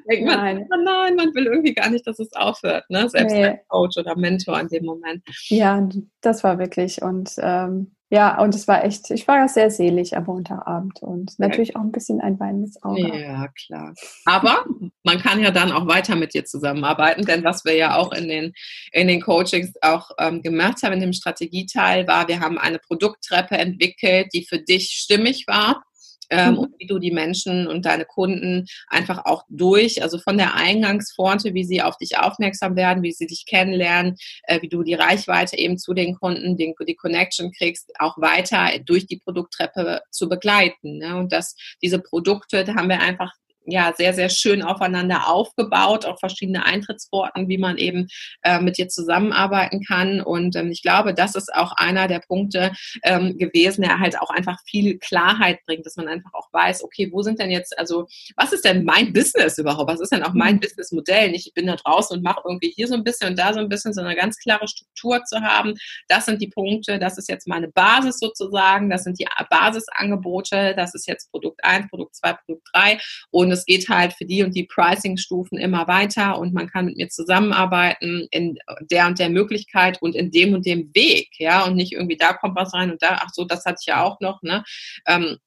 denkt 0.09 0.25
man, 0.25 0.37
nein. 0.37 0.67
Oh 0.71 0.81
nein, 0.83 1.15
man 1.15 1.33
will 1.33 1.45
irgendwie 1.45 1.73
gar 1.73 1.89
nicht, 1.89 2.05
dass 2.05 2.19
es 2.19 2.33
aufhört. 2.33 2.89
Ne? 2.89 3.09
Selbst 3.09 3.33
nee. 3.33 3.45
als 3.45 3.59
Coach 3.67 3.97
oder 3.97 4.17
Mentor 4.17 4.59
in 4.59 4.67
dem 4.67 4.85
Moment. 4.85 5.23
Ja, 5.47 5.87
das 6.21 6.43
war 6.43 6.59
wirklich. 6.59 7.01
Und 7.01 7.31
ähm, 7.37 7.95
ja, 8.11 8.41
und 8.41 8.55
es 8.55 8.67
war 8.67 8.83
echt, 8.83 9.11
ich 9.11 9.27
war 9.27 9.37
ja 9.37 9.47
sehr 9.47 9.69
selig 9.69 10.17
am 10.17 10.25
Montagabend 10.25 11.01
und 11.03 11.37
natürlich 11.37 11.75
auch 11.75 11.81
ein 11.81 11.91
bisschen 11.91 12.21
ein 12.21 12.39
weinendes 12.39 12.81
Auge. 12.81 13.01
Ja, 13.01 13.47
klar. 13.49 13.93
Aber 14.25 14.65
man 15.03 15.19
kann 15.19 15.39
ja 15.39 15.51
dann 15.51 15.71
auch 15.71 15.87
weiter 15.87 16.15
mit 16.15 16.33
dir 16.33 16.43
zusammenarbeiten, 16.43 17.25
denn 17.25 17.43
was 17.43 17.65
wir 17.65 17.75
ja 17.75 17.95
auch 17.97 18.11
in 18.11 18.27
den, 18.27 18.53
in 18.91 19.07
den 19.07 19.21
Coachings 19.21 19.73
auch 19.81 20.09
ähm, 20.17 20.41
gemacht 20.41 20.81
haben, 20.81 20.93
in 20.93 21.01
dem 21.01 21.13
Strategieteil, 21.13 22.07
war, 22.07 22.27
wir 22.27 22.39
haben 22.39 22.57
eine 22.57 22.79
Produkttreppe 22.79 23.57
entwickelt, 23.57 24.29
die 24.33 24.43
für 24.43 24.59
dich 24.59 24.89
stimmig 24.89 25.45
war 25.47 25.83
ähm, 26.29 26.53
mhm. 26.53 26.59
und 26.59 26.79
wie 26.79 26.87
du 26.87 26.99
die 26.99 27.11
Menschen 27.11 27.67
und 27.67 27.85
deine 27.85 28.05
Kunden 28.05 28.65
einfach 28.87 29.25
auch 29.25 29.43
durch, 29.49 30.03
also 30.03 30.19
von 30.19 30.37
der 30.37 30.55
Eingangspforte, 30.55 31.53
wie 31.53 31.63
sie 31.63 31.81
auf 31.81 31.97
dich 31.97 32.17
aufmerksam 32.17 32.75
werden, 32.75 33.03
wie 33.03 33.11
sie 33.11 33.27
dich 33.27 33.45
kennenlernen, 33.45 34.15
äh, 34.43 34.61
wie 34.61 34.69
du 34.69 34.83
die 34.83 34.93
Reichweite 34.93 35.57
eben 35.57 35.77
zu 35.77 35.93
den 35.93 36.15
Kunden, 36.15 36.57
den, 36.57 36.73
die 36.87 36.95
Connection 36.95 37.51
kriegst, 37.51 37.91
auch 37.99 38.17
weiter 38.17 38.79
durch 38.85 39.07
die 39.07 39.17
Produkttreppe 39.17 40.01
zu 40.11 40.29
begleiten. 40.29 40.97
Ne? 40.97 41.15
Und 41.17 41.31
dass 41.31 41.55
diese 41.81 41.99
Produkte, 41.99 42.63
da 42.63 42.75
haben 42.75 42.89
wir 42.89 43.01
einfach 43.01 43.33
ja 43.71 43.93
sehr, 43.95 44.13
sehr 44.13 44.29
schön 44.29 44.61
aufeinander 44.61 45.29
aufgebaut, 45.29 46.05
auch 46.05 46.19
verschiedene 46.19 46.65
Eintrittsworten, 46.65 47.47
wie 47.47 47.57
man 47.57 47.77
eben 47.77 48.07
äh, 48.43 48.59
mit 48.59 48.77
dir 48.77 48.89
zusammenarbeiten 48.89 49.83
kann. 49.85 50.21
Und 50.21 50.55
ähm, 50.55 50.71
ich 50.71 50.81
glaube, 50.81 51.13
das 51.13 51.35
ist 51.35 51.53
auch 51.53 51.73
einer 51.73 52.07
der 52.07 52.19
Punkte 52.19 52.71
ähm, 53.03 53.37
gewesen, 53.37 53.81
der 53.81 53.99
halt 53.99 54.19
auch 54.19 54.29
einfach 54.29 54.57
viel 54.65 54.97
Klarheit 54.99 55.59
bringt, 55.65 55.85
dass 55.85 55.95
man 55.95 56.07
einfach 56.07 56.33
auch 56.33 56.47
weiß, 56.51 56.83
okay, 56.83 57.09
wo 57.11 57.21
sind 57.21 57.39
denn 57.39 57.51
jetzt, 57.51 57.77
also 57.77 58.07
was 58.35 58.53
ist 58.53 58.65
denn 58.65 58.83
mein 58.83 59.13
Business 59.13 59.57
überhaupt? 59.57 59.89
Was 59.89 60.01
ist 60.01 60.11
denn 60.11 60.23
auch 60.23 60.33
mein 60.33 60.55
mhm. 60.55 60.59
Businessmodell? 60.61 61.31
Nicht, 61.31 61.47
ich 61.47 61.53
bin 61.53 61.67
da 61.67 61.75
draußen 61.75 62.17
und 62.17 62.23
mache 62.23 62.41
irgendwie 62.45 62.71
hier 62.75 62.87
so 62.87 62.95
ein 62.95 63.03
bisschen 63.03 63.29
und 63.29 63.39
da 63.39 63.53
so 63.53 63.59
ein 63.59 63.69
bisschen, 63.69 63.93
sondern 63.93 64.11
eine 64.11 64.19
ganz 64.19 64.37
klare 64.37 64.67
Struktur 64.67 65.23
zu 65.25 65.41
haben. 65.41 65.75
Das 66.07 66.25
sind 66.25 66.41
die 66.41 66.47
Punkte, 66.47 66.99
das 66.99 67.17
ist 67.17 67.29
jetzt 67.29 67.47
meine 67.47 67.67
Basis 67.69 68.19
sozusagen, 68.19 68.89
das 68.89 69.03
sind 69.03 69.19
die 69.19 69.27
Basisangebote, 69.49 70.73
das 70.75 70.95
ist 70.95 71.07
jetzt 71.07 71.31
Produkt 71.31 71.63
1, 71.63 71.89
Produkt 71.89 72.15
2, 72.15 72.33
Produkt 72.33 72.67
3 72.73 72.99
und 73.31 73.51
es 73.51 73.58
es 73.59 73.65
geht 73.65 73.89
halt 73.89 74.13
für 74.13 74.25
die 74.25 74.43
und 74.43 74.55
die 74.55 74.63
Pricing-Stufen 74.63 75.57
immer 75.57 75.87
weiter 75.87 76.39
und 76.39 76.53
man 76.53 76.69
kann 76.69 76.85
mit 76.85 76.97
mir 76.97 77.09
zusammenarbeiten 77.09 78.27
in 78.31 78.57
der 78.89 79.07
und 79.07 79.19
der 79.19 79.29
Möglichkeit 79.29 80.01
und 80.01 80.15
in 80.15 80.31
dem 80.31 80.53
und 80.53 80.65
dem 80.65 80.89
Weg, 80.93 81.29
ja, 81.37 81.65
und 81.65 81.75
nicht 81.75 81.93
irgendwie 81.93 82.17
da 82.17 82.33
kommt 82.33 82.55
was 82.55 82.73
rein 82.73 82.91
und 82.91 83.01
da, 83.01 83.19
ach 83.21 83.29
so, 83.33 83.45
das 83.45 83.65
hatte 83.65 83.77
ich 83.81 83.87
ja 83.87 84.03
auch 84.03 84.19
noch, 84.21 84.41
ne? 84.41 84.63
Ähm, 85.07 85.37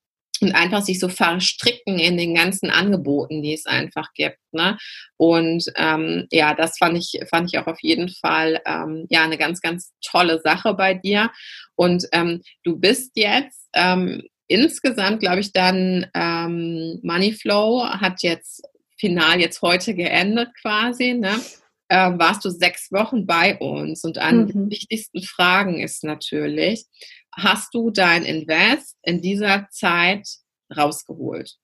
und 0.41 0.55
einfach 0.57 0.83
sich 0.83 0.99
so 0.99 1.09
verstricken 1.09 2.01
in 2.01 2.17
den 2.17 2.35
ganzen 2.35 2.69
Angeboten, 2.69 3.43
die 3.43 3.55
es 3.55 3.67
einfach 3.67 4.13
gibt. 4.13 4.39
Ne? 4.51 4.77
Und 5.17 5.65
ähm, 5.77 6.27
ja, 6.33 6.55
das 6.55 6.79
fand 6.79 6.99
ich, 6.99 7.21
fand 7.31 7.49
ich 7.49 7.61
auch 7.61 7.69
auf 7.69 7.79
jeden 7.81 8.09
Fall 8.09 8.61
ähm, 8.67 9.07
ja 9.09 9.23
eine 9.23 9.39
ganz, 9.39 9.61
ganz 9.61 9.93
tolle 10.05 10.41
Sache 10.41 10.75
bei 10.75 10.95
dir. 10.95 11.31
Und 11.77 12.09
ähm, 12.11 12.43
du 12.65 12.77
bist 12.77 13.13
jetzt 13.15 13.69
ähm, 13.73 14.23
insgesamt, 14.47 15.21
glaube 15.21 15.41
ich, 15.41 15.53
dann 15.53 16.07
ähm, 16.15 17.01
Moneyflow 17.03 17.85
hat 17.85 18.23
jetzt 18.23 18.63
final 18.99 19.41
jetzt 19.41 19.63
heute 19.63 19.95
geendet 19.95 20.51
quasi, 20.61 21.15
ne? 21.15 21.41
Äh, 21.89 22.19
warst 22.19 22.45
du 22.45 22.51
sechs 22.51 22.91
Wochen 22.93 23.27
bei 23.27 23.59
uns 23.59 24.05
und 24.05 24.17
eine 24.19 24.45
mhm. 24.45 24.47
der 24.47 24.71
wichtigsten 24.71 25.23
Fragen 25.23 25.81
ist 25.81 26.05
natürlich, 26.05 26.87
hast 27.35 27.75
du 27.75 27.91
dein 27.91 28.25
Invest 28.25 28.97
in 29.03 29.21
dieser 29.21 29.69
Zeit 29.71 30.29
rausgeholt? 30.75 31.57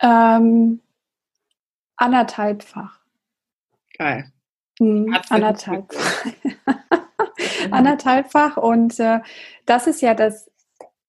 Ähm, 0.00 0.80
anderthalbfach. 1.96 3.00
Geil. 3.98 4.32
Mhm, 4.78 5.16
anderthalb. 5.28 5.92
anderthalbfach 7.70 8.56
und 8.56 8.98
äh, 9.00 9.20
das 9.64 9.86
ist 9.86 10.02
ja 10.02 10.14
das 10.14 10.50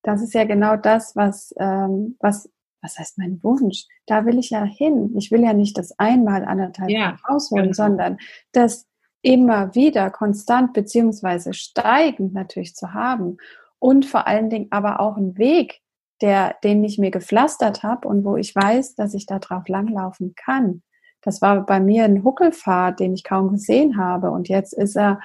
das 0.07 0.21
ist 0.21 0.33
ja 0.33 0.45
genau 0.45 0.77
das, 0.77 1.17
was, 1.17 1.53
ähm, 1.59 2.15
was, 2.21 2.49
was 2.81 2.97
heißt 2.97 3.17
mein 3.17 3.43
Wunsch? 3.43 3.85
Da 4.05 4.25
will 4.25 4.39
ich 4.39 4.51
ja 4.51 4.63
hin. 4.63 5.13
Ich 5.17 5.31
will 5.31 5.41
ja 5.41 5.51
nicht 5.51 5.77
das 5.77 5.99
einmal 5.99 6.45
anderthalb 6.45 6.89
ja, 6.89 7.17
rausholen, 7.27 7.65
genau. 7.65 7.75
sondern 7.75 8.17
das 8.53 8.87
immer 9.21 9.75
wieder 9.75 10.09
konstant 10.09 10.71
beziehungsweise 10.71 11.53
steigend 11.53 12.33
natürlich 12.33 12.73
zu 12.73 12.93
haben 12.93 13.35
und 13.79 14.05
vor 14.05 14.27
allen 14.27 14.49
Dingen 14.49 14.67
aber 14.69 15.01
auch 15.01 15.17
einen 15.17 15.37
Weg, 15.37 15.81
der, 16.21 16.55
den 16.63 16.85
ich 16.85 16.97
mir 16.97 17.11
gepflastert 17.11 17.83
habe 17.83 18.07
und 18.07 18.23
wo 18.23 18.37
ich 18.37 18.55
weiß, 18.55 18.95
dass 18.95 19.13
ich 19.13 19.25
da 19.25 19.39
drauf 19.39 19.67
langlaufen 19.67 20.35
kann. 20.37 20.83
Das 21.21 21.41
war 21.41 21.65
bei 21.65 21.81
mir 21.81 22.05
ein 22.05 22.23
Huckelpfad, 22.23 23.01
den 23.01 23.13
ich 23.13 23.25
kaum 23.25 23.51
gesehen 23.51 23.97
habe 23.97 24.31
und 24.31 24.47
jetzt 24.47 24.71
ist 24.71 24.95
er 24.95 25.19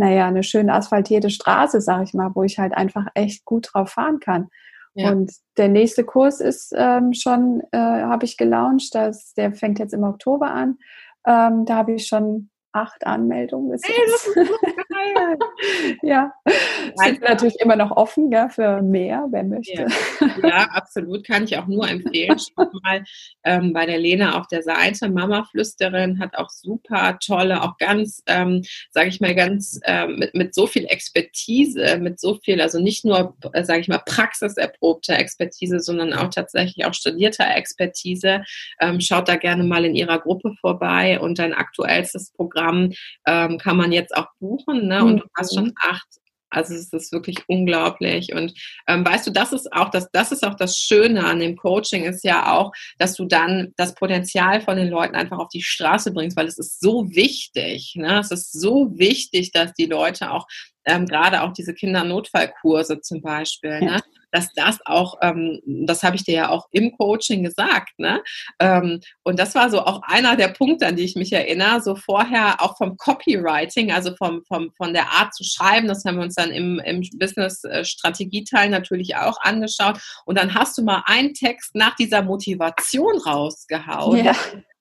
naja, 0.00 0.26
eine 0.26 0.42
schön 0.42 0.70
asphaltierte 0.70 1.28
Straße, 1.28 1.80
sag 1.82 2.04
ich 2.04 2.14
mal, 2.14 2.30
wo 2.34 2.42
ich 2.42 2.58
halt 2.58 2.72
einfach 2.72 3.06
echt 3.14 3.44
gut 3.44 3.68
drauf 3.70 3.90
fahren 3.90 4.18
kann. 4.18 4.48
Ja. 4.94 5.10
Und 5.10 5.30
der 5.58 5.68
nächste 5.68 6.04
Kurs 6.04 6.40
ist 6.40 6.72
ähm, 6.74 7.12
schon, 7.12 7.62
äh, 7.70 7.78
habe 7.78 8.24
ich 8.24 8.36
gelauncht, 8.36 8.94
das, 8.94 9.34
der 9.34 9.52
fängt 9.52 9.78
jetzt 9.78 9.92
im 9.92 10.02
Oktober 10.02 10.50
an. 10.50 10.78
Ähm, 11.26 11.66
da 11.66 11.76
habe 11.76 11.92
ich 11.92 12.06
schon 12.06 12.49
acht 12.72 13.04
Anmeldungen 13.04 13.70
bis 13.72 13.82
jetzt. 13.86 14.36
Ey, 14.36 15.98
ja, 16.02 16.32
sind 16.94 17.20
natürlich 17.22 17.60
immer 17.60 17.76
noch 17.76 17.90
offen 17.96 18.30
ja, 18.30 18.48
für 18.48 18.80
mehr, 18.82 19.26
wer 19.30 19.42
möchte. 19.42 19.86
Ja. 20.20 20.48
ja. 20.48 20.64
absolut, 20.70 21.26
kann 21.26 21.44
ich 21.44 21.58
auch 21.58 21.66
nur 21.66 21.88
empfehlen. 21.88 22.38
Schaut 22.56 22.72
mal 22.82 23.04
ähm, 23.44 23.72
bei 23.72 23.86
der 23.86 23.98
Lena 23.98 24.38
auf 24.38 24.46
der 24.46 24.62
Seite. 24.62 25.08
Mama 25.10 25.44
Flüsterin 25.50 26.20
hat 26.20 26.36
auch 26.36 26.48
super 26.50 27.18
tolle, 27.24 27.62
auch 27.62 27.76
ganz, 27.78 28.22
ähm, 28.26 28.62
sage 28.90 29.08
ich 29.08 29.20
mal, 29.20 29.34
ganz 29.34 29.80
ähm, 29.84 30.16
mit, 30.18 30.34
mit 30.34 30.54
so 30.54 30.66
viel 30.66 30.84
Expertise, 30.86 31.98
mit 31.98 32.20
so 32.20 32.34
viel, 32.36 32.60
also 32.60 32.80
nicht 32.80 33.04
nur, 33.04 33.36
äh, 33.52 33.64
sage 33.64 33.80
ich 33.80 33.88
mal, 33.88 34.02
praxiserprobter 34.06 35.18
Expertise, 35.18 35.80
sondern 35.80 36.12
auch 36.12 36.28
tatsächlich 36.28 36.84
auch 36.86 36.94
studierter 36.94 37.56
Expertise. 37.56 38.44
Ähm, 38.80 39.00
schaut 39.00 39.28
da 39.28 39.36
gerne 39.36 39.64
mal 39.64 39.84
in 39.84 39.96
ihrer 39.96 40.20
Gruppe 40.20 40.54
vorbei 40.60 41.18
und 41.18 41.38
dein 41.38 41.52
aktuellstes 41.52 42.32
Programm 42.32 42.59
ähm, 43.26 43.58
kann 43.58 43.76
man 43.76 43.92
jetzt 43.92 44.16
auch 44.16 44.26
buchen. 44.38 44.88
Ne? 44.88 45.04
Und 45.04 45.18
du 45.18 45.24
hast 45.36 45.54
schon 45.54 45.66
mhm. 45.66 45.74
acht 45.80 46.06
also 46.50 46.74
es 46.74 46.92
ist 46.92 47.12
wirklich 47.12 47.38
unglaublich. 47.46 48.34
Und 48.34 48.52
ähm, 48.88 49.04
weißt 49.04 49.26
du, 49.26 49.30
das 49.30 49.52
ist 49.52 49.72
auch 49.72 49.88
das, 49.88 50.10
das 50.12 50.32
ist 50.32 50.44
auch 50.44 50.54
das 50.54 50.76
Schöne 50.76 51.24
an 51.24 51.38
dem 51.38 51.56
Coaching, 51.56 52.04
ist 52.04 52.24
ja 52.24 52.52
auch, 52.52 52.72
dass 52.98 53.14
du 53.14 53.24
dann 53.24 53.72
das 53.76 53.94
Potenzial 53.94 54.60
von 54.60 54.76
den 54.76 54.88
Leuten 54.88 55.14
einfach 55.14 55.38
auf 55.38 55.48
die 55.48 55.62
Straße 55.62 56.12
bringst, 56.12 56.36
weil 56.36 56.48
es 56.48 56.58
ist 56.58 56.80
so 56.80 57.08
wichtig. 57.10 57.94
Ne? 57.96 58.18
Es 58.18 58.30
ist 58.30 58.52
so 58.52 58.92
wichtig, 58.96 59.52
dass 59.52 59.72
die 59.74 59.86
Leute 59.86 60.32
auch 60.32 60.46
ähm, 60.84 61.06
gerade 61.06 61.42
auch 61.42 61.52
diese 61.52 61.74
Kindernotfallkurse 61.74 63.00
zum 63.00 63.22
Beispiel, 63.22 63.80
ne? 63.80 64.00
Dass 64.32 64.52
das 64.54 64.78
auch, 64.84 65.16
ähm, 65.22 65.60
das 65.66 66.02
habe 66.02 66.16
ich 66.16 66.24
dir 66.24 66.34
ja 66.34 66.48
auch 66.50 66.68
im 66.72 66.96
Coaching 66.96 67.42
gesagt, 67.42 67.98
ne? 67.98 68.22
Ähm, 68.58 69.00
und 69.22 69.38
das 69.38 69.54
war 69.54 69.70
so 69.70 69.80
auch 69.80 70.02
einer 70.02 70.36
der 70.36 70.48
Punkte, 70.48 70.86
an 70.86 70.96
die 70.96 71.04
ich 71.04 71.16
mich 71.16 71.32
erinnere, 71.32 71.80
so 71.80 71.96
vorher 71.96 72.62
auch 72.62 72.76
vom 72.76 72.96
Copywriting, 72.96 73.92
also 73.92 74.14
vom, 74.16 74.42
vom, 74.46 74.72
von 74.76 74.92
der 74.92 75.10
Art 75.10 75.34
zu 75.34 75.44
schreiben, 75.44 75.88
das 75.88 76.04
haben 76.04 76.16
wir 76.16 76.24
uns 76.24 76.34
dann 76.34 76.50
im, 76.50 76.78
im 76.80 77.02
Business-Strategieteil 77.18 78.68
natürlich 78.68 79.16
auch 79.16 79.40
angeschaut. 79.40 80.00
Und 80.24 80.38
dann 80.38 80.54
hast 80.54 80.78
du 80.78 80.82
mal 80.82 81.02
einen 81.06 81.34
Text 81.34 81.74
nach 81.74 81.94
dieser 81.96 82.22
Motivation 82.22 83.18
rausgehauen. 83.18 84.24
Ja 84.24 84.36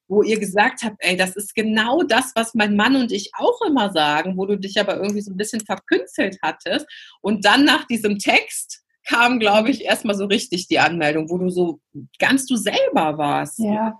wo 0.09 0.23
ihr 0.23 0.39
gesagt 0.39 0.81
habt, 0.83 0.97
ey, 0.99 1.15
das 1.15 1.35
ist 1.35 1.53
genau 1.53 2.01
das, 2.01 2.31
was 2.35 2.55
mein 2.55 2.75
Mann 2.75 2.95
und 2.95 3.11
ich 3.11 3.29
auch 3.37 3.61
immer 3.61 3.91
sagen, 3.91 4.35
wo 4.37 4.45
du 4.47 4.57
dich 4.57 4.79
aber 4.79 4.95
irgendwie 4.95 5.21
so 5.21 5.31
ein 5.31 5.37
bisschen 5.37 5.63
verkünzelt 5.63 6.39
hattest. 6.41 6.87
Und 7.21 7.45
dann 7.45 7.63
nach 7.63 7.85
diesem 7.85 8.17
Text 8.17 8.81
kam, 9.09 9.39
glaube 9.39 9.69
ich, 9.71 9.85
erstmal 9.85 10.15
so 10.15 10.25
richtig 10.25 10.67
die 10.67 10.79
Anmeldung, 10.79 11.29
wo 11.29 11.37
du 11.37 11.49
so 11.49 11.79
ganz 12.19 12.45
du 12.45 12.55
selber 12.55 13.17
warst. 13.17 13.59
Ja. 13.59 13.99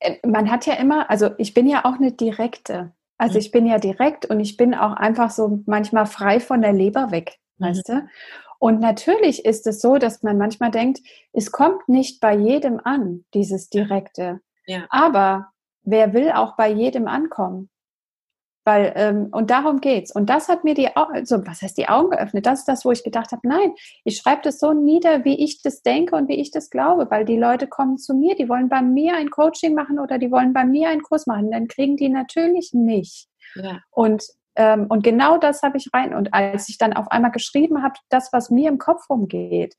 Äh, 0.00 0.16
man 0.26 0.50
hat 0.50 0.66
ja 0.66 0.74
immer, 0.74 1.08
also 1.10 1.30
ich 1.38 1.54
bin 1.54 1.68
ja 1.68 1.84
auch 1.84 1.94
eine 1.94 2.12
direkte. 2.12 2.92
Also 3.18 3.34
mhm. 3.34 3.40
ich 3.40 3.50
bin 3.52 3.66
ja 3.66 3.78
direkt 3.78 4.26
und 4.26 4.40
ich 4.40 4.56
bin 4.56 4.74
auch 4.74 4.94
einfach 4.94 5.30
so 5.30 5.60
manchmal 5.66 6.06
frei 6.06 6.40
von 6.40 6.60
der 6.60 6.72
Leber 6.72 7.10
weg, 7.10 7.38
mhm. 7.58 7.64
weißt 7.64 7.88
du? 7.88 8.08
Und 8.58 8.80
natürlich 8.80 9.44
ist 9.44 9.66
es 9.66 9.80
so, 9.80 9.96
dass 9.96 10.22
man 10.22 10.38
manchmal 10.38 10.70
denkt, 10.70 11.00
es 11.32 11.50
kommt 11.50 11.88
nicht 11.88 12.20
bei 12.20 12.36
jedem 12.36 12.80
an, 12.82 13.24
dieses 13.34 13.68
Direkte. 13.68 14.40
Ja. 14.66 14.86
Aber 14.88 15.48
wer 15.82 16.12
will 16.12 16.30
auch 16.30 16.56
bei 16.56 16.70
jedem 16.70 17.08
ankommen? 17.08 17.70
Weil, 18.64 18.92
ähm, 18.94 19.28
und 19.32 19.50
darum 19.50 19.80
geht's. 19.80 20.14
Und 20.14 20.30
das 20.30 20.48
hat 20.48 20.62
mir 20.62 20.74
die 20.74 20.94
Augen, 20.94 21.14
also, 21.14 21.44
was 21.46 21.62
heißt 21.62 21.76
die 21.76 21.88
Augen 21.88 22.10
geöffnet? 22.10 22.46
Das 22.46 22.60
ist 22.60 22.68
das, 22.68 22.84
wo 22.84 22.92
ich 22.92 23.02
gedacht 23.02 23.32
habe, 23.32 23.46
nein, 23.46 23.72
ich 24.04 24.18
schreibe 24.18 24.42
das 24.42 24.60
so 24.60 24.72
nieder, 24.72 25.24
wie 25.24 25.42
ich 25.42 25.62
das 25.62 25.82
denke 25.82 26.14
und 26.14 26.28
wie 26.28 26.40
ich 26.40 26.52
das 26.52 26.70
glaube, 26.70 27.10
weil 27.10 27.24
die 27.24 27.38
Leute 27.38 27.66
kommen 27.66 27.98
zu 27.98 28.14
mir, 28.14 28.36
die 28.36 28.48
wollen 28.48 28.68
bei 28.68 28.80
mir 28.80 29.16
ein 29.16 29.30
Coaching 29.30 29.74
machen 29.74 29.98
oder 29.98 30.18
die 30.18 30.30
wollen 30.30 30.52
bei 30.52 30.64
mir 30.64 30.90
einen 30.90 31.02
Kurs 31.02 31.26
machen, 31.26 31.50
dann 31.50 31.66
kriegen 31.66 31.96
die 31.96 32.08
natürlich 32.08 32.72
mich. 32.72 33.26
Ja. 33.56 33.80
Und 33.90 34.24
ähm, 34.54 34.86
und 34.88 35.02
genau 35.02 35.38
das 35.38 35.62
habe 35.62 35.78
ich 35.78 35.88
rein. 35.94 36.14
Und 36.14 36.34
als 36.34 36.68
ich 36.68 36.78
dann 36.78 36.92
auf 36.92 37.10
einmal 37.10 37.30
geschrieben 37.30 37.82
habe, 37.82 37.94
das, 38.10 38.32
was 38.32 38.50
mir 38.50 38.68
im 38.68 38.78
Kopf 38.78 39.08
rumgeht, 39.08 39.74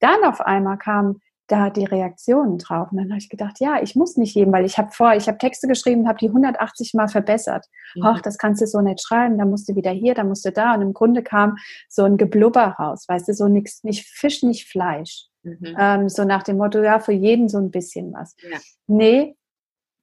dann 0.00 0.22
auf 0.24 0.40
einmal 0.40 0.78
kam, 0.78 1.20
da 1.48 1.70
die 1.70 1.84
Reaktionen 1.84 2.58
drauf. 2.58 2.92
Und 2.92 2.98
dann 2.98 3.08
habe 3.08 3.18
ich 3.18 3.28
gedacht, 3.28 3.58
ja, 3.58 3.82
ich 3.82 3.96
muss 3.96 4.16
nicht 4.16 4.34
jedem, 4.34 4.52
weil 4.52 4.64
ich 4.64 4.78
habe 4.78 4.92
vor, 4.92 5.14
ich 5.14 5.26
habe 5.26 5.38
Texte 5.38 5.66
geschrieben, 5.66 6.06
habe 6.06 6.18
die 6.18 6.28
180 6.28 6.94
Mal 6.94 7.08
verbessert. 7.08 7.66
Mhm. 7.96 8.02
Ach, 8.04 8.20
das 8.20 8.38
kannst 8.38 8.62
du 8.62 8.66
so 8.66 8.80
nicht 8.80 9.00
schreiben, 9.00 9.38
da 9.38 9.44
musst 9.44 9.68
du 9.68 9.74
wieder 9.74 9.90
hier, 9.90 10.14
da 10.14 10.24
musst 10.24 10.44
du 10.44 10.52
da. 10.52 10.74
Und 10.74 10.82
im 10.82 10.92
Grunde 10.92 11.22
kam 11.22 11.56
so 11.88 12.04
ein 12.04 12.18
Geblubber 12.18 12.76
raus, 12.78 13.06
weißt 13.08 13.28
du, 13.28 13.34
so 13.34 13.48
nichts, 13.48 13.82
nicht 13.82 14.06
Fisch, 14.06 14.42
nicht 14.42 14.70
Fleisch. 14.70 15.26
Mhm. 15.42 15.76
Ähm, 15.78 16.08
so 16.08 16.24
nach 16.24 16.42
dem 16.42 16.58
Motto, 16.58 16.82
ja, 16.82 17.00
für 17.00 17.12
jeden 17.12 17.48
so 17.48 17.58
ein 17.58 17.70
bisschen 17.70 18.12
was. 18.12 18.36
Ja. 18.42 18.58
Nee, 18.86 19.34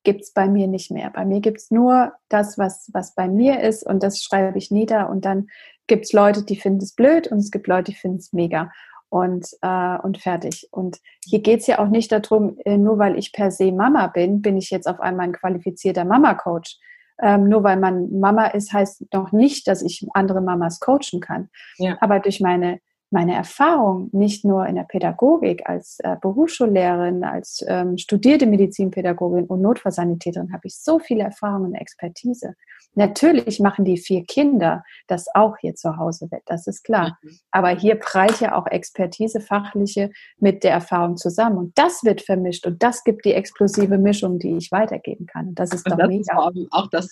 gibt's 0.03 0.33
bei 0.33 0.47
mir 0.47 0.67
nicht 0.67 0.91
mehr. 0.91 1.11
Bei 1.11 1.25
mir 1.25 1.41
gibt's 1.41 1.69
nur 1.69 2.13
das, 2.29 2.57
was, 2.57 2.89
was 2.93 3.13
bei 3.13 3.27
mir 3.27 3.61
ist 3.61 3.85
und 3.85 4.03
das 4.03 4.23
schreibe 4.23 4.57
ich 4.57 4.71
nieder 4.71 5.09
und 5.09 5.25
dann 5.25 5.47
gibt's 5.87 6.13
Leute, 6.13 6.43
die 6.43 6.55
finden 6.55 6.81
es 6.81 6.93
blöd 6.93 7.27
und 7.27 7.39
es 7.39 7.51
gibt 7.51 7.67
Leute, 7.67 7.91
die 7.91 7.97
finden 7.97 8.17
es 8.17 8.33
mega 8.33 8.71
und, 9.09 9.47
äh, 9.61 9.97
und 9.99 10.17
fertig. 10.17 10.67
Und 10.71 10.97
hier 11.25 11.41
geht 11.41 11.61
es 11.61 11.67
ja 11.67 11.79
auch 11.79 11.89
nicht 11.89 12.11
darum, 12.11 12.57
äh, 12.65 12.77
nur 12.77 12.97
weil 12.97 13.17
ich 13.17 13.31
per 13.31 13.51
se 13.51 13.71
Mama 13.71 14.07
bin, 14.07 14.41
bin 14.41 14.57
ich 14.57 14.69
jetzt 14.69 14.87
auf 14.87 14.99
einmal 14.99 15.27
ein 15.27 15.33
qualifizierter 15.33 16.05
Mama-Coach. 16.05 16.77
Ähm, 17.21 17.47
nur 17.47 17.63
weil 17.63 17.77
man 17.77 18.19
Mama 18.19 18.47
ist, 18.47 18.73
heißt 18.73 19.13
noch 19.13 19.31
nicht, 19.31 19.67
dass 19.67 19.81
ich 19.81 20.05
andere 20.13 20.41
Mamas 20.41 20.81
coachen 20.81 21.21
kann. 21.21 21.49
Ja. 21.77 21.97
Aber 22.01 22.19
durch 22.19 22.41
meine, 22.41 22.79
meine 23.15 23.33
Erfahrung, 23.33 24.09
nicht 24.11 24.43
nur 24.43 24.67
in 24.67 24.75
der 24.75 24.83
Pädagogik 24.83 25.67
als 25.67 25.99
äh, 26.03 26.17
Berufsschullehrerin, 26.21 27.23
als 27.23 27.63
ähm, 27.65 27.97
studierte 27.97 28.45
Medizinpädagogin 28.45 29.45
und 29.45 29.61
Notfallsanitäterin, 29.61 30.51
habe 30.51 30.67
ich 30.67 30.77
so 30.77 30.99
viele 30.99 31.23
Erfahrungen 31.23 31.67
und 31.67 31.75
Expertise. 31.75 32.55
Natürlich 32.93 33.59
machen 33.59 33.85
die 33.85 33.97
vier 33.97 34.25
Kinder 34.25 34.83
das 35.07 35.27
auch 35.33 35.57
hier 35.57 35.75
zu 35.75 35.97
Hause 35.97 36.29
weg, 36.31 36.43
das 36.45 36.67
ist 36.67 36.83
klar. 36.83 37.17
Mhm. 37.21 37.39
Aber 37.51 37.69
hier 37.69 37.95
prallt 37.95 38.41
ja 38.41 38.55
auch 38.55 38.67
Expertise, 38.67 39.39
fachliche 39.39 40.11
mit 40.37 40.63
der 40.65 40.71
Erfahrung 40.71 41.15
zusammen. 41.15 41.57
Und 41.57 41.77
das 41.77 42.03
wird 42.03 42.21
vermischt 42.21 42.67
und 42.67 42.83
das 42.83 43.03
gibt 43.05 43.23
die 43.23 43.33
explosive 43.33 43.97
Mischung, 43.97 44.39
die 44.39 44.57
ich 44.57 44.71
weitergeben 44.71 45.25
kann. 45.25 45.55
Das 45.55 45.71
ist 45.71 45.85
und 45.85 45.91
doch 45.93 45.97
das 45.99 46.07
mega. 46.09 46.49
Ist 46.49 46.71
auch 46.71 46.89
das 46.89 47.09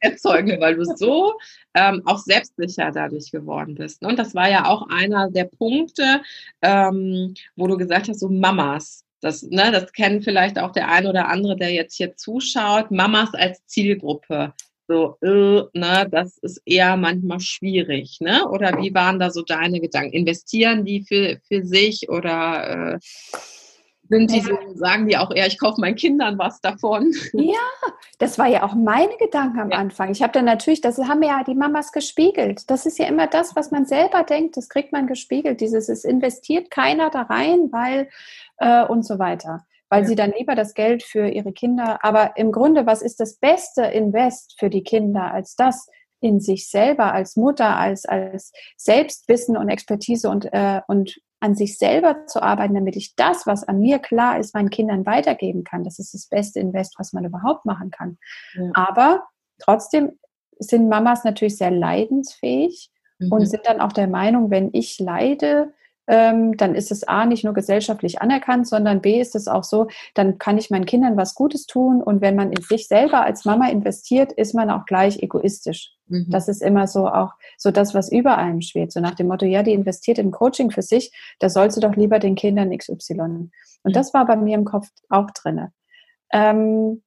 Erzeugende, 0.00 0.60
weil 0.60 0.76
du 0.76 0.84
so 0.84 1.34
ähm, 1.74 2.02
auch 2.04 2.18
selbstsicher 2.18 2.90
dadurch 2.92 3.30
geworden 3.30 3.74
bist. 3.74 4.04
Und 4.04 4.18
das 4.18 4.34
war 4.34 4.48
ja 4.50 4.66
auch 4.66 4.88
einer 4.88 5.30
der 5.30 5.44
Punkte, 5.44 6.22
ähm, 6.62 7.34
wo 7.56 7.66
du 7.66 7.76
gesagt 7.76 8.08
hast, 8.08 8.20
so 8.20 8.28
Mamas, 8.28 9.04
das, 9.20 9.42
ne, 9.42 9.70
das 9.72 9.92
kennen 9.92 10.22
vielleicht 10.22 10.58
auch 10.58 10.72
der 10.72 10.88
ein 10.88 11.06
oder 11.06 11.28
andere, 11.28 11.56
der 11.56 11.72
jetzt 11.72 11.96
hier 11.96 12.16
zuschaut. 12.16 12.90
Mamas 12.90 13.34
als 13.34 13.64
Zielgruppe 13.66 14.54
so, 14.88 15.18
äh, 15.20 15.78
ne, 15.78 16.08
das 16.10 16.38
ist 16.38 16.62
eher 16.64 16.96
manchmal 16.96 17.40
schwierig, 17.40 18.20
ne? 18.20 18.48
Oder 18.48 18.80
wie 18.80 18.94
waren 18.94 19.18
da 19.18 19.30
so 19.30 19.42
deine 19.42 19.80
Gedanken? 19.80 20.14
Investieren 20.14 20.86
die 20.86 21.02
für, 21.02 21.38
für 21.46 21.62
sich 21.62 22.08
oder 22.08 22.94
äh, 22.94 22.98
sind 24.08 24.30
die 24.30 24.40
so, 24.40 24.56
sagen 24.74 25.06
die 25.06 25.16
auch 25.16 25.30
eher, 25.30 25.46
ich 25.46 25.58
kaufe 25.58 25.80
meinen 25.80 25.96
Kindern 25.96 26.38
was 26.38 26.60
davon? 26.60 27.12
Ja, 27.32 27.54
das 28.18 28.38
war 28.38 28.46
ja 28.46 28.62
auch 28.62 28.74
meine 28.74 29.16
Gedanken 29.18 29.60
am 29.60 29.70
ja. 29.70 29.78
Anfang. 29.78 30.10
Ich 30.10 30.22
habe 30.22 30.32
dann 30.32 30.44
natürlich, 30.44 30.80
das 30.80 30.98
haben 30.98 31.22
ja 31.22 31.44
die 31.44 31.54
Mamas 31.54 31.92
gespiegelt. 31.92 32.70
Das 32.70 32.86
ist 32.86 32.98
ja 32.98 33.06
immer 33.06 33.26
das, 33.26 33.54
was 33.56 33.70
man 33.70 33.86
selber 33.86 34.22
denkt, 34.24 34.56
das 34.56 34.68
kriegt 34.68 34.92
man 34.92 35.06
gespiegelt. 35.06 35.60
Dieses, 35.60 35.88
es 35.88 36.04
investiert 36.04 36.70
keiner 36.70 37.10
da 37.10 37.22
rein, 37.22 37.68
weil 37.70 38.08
äh, 38.58 38.84
und 38.84 39.04
so 39.04 39.18
weiter 39.18 39.64
weil 39.90 40.02
ja. 40.02 40.08
sie 40.08 40.16
dann 40.16 40.32
lieber 40.36 40.54
das 40.54 40.74
Geld 40.74 41.02
für 41.02 41.28
ihre 41.28 41.52
Kinder, 41.52 42.04
aber 42.04 42.36
im 42.36 42.52
Grunde, 42.52 42.84
was 42.84 43.00
ist 43.00 43.20
das 43.20 43.36
beste 43.36 43.84
Invest 43.84 44.56
für 44.58 44.68
die 44.68 44.82
Kinder 44.82 45.32
als 45.32 45.56
das 45.56 45.88
in 46.20 46.40
sich 46.40 46.68
selber 46.68 47.12
als 47.12 47.36
Mutter, 47.36 47.76
als, 47.76 48.04
als 48.04 48.52
Selbstwissen 48.76 49.56
und 49.56 49.68
Expertise 49.68 50.28
und, 50.28 50.52
äh, 50.52 50.80
und 50.88 51.20
an 51.40 51.54
sich 51.54 51.78
selber 51.78 52.26
zu 52.26 52.42
arbeiten, 52.42 52.74
damit 52.74 52.96
ich 52.96 53.14
das, 53.14 53.46
was 53.46 53.64
an 53.64 53.80
mir 53.80 53.98
klar 53.98 54.38
ist, 54.38 54.54
meinen 54.54 54.70
Kindern 54.70 55.06
weitergeben 55.06 55.64
kann. 55.64 55.84
Das 55.84 55.98
ist 55.98 56.14
das 56.14 56.26
beste 56.26 56.60
Invest, 56.60 56.94
was 56.98 57.12
man 57.12 57.24
überhaupt 57.24 57.64
machen 57.64 57.90
kann. 57.90 58.18
Ja. 58.54 58.70
Aber 58.74 59.22
trotzdem 59.58 60.18
sind 60.58 60.88
Mamas 60.88 61.24
natürlich 61.24 61.56
sehr 61.56 61.70
leidensfähig 61.70 62.90
mhm. 63.18 63.32
und 63.32 63.46
sind 63.46 63.66
dann 63.66 63.80
auch 63.80 63.92
der 63.92 64.08
Meinung, 64.08 64.50
wenn 64.50 64.70
ich 64.72 64.98
leide, 64.98 65.72
dann 66.08 66.74
ist 66.74 66.90
es 66.90 67.06
A 67.06 67.26
nicht 67.26 67.44
nur 67.44 67.52
gesellschaftlich 67.52 68.22
anerkannt, 68.22 68.66
sondern 68.66 69.02
B 69.02 69.20
ist 69.20 69.34
es 69.34 69.46
auch 69.46 69.62
so, 69.62 69.88
dann 70.14 70.38
kann 70.38 70.56
ich 70.56 70.70
meinen 70.70 70.86
Kindern 70.86 71.18
was 71.18 71.34
Gutes 71.34 71.66
tun 71.66 72.02
und 72.02 72.22
wenn 72.22 72.34
man 72.34 72.50
in 72.50 72.62
sich 72.62 72.88
selber 72.88 73.24
als 73.24 73.44
Mama 73.44 73.68
investiert, 73.68 74.32
ist 74.32 74.54
man 74.54 74.70
auch 74.70 74.86
gleich 74.86 75.22
egoistisch. 75.22 75.92
Mhm. 76.06 76.30
Das 76.30 76.48
ist 76.48 76.62
immer 76.62 76.86
so 76.86 77.08
auch 77.08 77.34
so 77.58 77.70
das, 77.70 77.94
was 77.94 78.10
über 78.10 78.38
allem 78.38 78.62
schwebt. 78.62 78.92
So 78.92 79.00
nach 79.00 79.16
dem 79.16 79.28
Motto, 79.28 79.44
ja, 79.44 79.62
die 79.62 79.74
investiert 79.74 80.18
in 80.18 80.30
Coaching 80.30 80.70
für 80.70 80.80
sich, 80.80 81.12
da 81.40 81.50
sollst 81.50 81.76
du 81.76 81.82
doch 81.82 81.94
lieber 81.94 82.18
den 82.18 82.36
Kindern 82.36 82.76
XY. 82.76 83.20
Und 83.20 83.50
mhm. 83.84 83.92
das 83.92 84.14
war 84.14 84.24
bei 84.24 84.36
mir 84.36 84.56
im 84.56 84.64
Kopf 84.64 84.88
auch 85.10 85.30
drinne. 85.32 85.72
Ähm, 86.32 87.02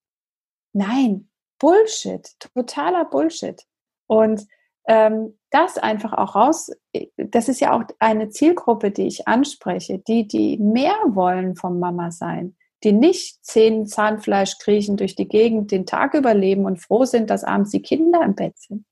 nein, 0.73 1.27
Bullshit, 1.57 2.35
totaler 2.53 3.05
Bullshit. 3.05 3.63
Und 4.05 4.45
ähm, 4.87 5.33
das 5.51 5.77
einfach 5.77 6.13
auch 6.13 6.35
raus, 6.35 6.71
das 7.17 7.49
ist 7.49 7.59
ja 7.59 7.73
auch 7.73 7.83
eine 7.99 8.29
Zielgruppe, 8.29 8.91
die 8.91 9.07
ich 9.07 9.27
anspreche, 9.27 9.99
die, 9.99 10.27
die 10.27 10.57
mehr 10.57 10.95
wollen 11.09 11.55
vom 11.55 11.79
Mama 11.79 12.11
sein, 12.11 12.55
die 12.83 12.93
nicht 12.93 13.45
zehn 13.45 13.85
Zahnfleisch 13.85 14.57
kriechen 14.57 14.97
durch 14.97 15.15
die 15.15 15.27
Gegend, 15.27 15.71
den 15.71 15.85
Tag 15.85 16.13
überleben 16.13 16.65
und 16.65 16.77
froh 16.77 17.05
sind, 17.05 17.29
dass 17.29 17.43
abends 17.43 17.71
die 17.71 17.81
Kinder 17.81 18.23
im 18.23 18.35
Bett 18.35 18.57
sind. 18.57 18.85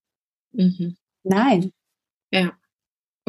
Mhm. 0.52 0.98
Nein. 1.24 1.72
Ja. 2.32 2.52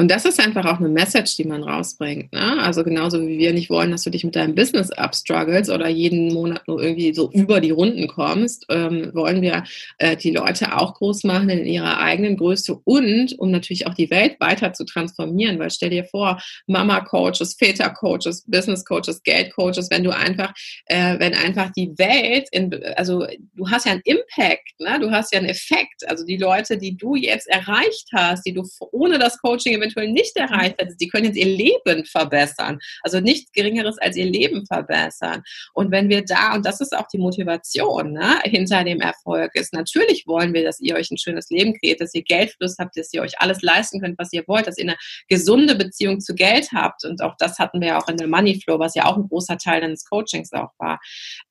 Und 0.01 0.11
das 0.11 0.24
ist 0.24 0.40
einfach 0.40 0.64
auch 0.64 0.78
eine 0.78 0.88
Message, 0.88 1.36
die 1.36 1.44
man 1.44 1.62
rausbringt. 1.62 2.32
Ne? 2.32 2.62
Also 2.62 2.84
genauso 2.84 3.20
wie 3.20 3.36
wir 3.36 3.53
nicht 3.53 3.68
wollen, 3.68 3.90
dass 3.90 4.03
du 4.03 4.09
dich 4.09 4.24
mit 4.24 4.34
deinem 4.34 4.55
Business 4.55 4.90
abstruggles 4.90 5.68
oder 5.68 5.88
jeden 5.88 6.32
Monat 6.32 6.66
nur 6.66 6.82
irgendwie 6.82 7.12
so 7.12 7.30
über 7.32 7.61
die 7.61 7.70
Runden 7.70 8.09
kommst, 8.09 8.64
ähm, 8.70 9.11
wollen 9.12 9.42
wir 9.42 9.64
äh, 9.98 10.16
die 10.16 10.30
Leute 10.30 10.74
auch 10.74 10.94
groß 10.94 11.24
machen 11.24 11.51
in 11.51 11.66
ihrer 11.66 11.98
eigenen 11.98 12.38
Größe 12.38 12.80
und 12.82 13.38
um 13.38 13.51
natürlich 13.51 13.86
auch 13.86 13.92
die 13.92 14.11
Welt 14.11 14.40
weiter 14.40 14.72
zu 14.72 14.86
transformieren. 14.86 15.59
Weil 15.59 15.70
stell 15.70 15.90
dir 15.90 16.05
vor, 16.05 16.40
Mama-Coaches, 16.66 17.57
Väter-Coaches, 17.59 18.44
Business-Coaches, 18.46 19.22
Geld-Coaches, 19.22 19.90
wenn 19.90 20.03
du 20.03 20.16
einfach, 20.16 20.55
äh, 20.86 21.18
wenn 21.18 21.34
einfach 21.34 21.72
die 21.76 21.92
Welt, 21.98 22.48
in, 22.53 22.72
also 22.96 23.26
du 23.55 23.68
hast 23.68 23.84
ja 23.84 23.92
einen 23.92 24.03
Impact, 24.05 24.80
ne? 24.80 24.98
du 24.98 25.11
hast 25.11 25.34
ja 25.34 25.40
einen 25.40 25.51
Effekt. 25.51 26.09
Also 26.09 26.24
die 26.24 26.38
Leute, 26.38 26.78
die 26.78 26.96
du 26.96 27.16
jetzt 27.16 27.51
erreicht 27.51 28.09
hast, 28.14 28.46
die 28.46 28.55
du 28.55 28.66
ohne 28.92 29.18
das 29.18 29.36
Coaching 29.42 29.74
eventuell 29.91 30.12
nicht 30.12 30.36
erreicht 30.36 30.76
hättest, 30.78 31.01
die 31.01 31.09
können 31.09 31.26
jetzt 31.26 31.36
ihr 31.36 31.47
Leben 31.47 32.05
verbessern. 32.05 32.78
Also 33.03 33.20
nichts 33.20 33.53
Geringeres 33.53 33.99
als 33.99 34.16
ihr 34.16 34.26
Leben 34.26 34.66
verbessern. 34.66 35.43
Und 35.74 35.91
wenn 35.91 36.09
wir 36.09 36.24
da, 36.24 36.55
und 36.55 36.64
das 36.64 36.80
ist 36.80 36.97
auch 36.97 37.07
die 37.12 37.18
Motivation 37.18 38.12
ne, 38.12 38.41
hinter 38.45 38.84
dem 38.84 39.01
Erfolg, 39.01 39.55
ist 39.55 39.72
natürlich 39.72 40.24
wollen 40.26 40.55
wir, 40.55 40.64
dass 40.64 40.80
ihr 40.80 40.97
euch 40.97 41.11
ein 41.11 41.18
schönes 41.18 41.51
Leben 41.51 41.74
kreiert, 41.78 42.01
dass 42.01 42.14
ihr 42.14 42.22
Geldfluss 42.22 42.76
habt, 42.78 42.97
dass 42.97 43.12
ihr 43.12 43.22
euch 43.22 43.41
alles 43.41 43.62
leisten 43.62 44.01
könnt, 44.01 44.18
was 44.18 44.32
ihr 44.32 44.45
wollt, 44.47 44.66
dass 44.66 44.78
ihr 44.78 44.84
eine 44.84 44.97
gesunde 45.28 45.74
Beziehung 45.74 46.20
zu 46.20 46.34
Geld 46.34 46.68
habt. 46.72 47.05
Und 47.05 47.22
auch 47.22 47.36
das 47.38 47.59
hatten 47.59 47.80
wir 47.80 47.88
ja 47.88 47.99
auch 48.01 48.09
in 48.09 48.16
der 48.16 48.28
Money 48.28 48.61
Flow, 48.62 48.78
was 48.78 48.95
ja 48.95 49.07
auch 49.07 49.16
ein 49.16 49.28
großer 49.28 49.59
Teil 49.59 49.80
deines 49.80 50.05
Coachings 50.05 50.53
auch 50.53 50.70
war. 50.78 51.01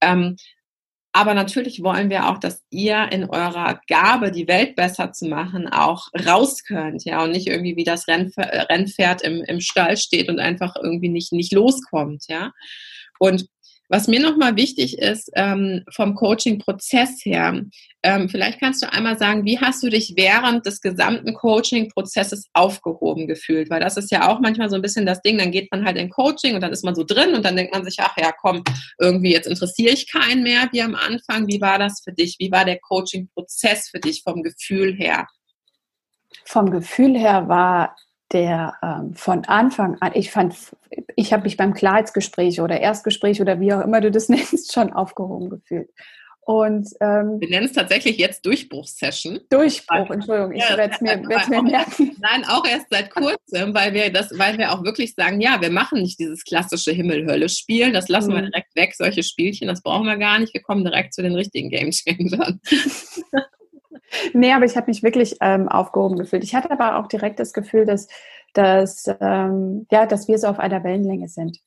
Ähm, 0.02 0.38
aber 1.20 1.34
natürlich 1.34 1.84
wollen 1.84 2.10
wir 2.10 2.30
auch, 2.30 2.38
dass 2.38 2.64
ihr 2.70 3.12
in 3.12 3.26
eurer 3.26 3.82
Gabe, 3.90 4.32
die 4.32 4.48
Welt 4.48 4.78
besser 4.78 5.12
zu 5.12 5.28
machen, 5.28 5.68
auch 5.68 6.08
raus 6.26 6.64
könnt, 6.64 7.04
ja, 7.04 7.22
und 7.22 7.32
nicht 7.32 7.48
irgendwie 7.48 7.76
wie 7.76 7.84
das 7.84 8.08
Rennpferd 8.08 9.22
im, 9.24 9.44
im 9.44 9.60
Stall 9.60 9.98
steht 9.98 10.30
und 10.30 10.40
einfach 10.40 10.78
irgendwie 10.82 11.10
nicht, 11.10 11.34
nicht 11.34 11.52
loskommt, 11.52 12.24
ja. 12.30 12.54
Und 13.20 13.48
was 13.90 14.08
mir 14.08 14.20
nochmal 14.20 14.56
wichtig 14.56 15.00
ist, 15.00 15.32
ähm, 15.36 15.84
vom 15.92 16.14
Coaching-Prozess 16.14 17.26
her, 17.26 17.62
ähm, 18.04 18.30
vielleicht 18.30 18.60
kannst 18.60 18.84
du 18.84 18.94
einmal 18.94 19.18
sagen, 19.18 19.44
wie 19.46 19.60
hast 19.60 19.84
du 19.84 19.90
dich 19.90 20.14
während 20.16 20.66
des 20.66 20.80
gesamten 20.80 21.34
Coaching-Prozesses 21.34 22.46
aufgehoben 22.54 23.28
gefühlt? 23.28 23.70
Weil 23.70 23.82
das 23.82 23.98
ist 23.98 24.12
ja 24.12 24.30
auch 24.30 24.40
manchmal 24.40 24.70
so 24.70 24.76
ein 24.76 24.82
bisschen 24.84 25.08
das 25.08 25.22
Ding, 25.22 25.40
dann 25.40 25.52
geht 25.52 25.72
man 25.72 25.86
halt 25.86 25.98
in 25.98 26.10
Coaching 26.10 26.56
und 26.56 26.62
dann 26.62 26.72
ist 26.72 26.86
man 26.86 26.96
so 26.96 27.04
drin 27.04 27.34
und 27.34 27.44
dann 27.44 27.56
denkt 27.56 27.74
man 27.74 27.84
sich, 27.84 27.98
ach 28.00 28.16
ja, 28.18 28.32
komm, 28.32 28.64
irgendwie 29.00 29.34
jetzt 29.34 29.48
interessiere 29.48 29.94
ich 29.94 30.10
keinen 30.10 30.44
mehr 30.44 30.70
wie 30.72 30.82
am 30.84 30.96
Anfang. 30.96 31.48
Wie 31.48 31.60
war 31.60 31.80
das 31.80 32.02
für 32.04 32.14
dich? 32.14 32.38
Wie 32.40 32.52
war 32.52 32.66
der 32.66 32.80
Coaching-Prozess 32.80 33.90
für 33.90 34.00
dich 34.00 34.22
vom 34.24 34.44
Gefühl 34.44 34.96
her? 34.96 35.26
Vom 36.46 36.70
Gefühl 36.70 37.18
her 37.18 37.50
war 37.50 37.96
der 38.32 38.76
ähm, 38.84 39.14
von 39.16 39.46
Anfang 39.46 39.98
an, 40.02 40.12
ich 40.14 40.32
fand, 40.32 40.56
ich 41.16 41.34
habe 41.34 41.44
mich 41.44 41.58
beim 41.58 41.74
Klarheitsgespräch 41.74 42.62
oder 42.62 42.80
Erstgespräch 42.80 43.42
oder 43.42 43.60
wie 43.60 43.74
auch 43.74 43.82
immer 43.82 44.02
du 44.02 44.12
das 44.12 44.30
nennst, 44.30 44.74
schon 44.74 44.94
aufgehoben 44.94 45.50
gefühlt. 45.50 45.90
Und, 46.50 46.90
ähm, 47.00 47.40
Wir 47.40 47.50
nennen 47.50 47.68
es 47.68 47.74
tatsächlich 47.74 48.18
jetzt 48.18 48.44
Durchbruchssession. 48.44 49.40
Durchbruch, 49.52 50.10
Entschuldigung, 50.10 50.54
ich 50.54 50.68
ja, 50.68 50.76
werde 50.78 50.96
es 50.96 51.00
mir, 51.00 51.18
mir 51.18 51.62
merken. 51.62 52.16
Nein, 52.20 52.44
auch 52.48 52.66
erst 52.66 52.88
seit 52.90 53.12
kurzem, 53.12 53.76
weil 53.76 53.94
wir 53.94 54.12
das, 54.12 54.36
weil 54.36 54.58
wir 54.58 54.72
auch 54.72 54.84
wirklich 54.84 55.14
sagen, 55.14 55.42
ja, 55.42 55.62
wir 55.62 55.70
machen 55.70 56.02
nicht 56.02 56.18
dieses 56.18 56.44
klassische 56.44 56.92
Himmel-Hölle-Spiel, 56.92 57.92
das 57.92 58.10
lassen 58.10 58.32
mhm. 58.32 58.36
wir 58.36 58.42
direkt 58.44 58.76
weg, 58.76 58.96
solche 58.96 59.22
Spielchen, 59.22 59.68
das 59.68 59.84
brauchen 59.84 60.08
wir 60.08 60.18
gar 60.18 60.40
nicht, 60.40 60.52
wir 60.56 60.64
kommen 60.64 60.84
direkt 60.84 61.14
zu 61.14 61.22
den 61.22 61.36
richtigen 61.36 61.70
Game 61.70 61.92
Changern. 61.92 62.60
nee, 64.34 64.54
aber 64.54 64.66
ich 64.66 64.76
habe 64.78 64.88
mich 64.88 65.04
wirklich 65.04 65.38
ähm, 65.42 65.68
aufgehoben 65.68 66.18
gefühlt. 66.18 66.44
Ich 66.44 66.56
hatte 66.56 66.72
aber 66.72 66.98
auch 66.98 67.08
direkt 67.08 67.40
das 67.40 67.54
Gefühl, 67.54 67.86
dass, 67.86 68.08
dass, 68.54 69.06
ähm, 69.20 69.88
ja, 69.92 70.06
dass 70.06 70.28
wir 70.28 70.38
so 70.38 70.48
auf 70.48 70.60
einer 70.60 70.84
Wellenlänge 70.84 71.28
sind. 71.28 71.60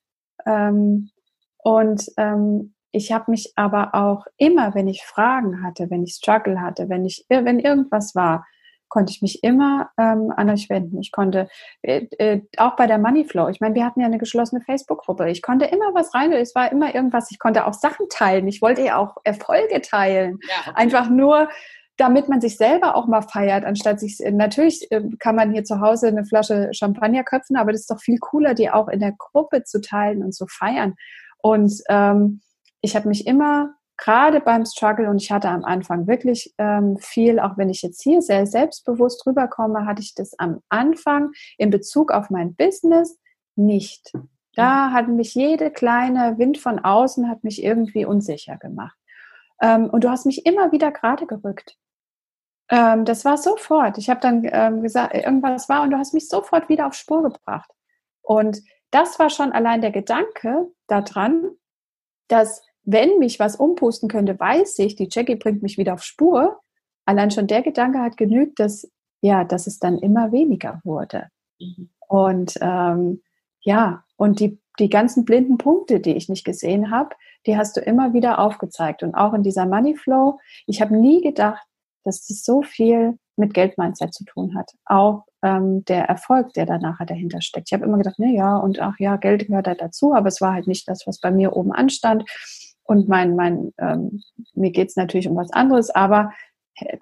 Ähm, 0.47 1.11
und 1.59 2.07
ähm, 2.16 2.74
ich 2.90 3.12
habe 3.12 3.30
mich 3.30 3.53
aber 3.57 3.95
auch 3.95 4.26
immer, 4.36 4.74
wenn 4.74 4.88
ich 4.88 5.05
Fragen 5.05 5.62
hatte, 5.62 5.90
wenn 5.90 6.03
ich 6.03 6.14
Struggle 6.14 6.61
hatte, 6.61 6.88
wenn 6.88 7.05
ich, 7.05 7.24
wenn 7.28 7.59
irgendwas 7.59 8.14
war, 8.14 8.45
konnte 8.93 9.11
ich 9.11 9.22
mich 9.22 9.43
immer 9.43 9.90
ähm, 9.97 10.34
an 10.36 10.51
euch 10.51 10.68
wenden. 10.68 11.01
Ich 11.01 11.12
konnte 11.12 11.49
äh, 11.80 12.05
äh, 12.18 12.43
auch 12.59 12.76
bei 12.76 12.86
der 12.86 12.99
Moneyflow. 12.99 13.49
Ich 13.49 13.59
meine, 13.59 13.74
wir 13.74 13.86
hatten 13.86 14.01
ja 14.01 14.07
eine 14.07 14.18
geschlossene 14.18 14.61
Facebook-Gruppe. 14.61 15.30
Ich 15.30 15.40
konnte 15.40 15.64
immer 15.64 15.95
was 15.95 16.12
rein. 16.14 16.30
Es 16.32 16.55
war 16.55 16.70
immer 16.70 16.95
irgendwas. 16.95 17.30
Ich 17.30 17.38
konnte 17.38 17.66
auch 17.66 17.72
Sachen 17.72 18.11
teilen. 18.11 18.47
Ich 18.49 18.61
wollte 18.61 18.82
ja 18.82 18.99
auch 18.99 19.16
Erfolge 19.24 19.80
teilen. 19.80 20.40
Ja, 20.47 20.72
okay. 20.72 20.72
Einfach 20.74 21.09
nur, 21.09 21.49
damit 21.97 22.28
man 22.28 22.40
sich 22.40 22.57
selber 22.57 22.97
auch 22.97 23.07
mal 23.07 23.22
feiert, 23.22 23.64
anstatt 23.64 24.01
sich 24.01 24.18
natürlich 24.30 24.90
äh, 24.90 25.03
kann 25.18 25.36
man 25.36 25.53
hier 25.53 25.64
zu 25.64 25.80
Hause 25.80 26.09
eine 26.09 26.24
Flasche 26.24 26.70
Champagner 26.72 27.24
köpfen, 27.24 27.57
aber 27.57 27.72
das 27.72 27.82
ist 27.82 27.90
doch 27.90 28.01
viel 28.01 28.18
cooler, 28.18 28.55
die 28.55 28.70
auch 28.70 28.88
in 28.88 29.01
der 29.01 29.12
Gruppe 29.12 29.64
zu 29.64 29.80
teilen 29.80 30.22
und 30.22 30.32
zu 30.32 30.47
feiern. 30.47 30.95
Und 31.38 31.72
ähm, 31.88 32.40
ich 32.80 32.97
habe 32.97 33.09
mich 33.09 33.26
immer 33.26 33.74
gerade 33.97 34.40
beim 34.40 34.64
Struggle 34.64 35.09
und 35.09 35.22
ich 35.22 35.30
hatte 35.30 35.49
am 35.49 35.64
Anfang 35.64 36.07
wirklich 36.07 36.53
ähm, 36.59 36.97
viel, 36.99 37.38
auch 37.38 37.57
wenn 37.57 37.68
ich 37.68 37.82
jetzt 37.82 38.03
hier 38.03 38.22
sehr 38.22 38.47
selbstbewusst 38.47 39.26
rüberkomme, 39.26 39.86
hatte 39.86 40.03
ich 40.03 40.14
das 40.14 40.36
am 40.38 40.61
Anfang 40.68 41.30
in 41.59 41.70
Bezug 41.70 42.11
auf 42.11 42.30
mein 42.30 42.55
Business 42.55 43.18
nicht. 43.55 44.12
Da 44.55 44.90
hat 44.93 45.09
mich 45.09 45.34
jede 45.34 45.70
kleine 45.70 46.36
Wind 46.38 46.59
von 46.59 46.78
außen 46.78 47.28
hat 47.28 47.45
mich 47.45 47.62
irgendwie 47.62 48.05
unsicher 48.05 48.57
gemacht. 48.57 48.97
Ähm, 49.61 49.88
und 49.88 50.05
du 50.05 50.11
hast 50.11 50.26
mich 50.26 50.45
immer 50.47 50.72
wieder 50.72 50.90
gerade 50.90 51.26
gerückt. 51.26 51.76
Ähm, 52.69 53.05
das 53.05 53.25
war 53.25 53.37
sofort. 53.37 53.99
Ich 53.99 54.09
habe 54.09 54.21
dann 54.21 54.49
ähm, 54.51 54.83
gesagt, 54.83 55.15
irgendwas 55.15 55.69
war 55.69 55.83
und 55.83 55.91
du 55.91 55.99
hast 55.99 56.15
mich 56.15 56.29
sofort 56.29 56.69
wieder 56.69 56.87
auf 56.87 56.95
Spur 56.95 57.23
gebracht. 57.23 57.71
Und 58.23 58.63
das 58.91 59.19
war 59.19 59.31
schon 59.31 59.53
allein 59.53 59.81
der 59.81 59.91
Gedanke 59.91 60.71
daran, 60.87 61.51
dass 62.29 62.63
wenn 62.85 63.19
mich 63.19 63.39
was 63.39 63.57
umpusten 63.57 64.09
könnte, 64.09 64.39
weiß 64.39 64.79
ich, 64.81 64.97
die 64.97 65.09
Jackie 65.11 65.37
bringt 65.37 65.63
mich 65.63 65.79
wieder 65.79 65.95
auf 65.95 66.03
Spur. 66.03 66.61
Allein 67.05 67.31
schon 67.31 67.47
der 67.47 67.63
Gedanke 67.63 68.01
hat 68.01 68.17
genügt, 68.17 68.59
dass, 68.61 68.91
ja, 69.21 69.45
dass 69.45 69.67
es 69.67 69.79
dann 69.79 69.99
immer 69.99 70.33
weniger 70.33 70.81
wurde. 70.85 71.29
Mhm. 71.59 71.91
Und 72.09 72.59
ähm, 72.61 73.23
ja, 73.61 74.05
und 74.17 74.41
die, 74.41 74.61
die 74.79 74.91
ganzen 74.91 75.25
blinden 75.25 75.59
Punkte, 75.59 76.01
die 76.01 76.15
ich 76.15 76.29
nicht 76.29 76.45
gesehen 76.45 76.91
habe, 76.91 77.15
die 77.47 77.57
hast 77.57 77.77
du 77.77 77.81
immer 77.81 78.13
wieder 78.13 78.39
aufgezeigt. 78.39 79.03
Und 79.03 79.15
auch 79.15 79.35
in 79.35 79.43
dieser 79.43 79.67
Money 79.67 79.97
Flow, 79.97 80.39
ich 80.67 80.81
habe 80.81 80.97
nie 80.97 81.23
gedacht, 81.23 81.63
dass 82.05 82.26
das 82.26 82.44
so 82.44 82.62
viel 82.62 83.18
mit 83.36 83.55
Geldmindset 83.55 84.12
zu 84.12 84.24
tun 84.24 84.55
hat. 84.57 84.70
Auch 84.84 85.24
ähm, 85.42 85.84
der 85.86 86.05
Erfolg, 86.05 86.53
der 86.55 86.66
da 86.66 86.78
nachher 86.78 87.07
dahinter 87.07 87.40
steckt. 87.40 87.68
Ich 87.68 87.72
habe 87.72 87.84
immer 87.84 87.98
gedacht, 87.98 88.18
ne, 88.18 88.34
ja, 88.34 88.57
und 88.57 88.80
ach 88.80 88.98
ja, 88.98 89.16
Geld 89.16 89.46
gehört 89.46 89.66
da 89.66 89.74
dazu, 89.74 90.14
aber 90.14 90.28
es 90.28 90.40
war 90.40 90.53
halt 90.53 90.66
nicht 90.66 90.88
das, 90.88 91.07
was 91.07 91.18
bei 91.18 91.30
mir 91.30 91.57
oben 91.57 91.72
anstand. 91.72 92.24
Und 92.84 93.09
mein, 93.09 93.36
mein, 93.36 93.72
ähm, 93.78 94.22
mir 94.55 94.70
geht's 94.70 94.96
natürlich 94.96 95.28
um 95.28 95.36
was 95.36 95.53
anderes, 95.53 95.90
aber 95.90 96.32
äh, 96.76 96.98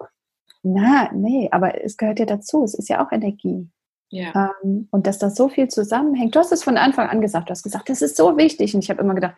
na, 0.63 1.09
nee, 1.13 1.49
aber 1.51 1.83
es 1.83 1.97
gehört 1.97 2.19
ja 2.19 2.25
dazu. 2.25 2.63
Es 2.63 2.75
ist 2.75 2.87
ja 2.87 3.05
auch 3.05 3.11
Energie. 3.11 3.67
Ja. 4.09 4.53
Ähm, 4.63 4.87
und 4.91 5.07
dass 5.07 5.17
da 5.17 5.29
so 5.29 5.49
viel 5.49 5.69
zusammenhängt. 5.69 6.35
Du 6.35 6.39
hast 6.39 6.51
es 6.51 6.63
von 6.63 6.77
Anfang 6.77 7.09
an 7.09 7.21
gesagt. 7.21 7.49
Du 7.49 7.51
hast 7.51 7.63
gesagt, 7.63 7.89
das 7.89 8.01
ist 8.01 8.17
so 8.17 8.37
wichtig. 8.37 8.75
Und 8.75 8.83
ich 8.83 8.89
habe 8.89 9.01
immer 9.01 9.15
gedacht, 9.15 9.35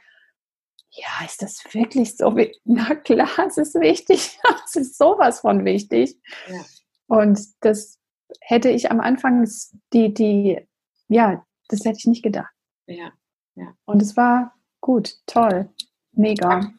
ja, 0.96 1.26
ist 1.26 1.42
das 1.42 1.64
wirklich 1.74 2.16
so 2.16 2.36
wichtig? 2.36 2.62
Na 2.66 2.96
klar, 2.96 3.48
es 3.48 3.58
ist 3.58 3.76
wichtig. 3.76 4.40
es 4.66 4.76
ist 4.76 4.98
sowas 4.98 5.42
von 5.42 5.66
wichtig. 5.66 6.16
Ja. 6.48 6.64
Und 7.08 7.40
das 7.62 8.00
hätte 8.42 8.70
ich 8.70 8.92
am 8.92 9.00
Anfang 9.00 9.48
die, 9.92 10.14
die, 10.14 10.60
ja, 11.08 11.46
das 11.70 11.86
hätte 11.86 11.98
ich 12.00 12.06
nicht 12.06 12.24
gedacht. 12.24 12.54
Ja. 12.88 13.12
ja. 13.56 13.74
Und 13.86 14.02
es 14.02 14.16
war 14.18 14.54
gut, 14.82 15.16
toll. 15.26 15.70
Mega. 16.16 16.72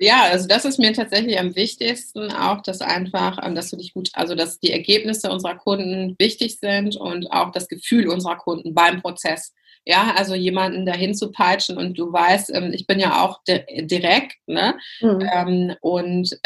Ja, 0.00 0.22
also 0.22 0.48
das 0.48 0.64
ist 0.64 0.78
mir 0.78 0.94
tatsächlich 0.94 1.38
am 1.38 1.54
wichtigsten 1.56 2.32
auch, 2.32 2.62
dass 2.62 2.80
einfach, 2.80 3.38
ähm, 3.42 3.54
dass 3.54 3.68
du 3.68 3.76
dich 3.76 3.92
gut, 3.92 4.08
also 4.14 4.34
dass 4.34 4.58
die 4.58 4.72
Ergebnisse 4.72 5.30
unserer 5.30 5.56
Kunden 5.56 6.16
wichtig 6.18 6.58
sind 6.58 6.96
und 6.96 7.30
auch 7.30 7.52
das 7.52 7.68
Gefühl 7.68 8.08
unserer 8.08 8.36
Kunden 8.36 8.72
beim 8.72 9.02
Prozess. 9.02 9.52
Ja, 9.86 10.14
also 10.16 10.34
jemanden 10.34 10.84
dahin 10.84 11.14
zu 11.14 11.30
peitschen 11.30 11.78
und 11.78 11.96
du 11.96 12.12
weißt, 12.12 12.52
ähm, 12.54 12.72
ich 12.74 12.86
bin 12.86 12.98
ja 12.98 13.22
auch 13.22 13.40
direkt, 13.46 14.36
ne? 14.46 14.76
Mhm. 15.00 15.30
Ähm, 15.32 15.76
und 15.80 16.36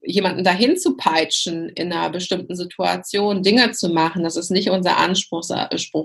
jemanden 0.00 0.44
dahin 0.44 0.76
zu 0.76 0.96
peitschen 0.96 1.68
in 1.70 1.92
einer 1.92 2.10
bestimmten 2.10 2.54
Situation, 2.54 3.42
Dinge 3.42 3.72
zu 3.72 3.88
machen, 3.88 4.22
das 4.22 4.36
ist 4.36 4.50
nicht 4.50 4.70
unser 4.70 4.96
Anspruch. 4.96 5.42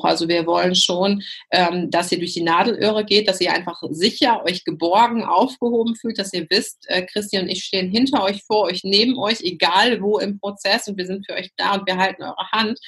Also 0.03 0.27
wir 0.27 0.47
wollen 0.47 0.75
schon, 0.75 1.21
ähm, 1.51 1.91
dass 1.91 2.11
ihr 2.11 2.17
durch 2.17 2.33
die 2.33 2.43
Nadelöhre 2.43 3.05
geht, 3.05 3.27
dass 3.27 3.39
ihr 3.39 3.53
einfach 3.53 3.81
sicher, 3.91 4.43
euch 4.45 4.63
geborgen, 4.63 5.23
aufgehoben 5.23 5.95
fühlt, 5.95 6.17
dass 6.17 6.33
ihr 6.33 6.47
wisst, 6.49 6.85
äh, 6.89 7.03
Christian 7.05 7.43
und 7.43 7.49
ich 7.49 7.63
stehen 7.63 7.89
hinter 7.91 8.23
euch, 8.23 8.43
vor 8.43 8.63
euch, 8.63 8.81
neben 8.83 9.17
euch, 9.19 9.41
egal 9.41 10.01
wo 10.01 10.17
im 10.19 10.39
Prozess 10.39 10.87
und 10.87 10.97
wir 10.97 11.05
sind 11.05 11.25
für 11.25 11.33
euch 11.33 11.51
da 11.55 11.75
und 11.75 11.85
wir 11.85 11.97
halten 11.97 12.23
eure 12.23 12.51
Hand. 12.51 12.79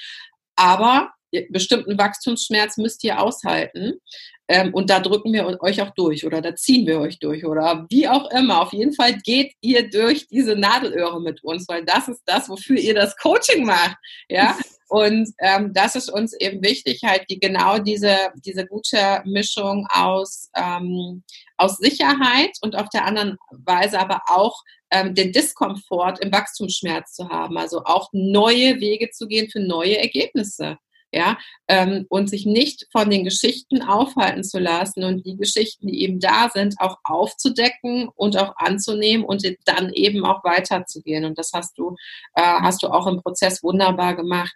Aber 0.55 1.11
bestimmten 1.49 1.97
Wachstumsschmerz 1.97 2.77
müsst 2.77 3.03
ihr 3.03 3.21
aushalten. 3.21 3.99
Ähm, 4.47 4.73
und 4.73 4.89
da 4.89 4.99
drücken 4.99 5.33
wir 5.33 5.45
euch 5.61 5.81
auch 5.81 5.89
durch 5.91 6.25
oder 6.25 6.39
da 6.39 6.55
ziehen 6.55 6.85
wir 6.85 6.99
euch 6.99 7.17
durch 7.17 7.45
oder 7.45 7.85
wie 7.89 8.07
auch 8.07 8.29
immer. 8.31 8.61
Auf 8.61 8.73
jeden 8.73 8.93
Fall 8.93 9.17
geht 9.17 9.53
ihr 9.61 9.89
durch 9.89 10.27
diese 10.27 10.55
Nadelöhre 10.55 11.19
mit 11.19 11.43
uns, 11.43 11.67
weil 11.67 11.83
das 11.83 12.07
ist 12.07 12.21
das, 12.25 12.47
wofür 12.47 12.77
ihr 12.77 12.93
das 12.93 13.17
Coaching 13.17 13.65
macht. 13.65 13.97
Ja. 14.29 14.55
Und 14.87 15.33
ähm, 15.39 15.73
das 15.73 15.95
ist 15.95 16.11
uns 16.11 16.33
eben 16.39 16.61
wichtig, 16.63 17.01
halt 17.03 17.25
die 17.27 17.39
genau 17.39 17.79
diese, 17.79 18.15
diese 18.35 18.67
gute 18.67 19.23
Mischung 19.25 19.87
aus, 19.89 20.51
ähm, 20.55 21.23
aus 21.57 21.77
Sicherheit 21.77 22.51
und 22.61 22.75
auf 22.75 22.87
der 22.89 23.03
anderen 23.03 23.37
Weise 23.49 23.99
aber 23.99 24.21
auch 24.27 24.61
ähm, 24.91 25.15
den 25.15 25.31
Diskomfort 25.31 26.19
im 26.19 26.31
Wachstumsschmerz 26.31 27.13
zu 27.15 27.29
haben. 27.29 27.57
Also 27.57 27.83
auch 27.85 28.09
neue 28.11 28.79
Wege 28.79 29.09
zu 29.09 29.27
gehen 29.27 29.49
für 29.49 29.59
neue 29.59 29.97
Ergebnisse 29.97 30.77
ja, 31.15 31.37
ähm, 31.69 32.05
und 32.09 32.29
sich 32.29 32.45
nicht 32.45 32.87
von 32.91 33.09
den 33.09 33.23
Geschichten 33.23 33.81
aufhalten 33.81 34.43
zu 34.43 34.59
lassen 34.59 35.05
und 35.05 35.25
die 35.25 35.37
Geschichten, 35.37 35.87
die 35.87 36.03
eben 36.03 36.19
da 36.19 36.49
sind, 36.53 36.75
auch 36.79 36.97
aufzudecken 37.05 38.09
und 38.15 38.37
auch 38.37 38.57
anzunehmen 38.57 39.25
und 39.25 39.43
dann 39.63 39.93
eben 39.93 40.25
auch 40.25 40.43
weiterzugehen. 40.43 41.23
Und 41.23 41.39
das 41.39 41.51
hast 41.53 41.77
du, 41.77 41.95
äh, 42.35 42.41
hast 42.41 42.83
du 42.83 42.87
auch 42.87 43.07
im 43.07 43.21
Prozess 43.21 43.63
wunderbar 43.63 44.15
gemacht. 44.15 44.55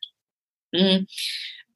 Mhm. 0.74 1.08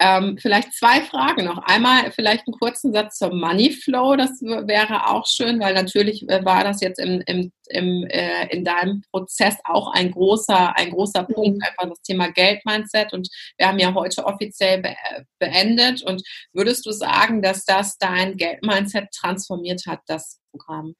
Ähm, 0.06 0.38
vielleicht 0.38 0.74
zwei 0.74 1.00
Fragen 1.00 1.46
noch. 1.46 1.60
Einmal 1.60 2.12
vielleicht 2.12 2.46
einen 2.46 2.60
kurzen 2.60 2.92
Satz 2.92 3.20
zum 3.20 3.40
Money 3.40 3.72
Flow, 3.72 4.18
das 4.18 4.42
wäre 4.42 5.08
auch 5.08 5.26
schön, 5.26 5.62
weil 5.62 5.74
natürlich 5.74 6.28
äh, 6.30 6.44
war 6.44 6.66
das 6.66 6.82
jetzt 6.82 7.00
im, 7.00 7.24
im, 7.26 7.54
im, 7.70 8.06
äh, 8.08 8.48
in 8.48 8.66
deinem 8.66 9.04
Prozess 9.12 9.56
auch 9.64 9.94
ein 9.94 10.12
großer, 10.12 10.76
ein 10.76 10.92
großer 10.92 11.22
mhm. 11.22 11.34
Punkt, 11.34 11.64
einfach 11.66 11.88
das 11.88 12.02
Thema 12.02 12.30
Geldmindset. 12.32 13.14
Und 13.14 13.30
wir 13.58 13.70
haben 13.70 13.80
ja 13.80 13.94
heute 13.94 14.26
offiziell 14.26 14.82
be 14.82 14.94
beendet. 15.40 16.04
Und 16.04 16.22
würdest 16.52 16.86
du 16.86 16.92
sagen, 16.92 17.42
dass 17.42 17.64
das 17.64 17.98
dein 17.98 18.36
Geldmindset 18.36 19.10
transformiert 19.12 19.84
hat, 19.88 20.02
das 20.08 20.42
Programm? 20.52 20.96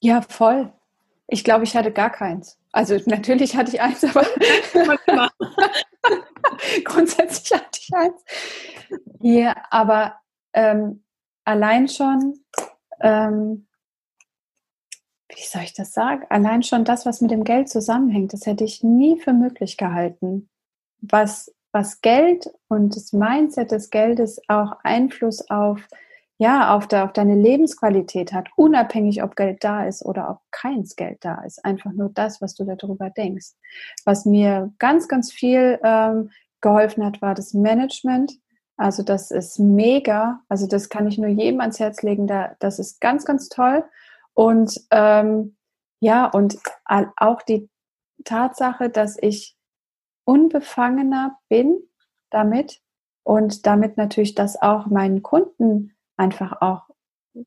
Ja, 0.00 0.22
voll. 0.22 0.72
Ich 1.28 1.44
glaube, 1.44 1.64
ich 1.64 1.76
hatte 1.76 1.92
gar 1.92 2.10
keins. 2.10 2.58
Also 2.74 2.98
natürlich 3.06 3.54
hatte 3.54 3.70
ich 3.70 3.80
eins, 3.80 4.02
aber 4.02 4.26
grundsätzlich 6.84 7.52
hatte 7.52 7.80
ich 7.80 7.94
eins. 7.94 8.24
Ja, 9.20 9.54
aber 9.70 10.16
ähm, 10.54 11.04
allein 11.44 11.86
schon, 11.86 12.40
ähm, 13.00 13.68
wie 15.28 15.42
soll 15.44 15.62
ich 15.62 15.74
das 15.74 15.92
sagen? 15.92 16.26
Allein 16.30 16.64
schon 16.64 16.84
das, 16.84 17.06
was 17.06 17.20
mit 17.20 17.30
dem 17.30 17.44
Geld 17.44 17.68
zusammenhängt, 17.68 18.32
das 18.32 18.44
hätte 18.44 18.64
ich 18.64 18.82
nie 18.82 19.20
für 19.20 19.32
möglich 19.32 19.76
gehalten. 19.76 20.50
Was, 21.00 21.54
was 21.70 22.00
Geld 22.00 22.50
und 22.66 22.96
das 22.96 23.12
Mindset 23.12 23.70
des 23.70 23.90
Geldes 23.90 24.40
auch 24.48 24.72
Einfluss 24.82 25.48
auf 25.48 25.80
ja, 26.38 26.74
auf, 26.74 26.88
de, 26.88 27.00
auf 27.00 27.12
deine 27.12 27.36
Lebensqualität 27.36 28.32
hat, 28.32 28.48
unabhängig 28.56 29.22
ob 29.22 29.36
Geld 29.36 29.62
da 29.62 29.86
ist 29.86 30.04
oder 30.04 30.30
ob 30.30 30.40
keins 30.50 30.96
Geld 30.96 31.18
da 31.24 31.42
ist. 31.44 31.64
Einfach 31.64 31.92
nur 31.92 32.10
das, 32.12 32.40
was 32.40 32.54
du 32.54 32.64
darüber 32.64 33.10
denkst. 33.10 33.52
Was 34.04 34.24
mir 34.24 34.72
ganz, 34.78 35.06
ganz 35.08 35.32
viel 35.32 35.78
ähm, 35.84 36.30
geholfen 36.60 37.04
hat, 37.04 37.22
war 37.22 37.34
das 37.34 37.54
Management. 37.54 38.32
Also 38.76 39.02
das 39.04 39.30
ist 39.30 39.58
mega. 39.60 40.40
Also 40.48 40.66
das 40.66 40.88
kann 40.88 41.06
ich 41.06 41.18
nur 41.18 41.28
jedem 41.28 41.60
ans 41.60 41.78
Herz 41.78 42.02
legen. 42.02 42.26
Da, 42.26 42.56
das 42.58 42.78
ist 42.78 43.00
ganz, 43.00 43.24
ganz 43.24 43.48
toll. 43.48 43.84
Und 44.32 44.80
ähm, 44.90 45.56
Ja, 46.00 46.26
und 46.26 46.58
auch 47.16 47.42
die 47.42 47.70
Tatsache, 48.24 48.90
dass 48.90 49.16
ich 49.20 49.56
unbefangener 50.24 51.38
bin 51.48 51.78
damit 52.30 52.80
und 53.22 53.66
damit 53.66 53.96
natürlich 53.96 54.34
das 54.34 54.60
auch 54.60 54.86
meinen 54.86 55.22
Kunden 55.22 55.94
einfach 56.16 56.60
auch 56.60 56.82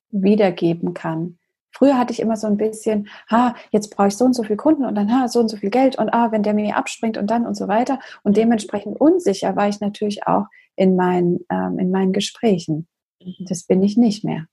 wiedergeben 0.10 0.94
kann. 0.94 1.38
Früher 1.72 1.98
hatte 1.98 2.12
ich 2.12 2.20
immer 2.22 2.38
so 2.38 2.48
ein 2.48 2.58
bisschen, 2.58 3.08
ha, 3.30 3.56
jetzt 3.72 3.96
brauche 3.96 4.08
ich 4.08 4.18
so 4.18 4.26
und 4.26 4.34
so 4.34 4.44
viele 4.44 4.58
Kunden 4.58 4.86
und 4.86 4.96
dann 4.96 5.14
ha, 5.14 5.28
so 5.28 5.40
und 5.40 5.50
so 5.50 5.58
viel 5.58 5.70
Geld 5.70 5.98
und 5.98 6.10
ah, 6.10 6.32
wenn 6.32 6.44
der 6.44 6.54
mir 6.54 6.76
abspringt 6.76 7.18
und 7.18 7.30
dann 7.30 7.46
und 7.46 7.56
so 7.56 7.68
weiter. 7.68 8.00
Und 8.24 8.36
dementsprechend 8.36 9.00
unsicher 9.00 9.56
war 9.56 9.68
ich 9.68 9.80
natürlich 9.80 10.26
auch 10.26 10.46
in 10.76 10.96
meinen, 10.96 11.46
ähm, 11.52 11.78
in 11.78 11.92
meinen 11.92 12.14
Gesprächen. 12.14 12.88
Mhm. 13.22 13.46
Das 13.48 13.66
bin 13.66 13.84
ich 13.84 13.96
nicht 13.96 14.24
mehr. 14.24 14.46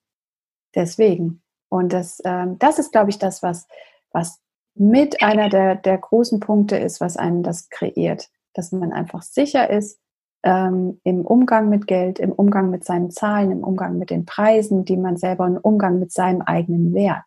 Deswegen. 0.74 1.42
Und 1.70 1.92
das, 1.92 2.20
ähm, 2.24 2.58
das 2.58 2.78
ist, 2.78 2.92
glaube 2.92 3.10
ich, 3.10 3.18
das, 3.18 3.42
was, 3.42 3.66
was 4.10 4.40
mit 4.74 5.22
einer 5.22 5.48
der, 5.48 5.76
der 5.76 5.96
großen 5.98 6.40
Punkte 6.40 6.76
ist, 6.76 7.00
was 7.00 7.16
einen 7.16 7.42
das 7.42 7.70
kreiert. 7.70 8.28
Dass 8.52 8.70
man 8.70 8.92
einfach 8.92 9.22
sicher 9.22 9.70
ist 9.70 9.98
ähm, 10.44 11.00
im 11.04 11.24
Umgang 11.24 11.68
mit 11.70 11.86
Geld, 11.86 12.18
im 12.18 12.30
Umgang 12.30 12.70
mit 12.70 12.84
seinen 12.84 13.10
Zahlen, 13.10 13.50
im 13.50 13.64
Umgang 13.64 13.98
mit 13.98 14.10
den 14.10 14.26
Preisen, 14.26 14.84
die 14.84 14.96
man 14.96 15.16
selber, 15.16 15.46
im 15.46 15.56
Umgang 15.56 15.98
mit 15.98 16.12
seinem 16.12 16.42
eigenen 16.42 16.94
Wert, 16.94 17.24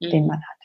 mhm. 0.00 0.10
den 0.10 0.26
man 0.26 0.38
hat. 0.38 0.56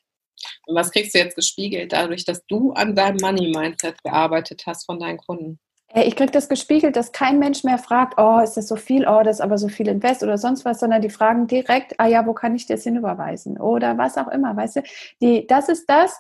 Und 0.66 0.76
was 0.76 0.92
kriegst 0.92 1.14
du 1.14 1.20
jetzt 1.20 1.36
gespiegelt 1.36 1.94
dadurch, 1.94 2.26
dass 2.26 2.46
du 2.48 2.74
an 2.74 2.96
deinem 2.96 3.18
Money-Mindset 3.22 4.02
gearbeitet 4.04 4.64
hast 4.66 4.86
von 4.88 5.00
deinen 5.00 5.20
Kunden? 5.20 5.60
Äh, 5.94 6.04
ich 6.04 6.16
kriege 6.16 6.32
das 6.32 6.50
gespiegelt, 6.50 6.96
dass 6.96 7.12
kein 7.12 7.38
Mensch 7.38 7.64
mehr 7.64 7.78
fragt, 7.78 8.16
oh, 8.18 8.40
ist 8.40 8.58
das 8.58 8.68
so 8.68 8.76
viel, 8.76 9.08
oh, 9.08 9.22
das 9.24 9.38
ist 9.38 9.42
aber 9.42 9.60
so 9.60 9.68
viel 9.68 9.88
Invest 9.88 10.24
oder 10.24 10.40
sonst 10.40 10.66
was, 10.66 10.80
sondern 10.80 11.04
die 11.04 11.10
fragen 11.12 11.46
direkt, 11.46 12.00
ah 12.00 12.08
ja, 12.08 12.26
wo 12.26 12.34
kann 12.34 12.56
ich 12.56 12.66
das 12.66 12.84
hinüberweisen? 12.84 13.60
Oder 13.60 14.00
was 14.00 14.18
auch 14.18 14.28
immer, 14.30 14.56
weißt 14.56 14.78
du? 14.78 14.84
Die, 15.22 15.46
das 15.46 15.70
ist 15.70 15.88
das 15.88 16.20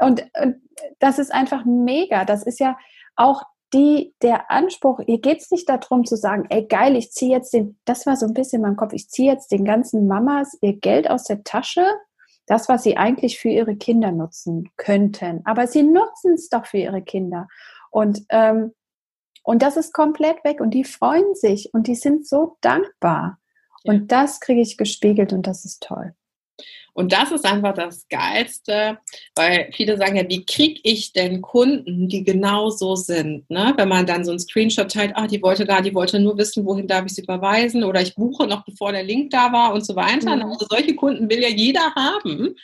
und, 0.00 0.26
und 0.42 0.56
das 0.98 1.18
ist 1.20 1.32
einfach 1.32 1.64
mega. 1.64 2.24
Das 2.24 2.42
ist 2.42 2.58
ja 2.58 2.76
auch 3.16 3.42
die, 3.72 4.14
der 4.22 4.50
Anspruch, 4.50 5.00
hier 5.04 5.20
geht 5.20 5.38
es 5.38 5.50
nicht 5.50 5.68
darum 5.68 6.04
zu 6.04 6.16
sagen, 6.16 6.46
ey 6.50 6.66
geil, 6.66 6.96
ich 6.96 7.12
ziehe 7.12 7.30
jetzt 7.36 7.52
den, 7.52 7.78
das 7.84 8.06
war 8.06 8.16
so 8.16 8.26
ein 8.26 8.34
bisschen 8.34 8.58
in 8.58 8.62
meinem 8.62 8.76
Kopf, 8.76 8.92
ich 8.92 9.08
ziehe 9.08 9.32
jetzt 9.32 9.52
den 9.52 9.64
ganzen 9.64 10.06
Mamas 10.06 10.56
ihr 10.60 10.78
Geld 10.78 11.08
aus 11.08 11.24
der 11.24 11.44
Tasche, 11.44 11.84
das, 12.46 12.68
was 12.68 12.82
sie 12.82 12.96
eigentlich 12.96 13.38
für 13.38 13.48
ihre 13.48 13.76
Kinder 13.76 14.10
nutzen 14.10 14.70
könnten. 14.76 15.42
Aber 15.44 15.66
sie 15.66 15.84
nutzen 15.84 16.34
es 16.34 16.48
doch 16.48 16.66
für 16.66 16.78
ihre 16.78 17.02
Kinder. 17.02 17.46
Und 17.90 18.24
ähm, 18.30 18.72
und 19.42 19.62
das 19.62 19.76
ist 19.76 19.92
komplett 19.92 20.44
weg 20.44 20.60
und 20.60 20.72
die 20.72 20.84
freuen 20.84 21.34
sich 21.34 21.72
und 21.72 21.86
die 21.86 21.94
sind 21.94 22.26
so 22.26 22.56
dankbar. 22.60 23.38
Ja. 23.82 23.92
Und 23.92 24.12
das 24.12 24.40
kriege 24.40 24.60
ich 24.60 24.76
gespiegelt 24.76 25.32
und 25.32 25.46
das 25.46 25.64
ist 25.64 25.82
toll. 25.82 26.14
Und 26.92 27.12
das 27.12 27.30
ist 27.32 27.44
einfach 27.44 27.74
das 27.74 28.06
Geilste, 28.08 28.98
weil 29.34 29.70
viele 29.72 29.96
sagen 29.96 30.16
ja, 30.16 30.28
wie 30.28 30.44
kriege 30.44 30.80
ich 30.82 31.12
denn 31.12 31.40
Kunden, 31.40 32.08
die 32.08 32.24
genau 32.24 32.70
so 32.70 32.96
sind? 32.96 33.48
Ne? 33.50 33.72
Wenn 33.76 33.88
man 33.88 34.06
dann 34.06 34.24
so 34.24 34.32
einen 34.32 34.40
Screenshot 34.40 34.90
teilt, 34.90 35.12
ah, 35.14 35.26
die 35.26 35.42
wollte 35.42 35.66
gar, 35.66 35.82
die 35.82 35.94
wollte 35.94 36.18
nur 36.18 36.36
wissen, 36.38 36.64
wohin 36.66 36.88
darf 36.88 37.06
ich 37.06 37.14
sie 37.14 37.22
überweisen 37.22 37.84
oder 37.84 38.00
ich 38.02 38.14
buche 38.14 38.46
noch 38.46 38.64
bevor 38.64 38.92
der 38.92 39.04
Link 39.04 39.30
da 39.30 39.52
war 39.52 39.72
und 39.72 39.84
so 39.84 39.96
weiter. 39.96 40.36
Mhm. 40.36 40.42
Also 40.42 40.66
solche 40.68 40.94
Kunden 40.94 41.30
will 41.30 41.40
ja 41.40 41.48
jeder 41.48 41.94
haben. 41.94 42.56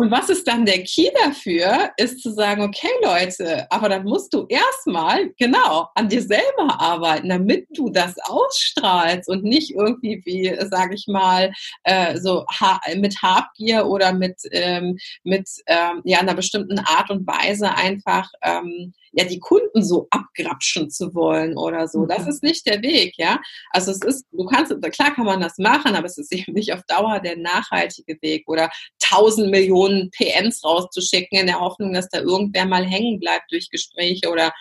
Und 0.00 0.10
was 0.10 0.30
ist 0.30 0.48
dann 0.48 0.64
der 0.64 0.82
Key 0.82 1.10
dafür, 1.22 1.90
ist 1.98 2.22
zu 2.22 2.30
sagen, 2.32 2.62
okay 2.62 2.88
Leute, 3.04 3.70
aber 3.70 3.90
dann 3.90 4.04
musst 4.04 4.32
du 4.32 4.46
erstmal 4.48 5.28
genau 5.36 5.88
an 5.94 6.08
dir 6.08 6.22
selber 6.22 6.80
arbeiten, 6.80 7.28
damit 7.28 7.66
du 7.74 7.90
das 7.90 8.14
ausstrahlst 8.24 9.28
und 9.28 9.44
nicht 9.44 9.72
irgendwie 9.72 10.22
wie, 10.24 10.56
sage 10.70 10.94
ich 10.94 11.04
mal, 11.06 11.52
äh, 11.84 12.16
so 12.16 12.46
ha 12.46 12.80
mit 12.96 13.20
Habgier 13.20 13.84
oder 13.84 14.14
mit, 14.14 14.36
ähm, 14.52 14.96
mit 15.22 15.46
ähm, 15.66 16.00
ja, 16.04 16.20
einer 16.20 16.34
bestimmten 16.34 16.78
Art 16.78 17.10
und 17.10 17.26
Weise 17.26 17.74
einfach 17.74 18.30
ähm, 18.42 18.94
ja 19.12 19.24
die 19.24 19.38
Kunden 19.38 19.84
so 19.84 20.06
abgrapschen 20.10 20.90
zu 20.90 21.14
wollen 21.14 21.56
oder 21.56 21.88
so. 21.88 22.06
Das 22.06 22.22
mhm. 22.22 22.28
ist 22.28 22.42
nicht 22.42 22.66
der 22.66 22.82
Weg, 22.82 23.14
ja. 23.18 23.40
Also 23.70 23.90
es 23.90 24.00
ist, 24.02 24.26
du 24.32 24.46
kannst, 24.46 24.74
klar 24.92 25.14
kann 25.14 25.26
man 25.26 25.40
das 25.40 25.58
machen, 25.58 25.94
aber 25.94 26.06
es 26.06 26.18
ist 26.18 26.32
eben 26.32 26.52
nicht 26.52 26.72
auf 26.72 26.82
Dauer 26.84 27.20
der 27.20 27.36
nachhaltige 27.36 28.16
Weg 28.22 28.48
oder 28.48 28.70
tausend 28.98 29.50
Millionen 29.50 29.89
PNs 30.10 30.64
rauszuschicken 30.64 31.38
in 31.38 31.46
der 31.46 31.60
Hoffnung, 31.60 31.92
dass 31.92 32.08
da 32.08 32.20
irgendwer 32.20 32.66
mal 32.66 32.84
hängen 32.84 33.18
bleibt 33.18 33.50
durch 33.50 33.70
Gespräche 33.70 34.30
oder 34.30 34.52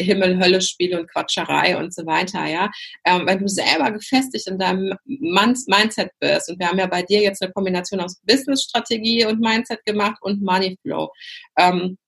Himmel-Hölle-Spiele 0.00 1.00
und 1.00 1.10
Quatscherei 1.10 1.76
und 1.76 1.92
so 1.92 2.06
weiter, 2.06 2.46
ja. 2.46 2.70
Ähm, 3.04 3.22
wenn 3.26 3.40
du 3.40 3.48
selber 3.48 3.90
gefestigt 3.90 4.46
in 4.46 4.58
deinem 4.58 4.94
Mindset 5.04 6.10
bist 6.20 6.48
und 6.48 6.58
wir 6.60 6.68
haben 6.68 6.78
ja 6.78 6.86
bei 6.86 7.02
dir 7.02 7.20
jetzt 7.20 7.42
eine 7.42 7.52
Kombination 7.52 8.00
aus 8.00 8.20
Business-Strategie 8.22 9.26
und 9.26 9.40
Mindset 9.40 9.84
gemacht 9.84 10.18
und 10.20 10.42
Money-Flow. 10.42 11.10
Ähm, 11.58 11.98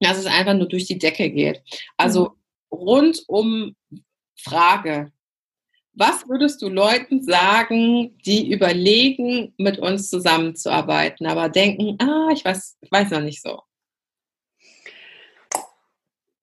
dass 0.00 0.18
es 0.18 0.26
einfach 0.26 0.54
nur 0.54 0.68
durch 0.68 0.86
die 0.86 0.98
Decke 0.98 1.30
geht. 1.30 1.62
Also 1.96 2.30
mhm. 2.70 2.76
rund 2.76 3.22
um 3.28 3.76
Frage, 4.38 5.12
was 5.96 6.28
würdest 6.28 6.60
du 6.62 6.68
Leuten 6.68 7.22
sagen, 7.22 8.18
die 8.24 8.52
überlegen, 8.52 9.54
mit 9.56 9.78
uns 9.78 10.10
zusammenzuarbeiten, 10.10 11.26
aber 11.26 11.48
denken, 11.48 11.96
ah, 12.00 12.28
ich 12.32 12.44
weiß, 12.44 12.76
ich 12.80 12.92
weiß 12.92 13.10
noch 13.10 13.22
nicht 13.22 13.42
so? 13.42 13.62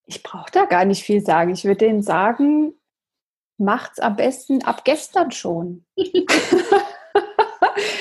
Ich 0.06 0.24
brauche 0.24 0.52
da 0.52 0.66
gar 0.66 0.86
nicht 0.86 1.04
viel 1.04 1.22
sagen. 1.22 1.52
Ich 1.52 1.64
würde 1.64 1.86
denen 1.86 2.02
sagen, 2.02 2.74
macht's 3.58 4.00
am 4.00 4.16
besten 4.16 4.64
ab 4.64 4.84
gestern 4.84 5.32
schon. 5.32 5.86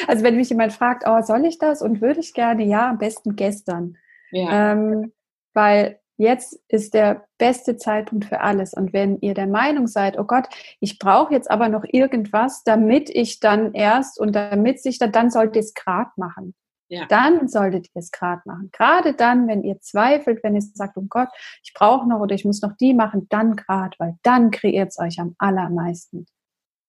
also 0.06 0.24
wenn 0.24 0.36
mich 0.36 0.48
jemand 0.48 0.72
fragt, 0.72 1.04
oh, 1.06 1.22
soll 1.22 1.44
ich 1.44 1.58
das 1.58 1.82
und 1.82 2.00
würde 2.00 2.20
ich 2.20 2.32
gerne, 2.34 2.64
ja, 2.64 2.90
am 2.90 2.98
besten 2.98 3.36
gestern. 3.36 3.96
Ja. 4.30 4.72
Ähm, 4.72 5.12
weil 5.52 6.00
jetzt 6.22 6.58
ist 6.68 6.94
der 6.94 7.26
beste 7.38 7.76
Zeitpunkt 7.76 8.24
für 8.24 8.40
alles. 8.40 8.72
Und 8.72 8.92
wenn 8.92 9.18
ihr 9.20 9.34
der 9.34 9.48
Meinung 9.48 9.86
seid, 9.86 10.18
oh 10.18 10.24
Gott, 10.24 10.48
ich 10.80 10.98
brauche 10.98 11.34
jetzt 11.34 11.50
aber 11.50 11.68
noch 11.68 11.84
irgendwas, 11.86 12.62
damit 12.64 13.10
ich 13.10 13.40
dann 13.40 13.74
erst 13.74 14.18
und 14.18 14.34
damit 14.34 14.80
sich 14.80 14.98
dann, 14.98 15.12
dann 15.12 15.30
sollt 15.30 15.56
ihr 15.56 15.60
es 15.60 15.74
gerade 15.74 16.10
machen. 16.16 16.54
Ja. 16.88 17.06
Dann 17.06 17.48
solltet 17.48 17.86
ihr 17.86 18.00
es 18.00 18.10
gerade 18.10 18.42
machen. 18.44 18.68
Gerade 18.72 19.14
dann, 19.14 19.48
wenn 19.48 19.64
ihr 19.64 19.80
zweifelt, 19.80 20.44
wenn 20.44 20.54
ihr 20.54 20.62
sagt, 20.62 20.96
oh 20.96 21.06
Gott, 21.08 21.28
ich 21.62 21.72
brauche 21.74 22.08
noch 22.08 22.20
oder 22.20 22.34
ich 22.34 22.44
muss 22.44 22.62
noch 22.62 22.76
die 22.76 22.94
machen, 22.94 23.26
dann 23.30 23.56
gerade, 23.56 23.96
weil 23.98 24.16
dann 24.22 24.50
kreiert 24.50 24.90
es 24.90 24.98
euch 24.98 25.18
am 25.18 25.34
allermeisten. 25.38 26.26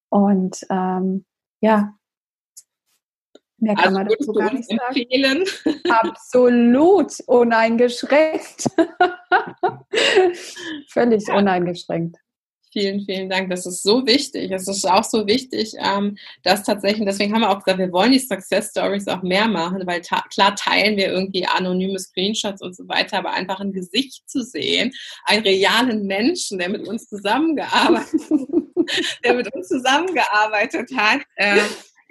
Und 0.10 0.66
ähm, 0.70 1.26
ja, 1.62 1.94
Mehr 3.64 3.76
kann 3.76 3.96
also 3.96 3.98
man 3.98 4.08
dazu 4.10 4.34
gar 4.34 4.54
nicht 4.54 4.70
empfehlen. 4.70 5.46
sagen. 5.46 5.82
Absolut 5.90 7.14
uneingeschränkt. 7.28 8.70
Völlig 10.90 11.28
ja. 11.28 11.38
uneingeschränkt. 11.38 12.18
Vielen, 12.74 13.06
vielen 13.06 13.30
Dank. 13.30 13.50
Das 13.52 13.66
ist 13.66 13.82
so 13.82 14.06
wichtig. 14.06 14.52
Es 14.52 14.68
ist 14.68 14.90
auch 14.90 15.06
so 15.06 15.26
wichtig, 15.28 15.76
ähm, 15.78 16.18
dass 16.42 16.64
tatsächlich, 16.64 17.06
deswegen 17.06 17.34
haben 17.34 17.42
wir 17.42 17.52
auch 17.52 17.64
gesagt, 17.64 17.80
wir 17.80 17.94
wollen 17.94 18.12
die 18.12 18.20
Success 18.20 18.72
Stories 18.72 19.08
auch 19.08 19.22
mehr 19.22 19.48
machen, 19.48 19.84
weil 19.86 20.02
klar 20.02 20.56
teilen 20.58 20.98
wir 20.98 21.08
irgendwie 21.08 21.46
anonyme 21.46 22.00
Screenshots 22.00 22.62
und 22.62 22.76
so 22.76 22.86
weiter, 22.90 23.20
aber 23.20 23.32
einfach 23.32 23.62
ein 23.62 23.72
Gesicht 23.72 24.28
zu 24.28 24.44
sehen, 24.44 24.92
einen 25.24 25.44
realen 25.44 26.06
Menschen, 26.06 26.60
der 26.60 26.68
mit 26.68 26.86
uns 26.86 27.08
zusammengearbeitet, 27.08 28.20
der 29.24 29.36
mit 29.36 29.56
uns 29.56 29.70
zusammengearbeitet 29.70 30.90
hat, 30.98 31.22
äh, 31.36 31.62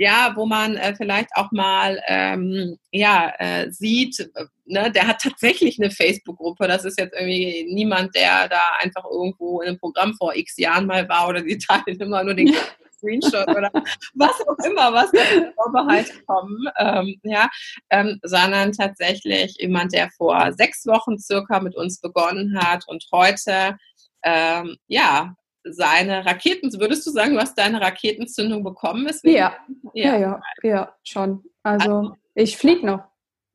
ja, 0.03 0.32
wo 0.34 0.46
man 0.46 0.76
äh, 0.76 0.96
vielleicht 0.96 1.28
auch 1.36 1.53
mal 1.53 2.03
ähm, 2.09 2.76
ja, 2.90 3.32
äh, 3.38 3.70
sieht, 3.70 4.18
äh, 4.18 4.46
ne, 4.64 4.90
der 4.90 5.07
hat 5.07 5.20
tatsächlich 5.20 5.78
eine 5.80 5.92
Facebook-Gruppe. 5.92 6.66
Das 6.66 6.84
ist 6.84 6.98
jetzt 6.98 7.14
irgendwie 7.14 7.72
niemand, 7.72 8.12
der 8.16 8.48
da 8.48 8.61
einfach 8.80 9.05
irgendwo 9.05 9.61
in 9.61 9.68
einem 9.68 9.78
Programm 9.78 10.14
vor 10.14 10.34
x 10.34 10.57
Jahren 10.57 10.86
mal 10.86 11.09
war 11.09 11.28
oder 11.28 11.40
die 11.40 11.57
teilen 11.68 12.00
immer 12.00 12.24
nur 12.24 12.34
den 12.34 12.53
Screenshot 12.98 13.46
oder 13.48 13.70
was 14.14 14.40
auch 14.48 14.59
immer, 14.64 14.92
was 14.92 15.12
da 15.12 15.20
Vorbehalte 15.55 16.12
kommen, 16.26 16.66
ähm, 16.78 17.20
ja, 17.22 17.48
ähm, 17.90 18.18
sondern 18.24 18.72
tatsächlich 18.72 19.55
jemand, 19.61 19.92
der 19.92 20.11
vor 20.16 20.53
sechs 20.53 20.84
Wochen 20.84 21.16
circa 21.16 21.61
mit 21.61 21.76
uns 21.76 22.00
begonnen 22.00 22.59
hat 22.61 22.88
und 22.88 23.05
heute 23.12 23.76
ähm, 24.24 24.76
ja, 24.88 25.34
seine 25.65 26.25
Raketen, 26.27 26.73
würdest 26.81 27.07
du 27.07 27.11
sagen, 27.11 27.35
du 27.35 27.41
hast 27.41 27.57
deine 27.57 27.81
Raketenzündung 27.81 28.65
bekommen? 28.65 29.09
Ja. 29.23 29.57
ja, 29.95 30.17
ja, 30.17 30.41
ja, 30.63 30.97
schon. 31.05 31.45
Also, 31.63 31.97
also 31.97 32.17
ich 32.35 32.57
fliege 32.57 32.87
noch. 32.87 33.05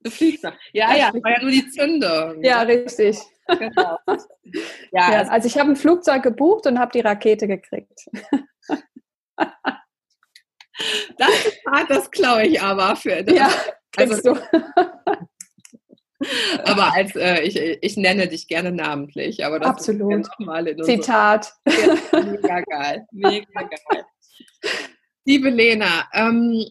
Du 0.01 0.12
fliegst 0.12 0.43
noch. 0.43 0.53
Ja, 0.74 0.95
ja, 0.95 1.14
war 1.14 1.32
ja 1.32 1.41
nur 1.41 1.51
die 1.51 1.68
Zündung. 1.70 2.43
Ja, 2.43 2.62
richtig. 2.62 3.20
Genau. 3.47 3.97
Ja, 4.93 5.12
ja, 5.12 5.18
also, 5.20 5.32
also 5.32 5.47
ich 5.47 5.58
habe 5.58 5.72
ein 5.72 5.76
Flugzeug 5.76 6.24
gebucht 6.24 6.68
und 6.68 6.80
habe 6.80 6.93
die 6.93 7.01
Rakete 7.01 7.47
gekriegt. 7.47 8.05
Das 11.18 11.30
ist 11.45 11.66
hart, 11.70 11.89
das 11.89 12.10
klaue 12.12 12.43
ich 12.43 12.62
aber 12.62 12.95
für. 12.95 13.24
Das, 13.24 13.36
ja, 13.36 13.49
also, 13.97 14.34
du. 14.34 14.39
Aber 16.63 16.93
als 16.93 17.15
äh, 17.15 17.41
ich, 17.41 17.55
ich 17.82 17.97
nenne 17.97 18.28
dich 18.28 18.47
gerne 18.47 18.72
namentlich, 18.72 19.45
aber 19.45 19.59
das 19.59 19.70
Absolut. 19.70 20.22
ist 20.22 20.39
mal 20.39 20.68
in 20.68 20.84
Zitat. 20.84 21.53
mega 21.65 22.61
geil, 22.61 23.05
mega 23.11 23.45
geil. 23.53 24.05
Liebe 25.26 25.49
Lena, 25.49 26.07
ähm, 26.13 26.65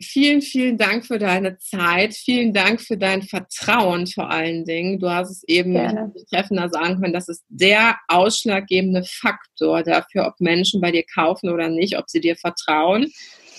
vielen, 0.00 0.40
vielen 0.40 0.78
Dank 0.78 1.04
für 1.04 1.18
deine 1.18 1.58
Zeit. 1.58 2.14
Vielen 2.14 2.52
Dank 2.52 2.80
für 2.80 2.96
dein 2.96 3.22
Vertrauen 3.22 4.06
vor 4.06 4.30
allen 4.30 4.64
Dingen. 4.64 4.98
Du 4.98 5.10
hast 5.10 5.30
es 5.30 5.42
eben 5.48 5.74
treffender 6.30 6.68
sagen 6.70 7.00
können, 7.00 7.12
das 7.12 7.28
ist 7.28 7.44
der 7.48 7.96
ausschlaggebende 8.08 9.04
Faktor 9.04 9.82
dafür, 9.82 10.26
ob 10.26 10.40
Menschen 10.40 10.80
bei 10.80 10.92
dir 10.92 11.04
kaufen 11.12 11.50
oder 11.50 11.68
nicht, 11.68 11.98
ob 11.98 12.08
sie 12.08 12.20
dir 12.20 12.36
vertrauen. 12.36 13.12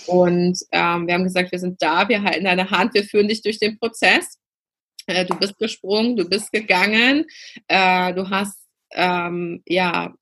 Und 0.06 0.58
ähm, 0.72 1.06
wir 1.06 1.14
haben 1.14 1.24
gesagt, 1.24 1.52
wir 1.52 1.58
sind 1.58 1.80
da, 1.82 2.08
wir 2.08 2.22
halten 2.22 2.44
deine 2.44 2.70
Hand, 2.70 2.94
wir 2.94 3.04
führen 3.04 3.28
dich 3.28 3.42
durch 3.42 3.58
den 3.58 3.78
Prozess. 3.78 4.39
Äh, 5.10 5.24
du 5.26 5.36
bist 5.36 5.58
gesprungen, 5.58 6.16
du 6.16 6.28
bist 6.28 6.52
gegangen, 6.52 7.26
äh, 7.68 8.14
du 8.14 8.30
hast 8.30 8.58
ähm, 8.92 9.62
ja 9.66 10.14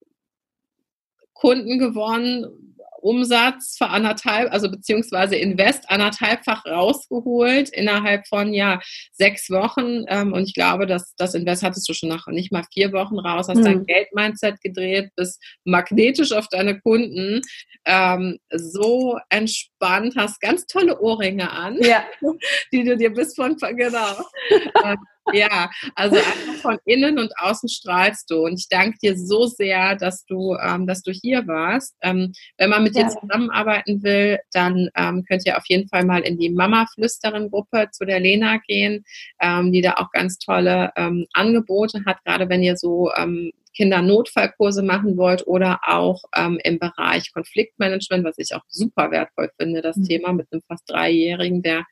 Kunden 1.34 1.78
gewonnen, 1.78 2.67
Umsatz 3.02 3.76
für 3.78 3.88
anderthalb, 3.88 4.52
also 4.52 4.70
beziehungsweise 4.70 5.36
Invest 5.36 5.90
anderthalbfach 5.90 6.64
rausgeholt 6.66 7.70
innerhalb 7.70 8.26
von 8.26 8.52
ja 8.52 8.80
sechs 9.12 9.50
Wochen. 9.50 10.04
Ähm, 10.08 10.32
und 10.32 10.44
ich 10.44 10.54
glaube, 10.54 10.86
dass 10.86 11.14
das 11.16 11.34
Invest 11.34 11.62
hattest 11.62 11.88
du 11.88 11.94
schon 11.94 12.08
nach 12.08 12.26
nicht 12.28 12.52
mal 12.52 12.64
vier 12.72 12.92
Wochen 12.92 13.18
raus, 13.18 13.48
hast 13.48 13.58
mhm. 13.58 13.64
dein 13.64 13.86
Geldmindset 13.86 14.60
gedreht, 14.60 15.10
bist 15.16 15.42
magnetisch 15.64 16.32
auf 16.32 16.48
deine 16.48 16.80
Kunden, 16.80 17.40
ähm, 17.84 18.38
so 18.50 19.18
entspannt, 19.28 20.14
hast 20.16 20.40
ganz 20.40 20.66
tolle 20.66 21.00
Ohrringe 21.00 21.50
an, 21.50 21.78
ja. 21.80 22.04
die 22.72 22.84
du 22.84 22.96
dir 22.96 23.12
bis 23.12 23.34
von 23.34 23.56
genau. 23.56 24.24
ja, 25.32 25.70
also 25.94 26.16
einfach 26.16 26.54
von 26.62 26.78
innen 26.84 27.18
und 27.18 27.32
außen 27.38 27.68
strahlst 27.68 28.30
du. 28.30 28.44
Und 28.44 28.58
ich 28.58 28.68
danke 28.68 28.98
dir 29.02 29.16
so 29.16 29.46
sehr, 29.46 29.96
dass 29.96 30.24
du, 30.26 30.56
ähm, 30.56 30.86
dass 30.86 31.02
du 31.02 31.12
hier 31.12 31.46
warst. 31.46 31.94
Ähm, 32.02 32.32
wenn 32.56 32.70
man 32.70 32.82
mit 32.82 32.96
ja. 32.96 33.04
dir 33.04 33.10
zusammenarbeiten 33.10 34.02
will, 34.02 34.38
dann 34.52 34.88
ähm, 34.96 35.24
könnt 35.26 35.46
ihr 35.46 35.56
auf 35.56 35.64
jeden 35.66 35.88
Fall 35.88 36.04
mal 36.04 36.20
in 36.20 36.38
die 36.38 36.50
Mama-Flüsterin-Gruppe 36.50 37.88
zu 37.92 38.04
der 38.04 38.20
Lena 38.20 38.58
gehen, 38.66 39.04
ähm, 39.40 39.72
die 39.72 39.82
da 39.82 39.94
auch 39.94 40.10
ganz 40.12 40.38
tolle 40.38 40.92
ähm, 40.96 41.26
Angebote 41.32 42.02
hat, 42.06 42.24
gerade 42.24 42.48
wenn 42.48 42.62
ihr 42.62 42.76
so 42.76 43.10
ähm, 43.16 43.52
Kindernotfallkurse 43.72 44.82
machen 44.82 45.16
wollt 45.16 45.46
oder 45.46 45.80
auch 45.86 46.22
ähm, 46.36 46.58
im 46.62 46.78
Bereich 46.78 47.32
Konfliktmanagement, 47.32 48.24
was 48.24 48.38
ich 48.38 48.54
auch 48.54 48.62
super 48.68 49.10
wertvoll 49.10 49.50
finde, 49.58 49.82
das 49.82 49.96
mhm. 49.96 50.04
Thema 50.04 50.32
mit 50.32 50.48
einem 50.50 50.62
fast 50.66 50.90
Dreijährigen, 50.90 51.62
der 51.62 51.84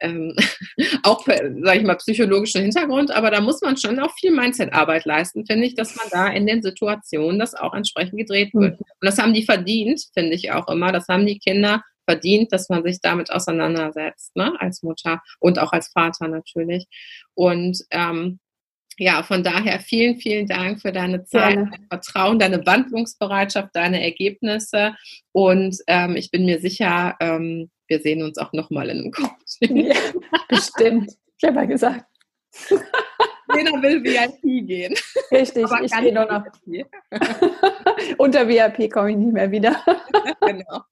ähm, 0.00 0.34
auch, 1.02 1.24
sage 1.26 1.78
ich 1.78 1.84
mal, 1.84 1.96
psychologischen 1.96 2.62
Hintergrund, 2.62 3.10
aber 3.10 3.30
da 3.30 3.40
muss 3.40 3.60
man 3.62 3.76
schon 3.76 3.98
auch 3.98 4.12
viel 4.18 4.30
Mindset-Arbeit 4.30 5.04
leisten, 5.04 5.46
finde 5.46 5.66
ich, 5.66 5.74
dass 5.74 5.96
man 5.96 6.06
da 6.10 6.28
in 6.28 6.46
den 6.46 6.62
Situationen 6.62 7.38
das 7.38 7.54
auch 7.54 7.74
entsprechend 7.74 8.18
gedreht 8.18 8.52
wird. 8.54 8.78
Mhm. 8.80 8.86
Und 9.00 9.06
das 9.06 9.18
haben 9.18 9.34
die 9.34 9.44
verdient, 9.44 10.02
finde 10.14 10.34
ich 10.34 10.52
auch 10.52 10.68
immer. 10.68 10.92
Das 10.92 11.08
haben 11.08 11.26
die 11.26 11.38
Kinder 11.38 11.82
verdient, 12.06 12.52
dass 12.52 12.68
man 12.68 12.82
sich 12.84 13.00
damit 13.00 13.30
auseinandersetzt, 13.32 14.36
ne, 14.36 14.52
als 14.58 14.82
Mutter 14.82 15.22
und 15.40 15.58
auch 15.58 15.72
als 15.72 15.88
Vater 15.88 16.28
natürlich. 16.28 16.86
Und 17.34 17.82
ähm, 17.90 18.38
ja, 18.98 19.22
von 19.22 19.44
daher 19.44 19.80
vielen, 19.80 20.16
vielen 20.16 20.46
Dank 20.46 20.80
für 20.80 20.92
deine 20.92 21.24
Zeit, 21.24 21.56
dein 21.56 21.86
Vertrauen, 21.88 22.38
deine 22.38 22.64
Wandlungsbereitschaft, 22.64 23.70
deine 23.74 24.02
Ergebnisse. 24.02 24.94
Und 25.32 25.78
ähm, 25.86 26.16
ich 26.16 26.30
bin 26.30 26.46
mir 26.46 26.60
sicher, 26.60 27.14
ähm, 27.20 27.70
wir 27.88 28.00
sehen 28.00 28.22
uns 28.22 28.38
auch 28.38 28.52
nochmal 28.52 28.88
in 28.88 29.00
einem 29.00 29.12
Coaching. 29.12 29.76
Ja, 29.76 29.94
bestimmt. 30.48 31.12
Ich 31.38 31.48
habe 31.48 31.60
ja 31.60 31.64
gesagt. 31.66 32.04
Jeder 33.54 33.82
will 33.82 34.02
VIP 34.02 34.66
gehen. 34.66 34.94
Richtig, 35.30 35.64
Aber 35.64 35.82
ich 35.82 35.92
gehe 35.92 36.12
nur 36.12 36.24
noch. 36.26 36.44
Unter 38.18 38.48
VIP 38.48 38.90
komme 38.90 39.10
ich 39.10 39.16
nicht 39.16 39.32
mehr 39.32 39.50
wieder. 39.50 39.82
genau. 40.40 40.82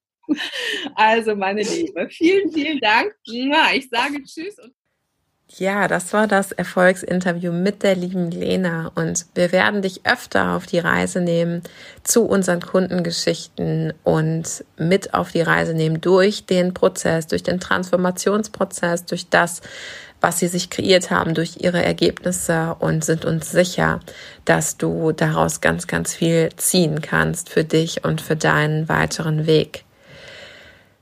Also, 0.95 1.35
meine 1.35 1.63
Liebe, 1.63 2.09
vielen, 2.11 2.51
vielen 2.53 2.79
Dank. 2.81 3.15
Ich 3.27 3.89
sage 3.91 4.23
Tschüss 4.23 4.59
und 4.59 4.73
ja, 5.59 5.89
das 5.89 6.13
war 6.13 6.27
das 6.27 6.53
Erfolgsinterview 6.53 7.53
mit 7.53 7.83
der 7.83 7.95
lieben 7.95 8.31
Lena 8.31 8.91
und 8.95 9.27
wir 9.35 9.53
werden 9.53 9.83
dich 9.83 10.05
öfter 10.05 10.53
auf 10.53 10.67
die 10.67 10.79
Reise 10.79 11.21
nehmen 11.21 11.63
zu 12.03 12.25
unseren 12.25 12.61
Kundengeschichten 12.61 13.93
und 14.03 14.65
mit 14.77 15.15
auf 15.15 15.33
die 15.33 15.43
Reise 15.43 15.75
nehmen 15.75 16.01
durch 16.01 16.47
den 16.47 16.75
Prozess, 16.75 17.27
durch 17.27 17.43
den 17.43 17.61
Transformationsprozess, 17.61 19.05
durch 19.05 19.29
das, 19.29 19.61
was 20.21 20.39
sie 20.39 20.49
sich 20.49 20.71
kreiert 20.71 21.11
haben, 21.11 21.35
durch 21.35 21.59
ihre 21.61 21.83
Ergebnisse 21.83 22.77
und 22.79 23.05
sind 23.05 23.25
uns 23.25 23.51
sicher, 23.51 24.01
dass 24.45 24.77
du 24.77 25.13
daraus 25.13 25.61
ganz, 25.61 25.87
ganz 25.87 26.15
viel 26.15 26.49
ziehen 26.57 27.01
kannst 27.03 27.49
für 27.51 27.65
dich 27.65 28.05
und 28.05 28.21
für 28.21 28.37
deinen 28.37 28.89
weiteren 28.89 29.47
Weg. 29.47 29.85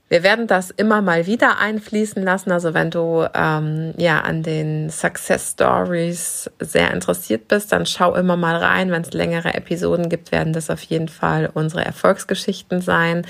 Wir 0.09 0.21
werden 0.21 0.45
das 0.45 0.69
immer 0.69 1.01
mal 1.01 1.25
wieder 1.25 1.57
einfließen 1.57 2.21
lassen. 2.21 2.51
Also 2.51 2.75
wenn 2.75 2.91
du 2.91 3.25
ähm, 3.33 3.95
ja 3.97 4.21
an 4.21 4.43
den 4.43 4.91
Success 4.91 5.53
Stories 5.53 6.51
sehr 6.59 6.91
interessiert 6.91 7.47
bist, 7.47 7.71
dann 7.71 7.87
schau 7.87 8.13
immer 8.13 8.37
mal 8.37 8.57
rein. 8.57 8.91
Wenn 8.91 9.01
es 9.01 9.13
längere 9.13 9.55
Episoden 9.55 10.09
gibt, 10.09 10.31
werden 10.31 10.53
das 10.53 10.69
auf 10.69 10.83
jeden 10.83 11.07
Fall 11.07 11.49
unsere 11.51 11.83
Erfolgsgeschichten 11.83 12.79
sein. 12.81 13.25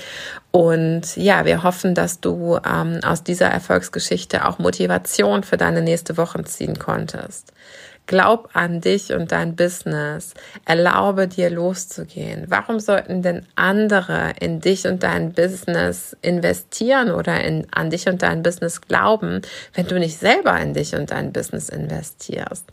Und 0.50 1.16
ja, 1.16 1.46
wir 1.46 1.62
hoffen, 1.62 1.94
dass 1.94 2.20
du 2.20 2.58
ähm, 2.66 3.00
aus 3.02 3.22
dieser 3.22 3.48
Erfolgsgeschichte 3.48 4.46
auch 4.46 4.58
Motivation 4.58 5.42
für 5.42 5.56
deine 5.56 5.80
nächste 5.80 6.18
Woche 6.18 6.44
ziehen 6.44 6.78
konntest. 6.78 7.53
Glaub 8.06 8.50
an 8.52 8.82
dich 8.82 9.12
und 9.12 9.32
dein 9.32 9.56
Business. 9.56 10.34
Erlaube 10.66 11.26
dir 11.26 11.48
loszugehen. 11.48 12.44
Warum 12.48 12.78
sollten 12.78 13.22
denn 13.22 13.46
andere 13.56 14.34
in 14.40 14.60
dich 14.60 14.86
und 14.86 15.02
dein 15.02 15.32
Business 15.32 16.14
investieren 16.20 17.10
oder 17.10 17.42
in, 17.42 17.66
an 17.70 17.88
dich 17.88 18.06
und 18.06 18.22
dein 18.22 18.42
Business 18.42 18.82
glauben, 18.82 19.40
wenn 19.72 19.86
du 19.86 19.98
nicht 19.98 20.18
selber 20.18 20.60
in 20.60 20.74
dich 20.74 20.94
und 20.94 21.12
dein 21.12 21.32
Business 21.32 21.70
investierst? 21.70 22.66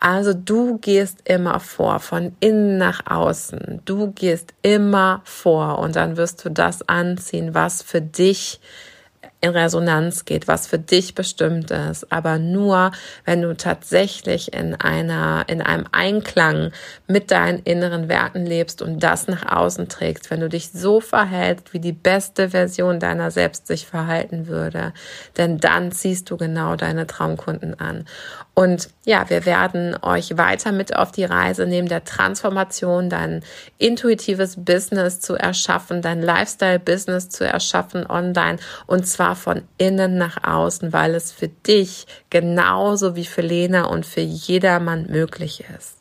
Also 0.00 0.34
du 0.34 0.76
gehst 0.78 1.18
immer 1.24 1.60
vor, 1.60 1.98
von 2.00 2.36
innen 2.40 2.76
nach 2.76 3.06
außen. 3.06 3.80
Du 3.86 4.12
gehst 4.12 4.52
immer 4.60 5.22
vor 5.24 5.78
und 5.78 5.96
dann 5.96 6.18
wirst 6.18 6.44
du 6.44 6.50
das 6.50 6.86
anziehen, 6.88 7.54
was 7.54 7.82
für 7.82 8.02
dich 8.02 8.60
in 9.44 9.50
Resonanz 9.50 10.24
geht, 10.24 10.48
was 10.48 10.66
für 10.66 10.78
dich 10.78 11.14
bestimmt 11.14 11.70
ist, 11.70 12.10
aber 12.10 12.38
nur, 12.38 12.92
wenn 13.26 13.42
du 13.42 13.54
tatsächlich 13.54 14.54
in 14.54 14.74
einer, 14.74 15.44
in 15.48 15.60
einem 15.60 15.84
Einklang 15.92 16.72
mit 17.06 17.30
deinen 17.30 17.58
inneren 17.58 18.08
Werten 18.08 18.46
lebst 18.46 18.80
und 18.80 19.00
das 19.00 19.28
nach 19.28 19.44
außen 19.54 19.90
trägst, 19.90 20.30
wenn 20.30 20.40
du 20.40 20.48
dich 20.48 20.70
so 20.72 21.00
verhältst, 21.00 21.74
wie 21.74 21.78
die 21.78 21.92
beste 21.92 22.50
Version 22.50 23.00
deiner 23.00 23.30
selbst 23.30 23.66
sich 23.66 23.86
verhalten 23.86 24.46
würde, 24.46 24.94
denn 25.36 25.58
dann 25.58 25.92
ziehst 25.92 26.30
du 26.30 26.38
genau 26.38 26.76
deine 26.76 27.06
Traumkunden 27.06 27.78
an. 27.78 28.06
Und 28.54 28.88
ja, 29.04 29.28
wir 29.30 29.46
werden 29.46 29.96
euch 30.00 30.38
weiter 30.38 30.70
mit 30.70 30.94
auf 30.94 31.10
die 31.10 31.24
Reise 31.24 31.66
nehmen 31.66 31.88
der 31.88 32.04
Transformation, 32.04 33.10
dein 33.10 33.42
intuitives 33.78 34.64
Business 34.64 35.20
zu 35.20 35.34
erschaffen, 35.34 36.02
dein 36.02 36.22
Lifestyle-Business 36.22 37.30
zu 37.30 37.44
erschaffen 37.44 38.06
online 38.08 38.58
und 38.86 39.08
zwar 39.08 39.34
von 39.34 39.62
innen 39.76 40.18
nach 40.18 40.44
außen, 40.44 40.92
weil 40.92 41.16
es 41.16 41.32
für 41.32 41.48
dich 41.48 42.06
genauso 42.30 43.16
wie 43.16 43.24
für 43.24 43.42
Lena 43.42 43.86
und 43.86 44.06
für 44.06 44.20
jedermann 44.20 45.06
möglich 45.10 45.64
ist. 45.76 45.96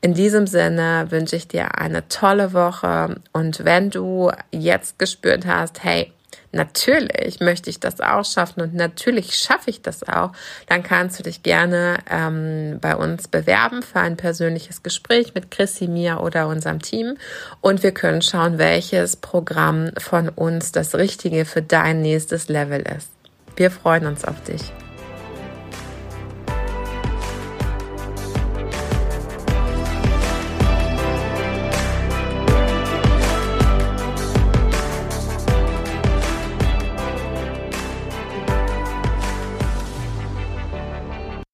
In 0.00 0.14
diesem 0.14 0.46
Sinne 0.46 1.06
wünsche 1.10 1.34
ich 1.34 1.48
dir 1.48 1.76
eine 1.76 2.06
tolle 2.06 2.52
Woche 2.52 3.16
und 3.32 3.64
wenn 3.64 3.90
du 3.90 4.30
jetzt 4.52 4.96
gespürt 5.00 5.44
hast, 5.44 5.82
hey, 5.82 6.12
natürlich 6.52 7.40
möchte 7.40 7.70
ich 7.70 7.80
das 7.80 8.00
auch 8.00 8.24
schaffen 8.24 8.62
und 8.62 8.74
natürlich 8.74 9.34
schaffe 9.36 9.70
ich 9.70 9.82
das 9.82 10.08
auch, 10.08 10.32
dann 10.66 10.82
kannst 10.82 11.18
du 11.18 11.22
dich 11.22 11.42
gerne 11.42 11.98
ähm, 12.10 12.78
bei 12.80 12.96
uns 12.96 13.28
bewerben 13.28 13.82
für 13.82 14.00
ein 14.00 14.16
persönliches 14.16 14.82
Gespräch 14.82 15.34
mit 15.34 15.50
Chrissy, 15.50 15.88
mir 15.88 16.20
oder 16.20 16.48
unserem 16.48 16.80
Team 16.80 17.16
und 17.60 17.82
wir 17.82 17.92
können 17.92 18.22
schauen, 18.22 18.58
welches 18.58 19.16
Programm 19.16 19.90
von 19.98 20.28
uns 20.28 20.72
das 20.72 20.94
Richtige 20.94 21.44
für 21.44 21.62
dein 21.62 22.02
nächstes 22.02 22.48
Level 22.48 22.80
ist. 22.80 23.10
Wir 23.56 23.70
freuen 23.70 24.06
uns 24.06 24.24
auf 24.24 24.42
dich. 24.44 24.62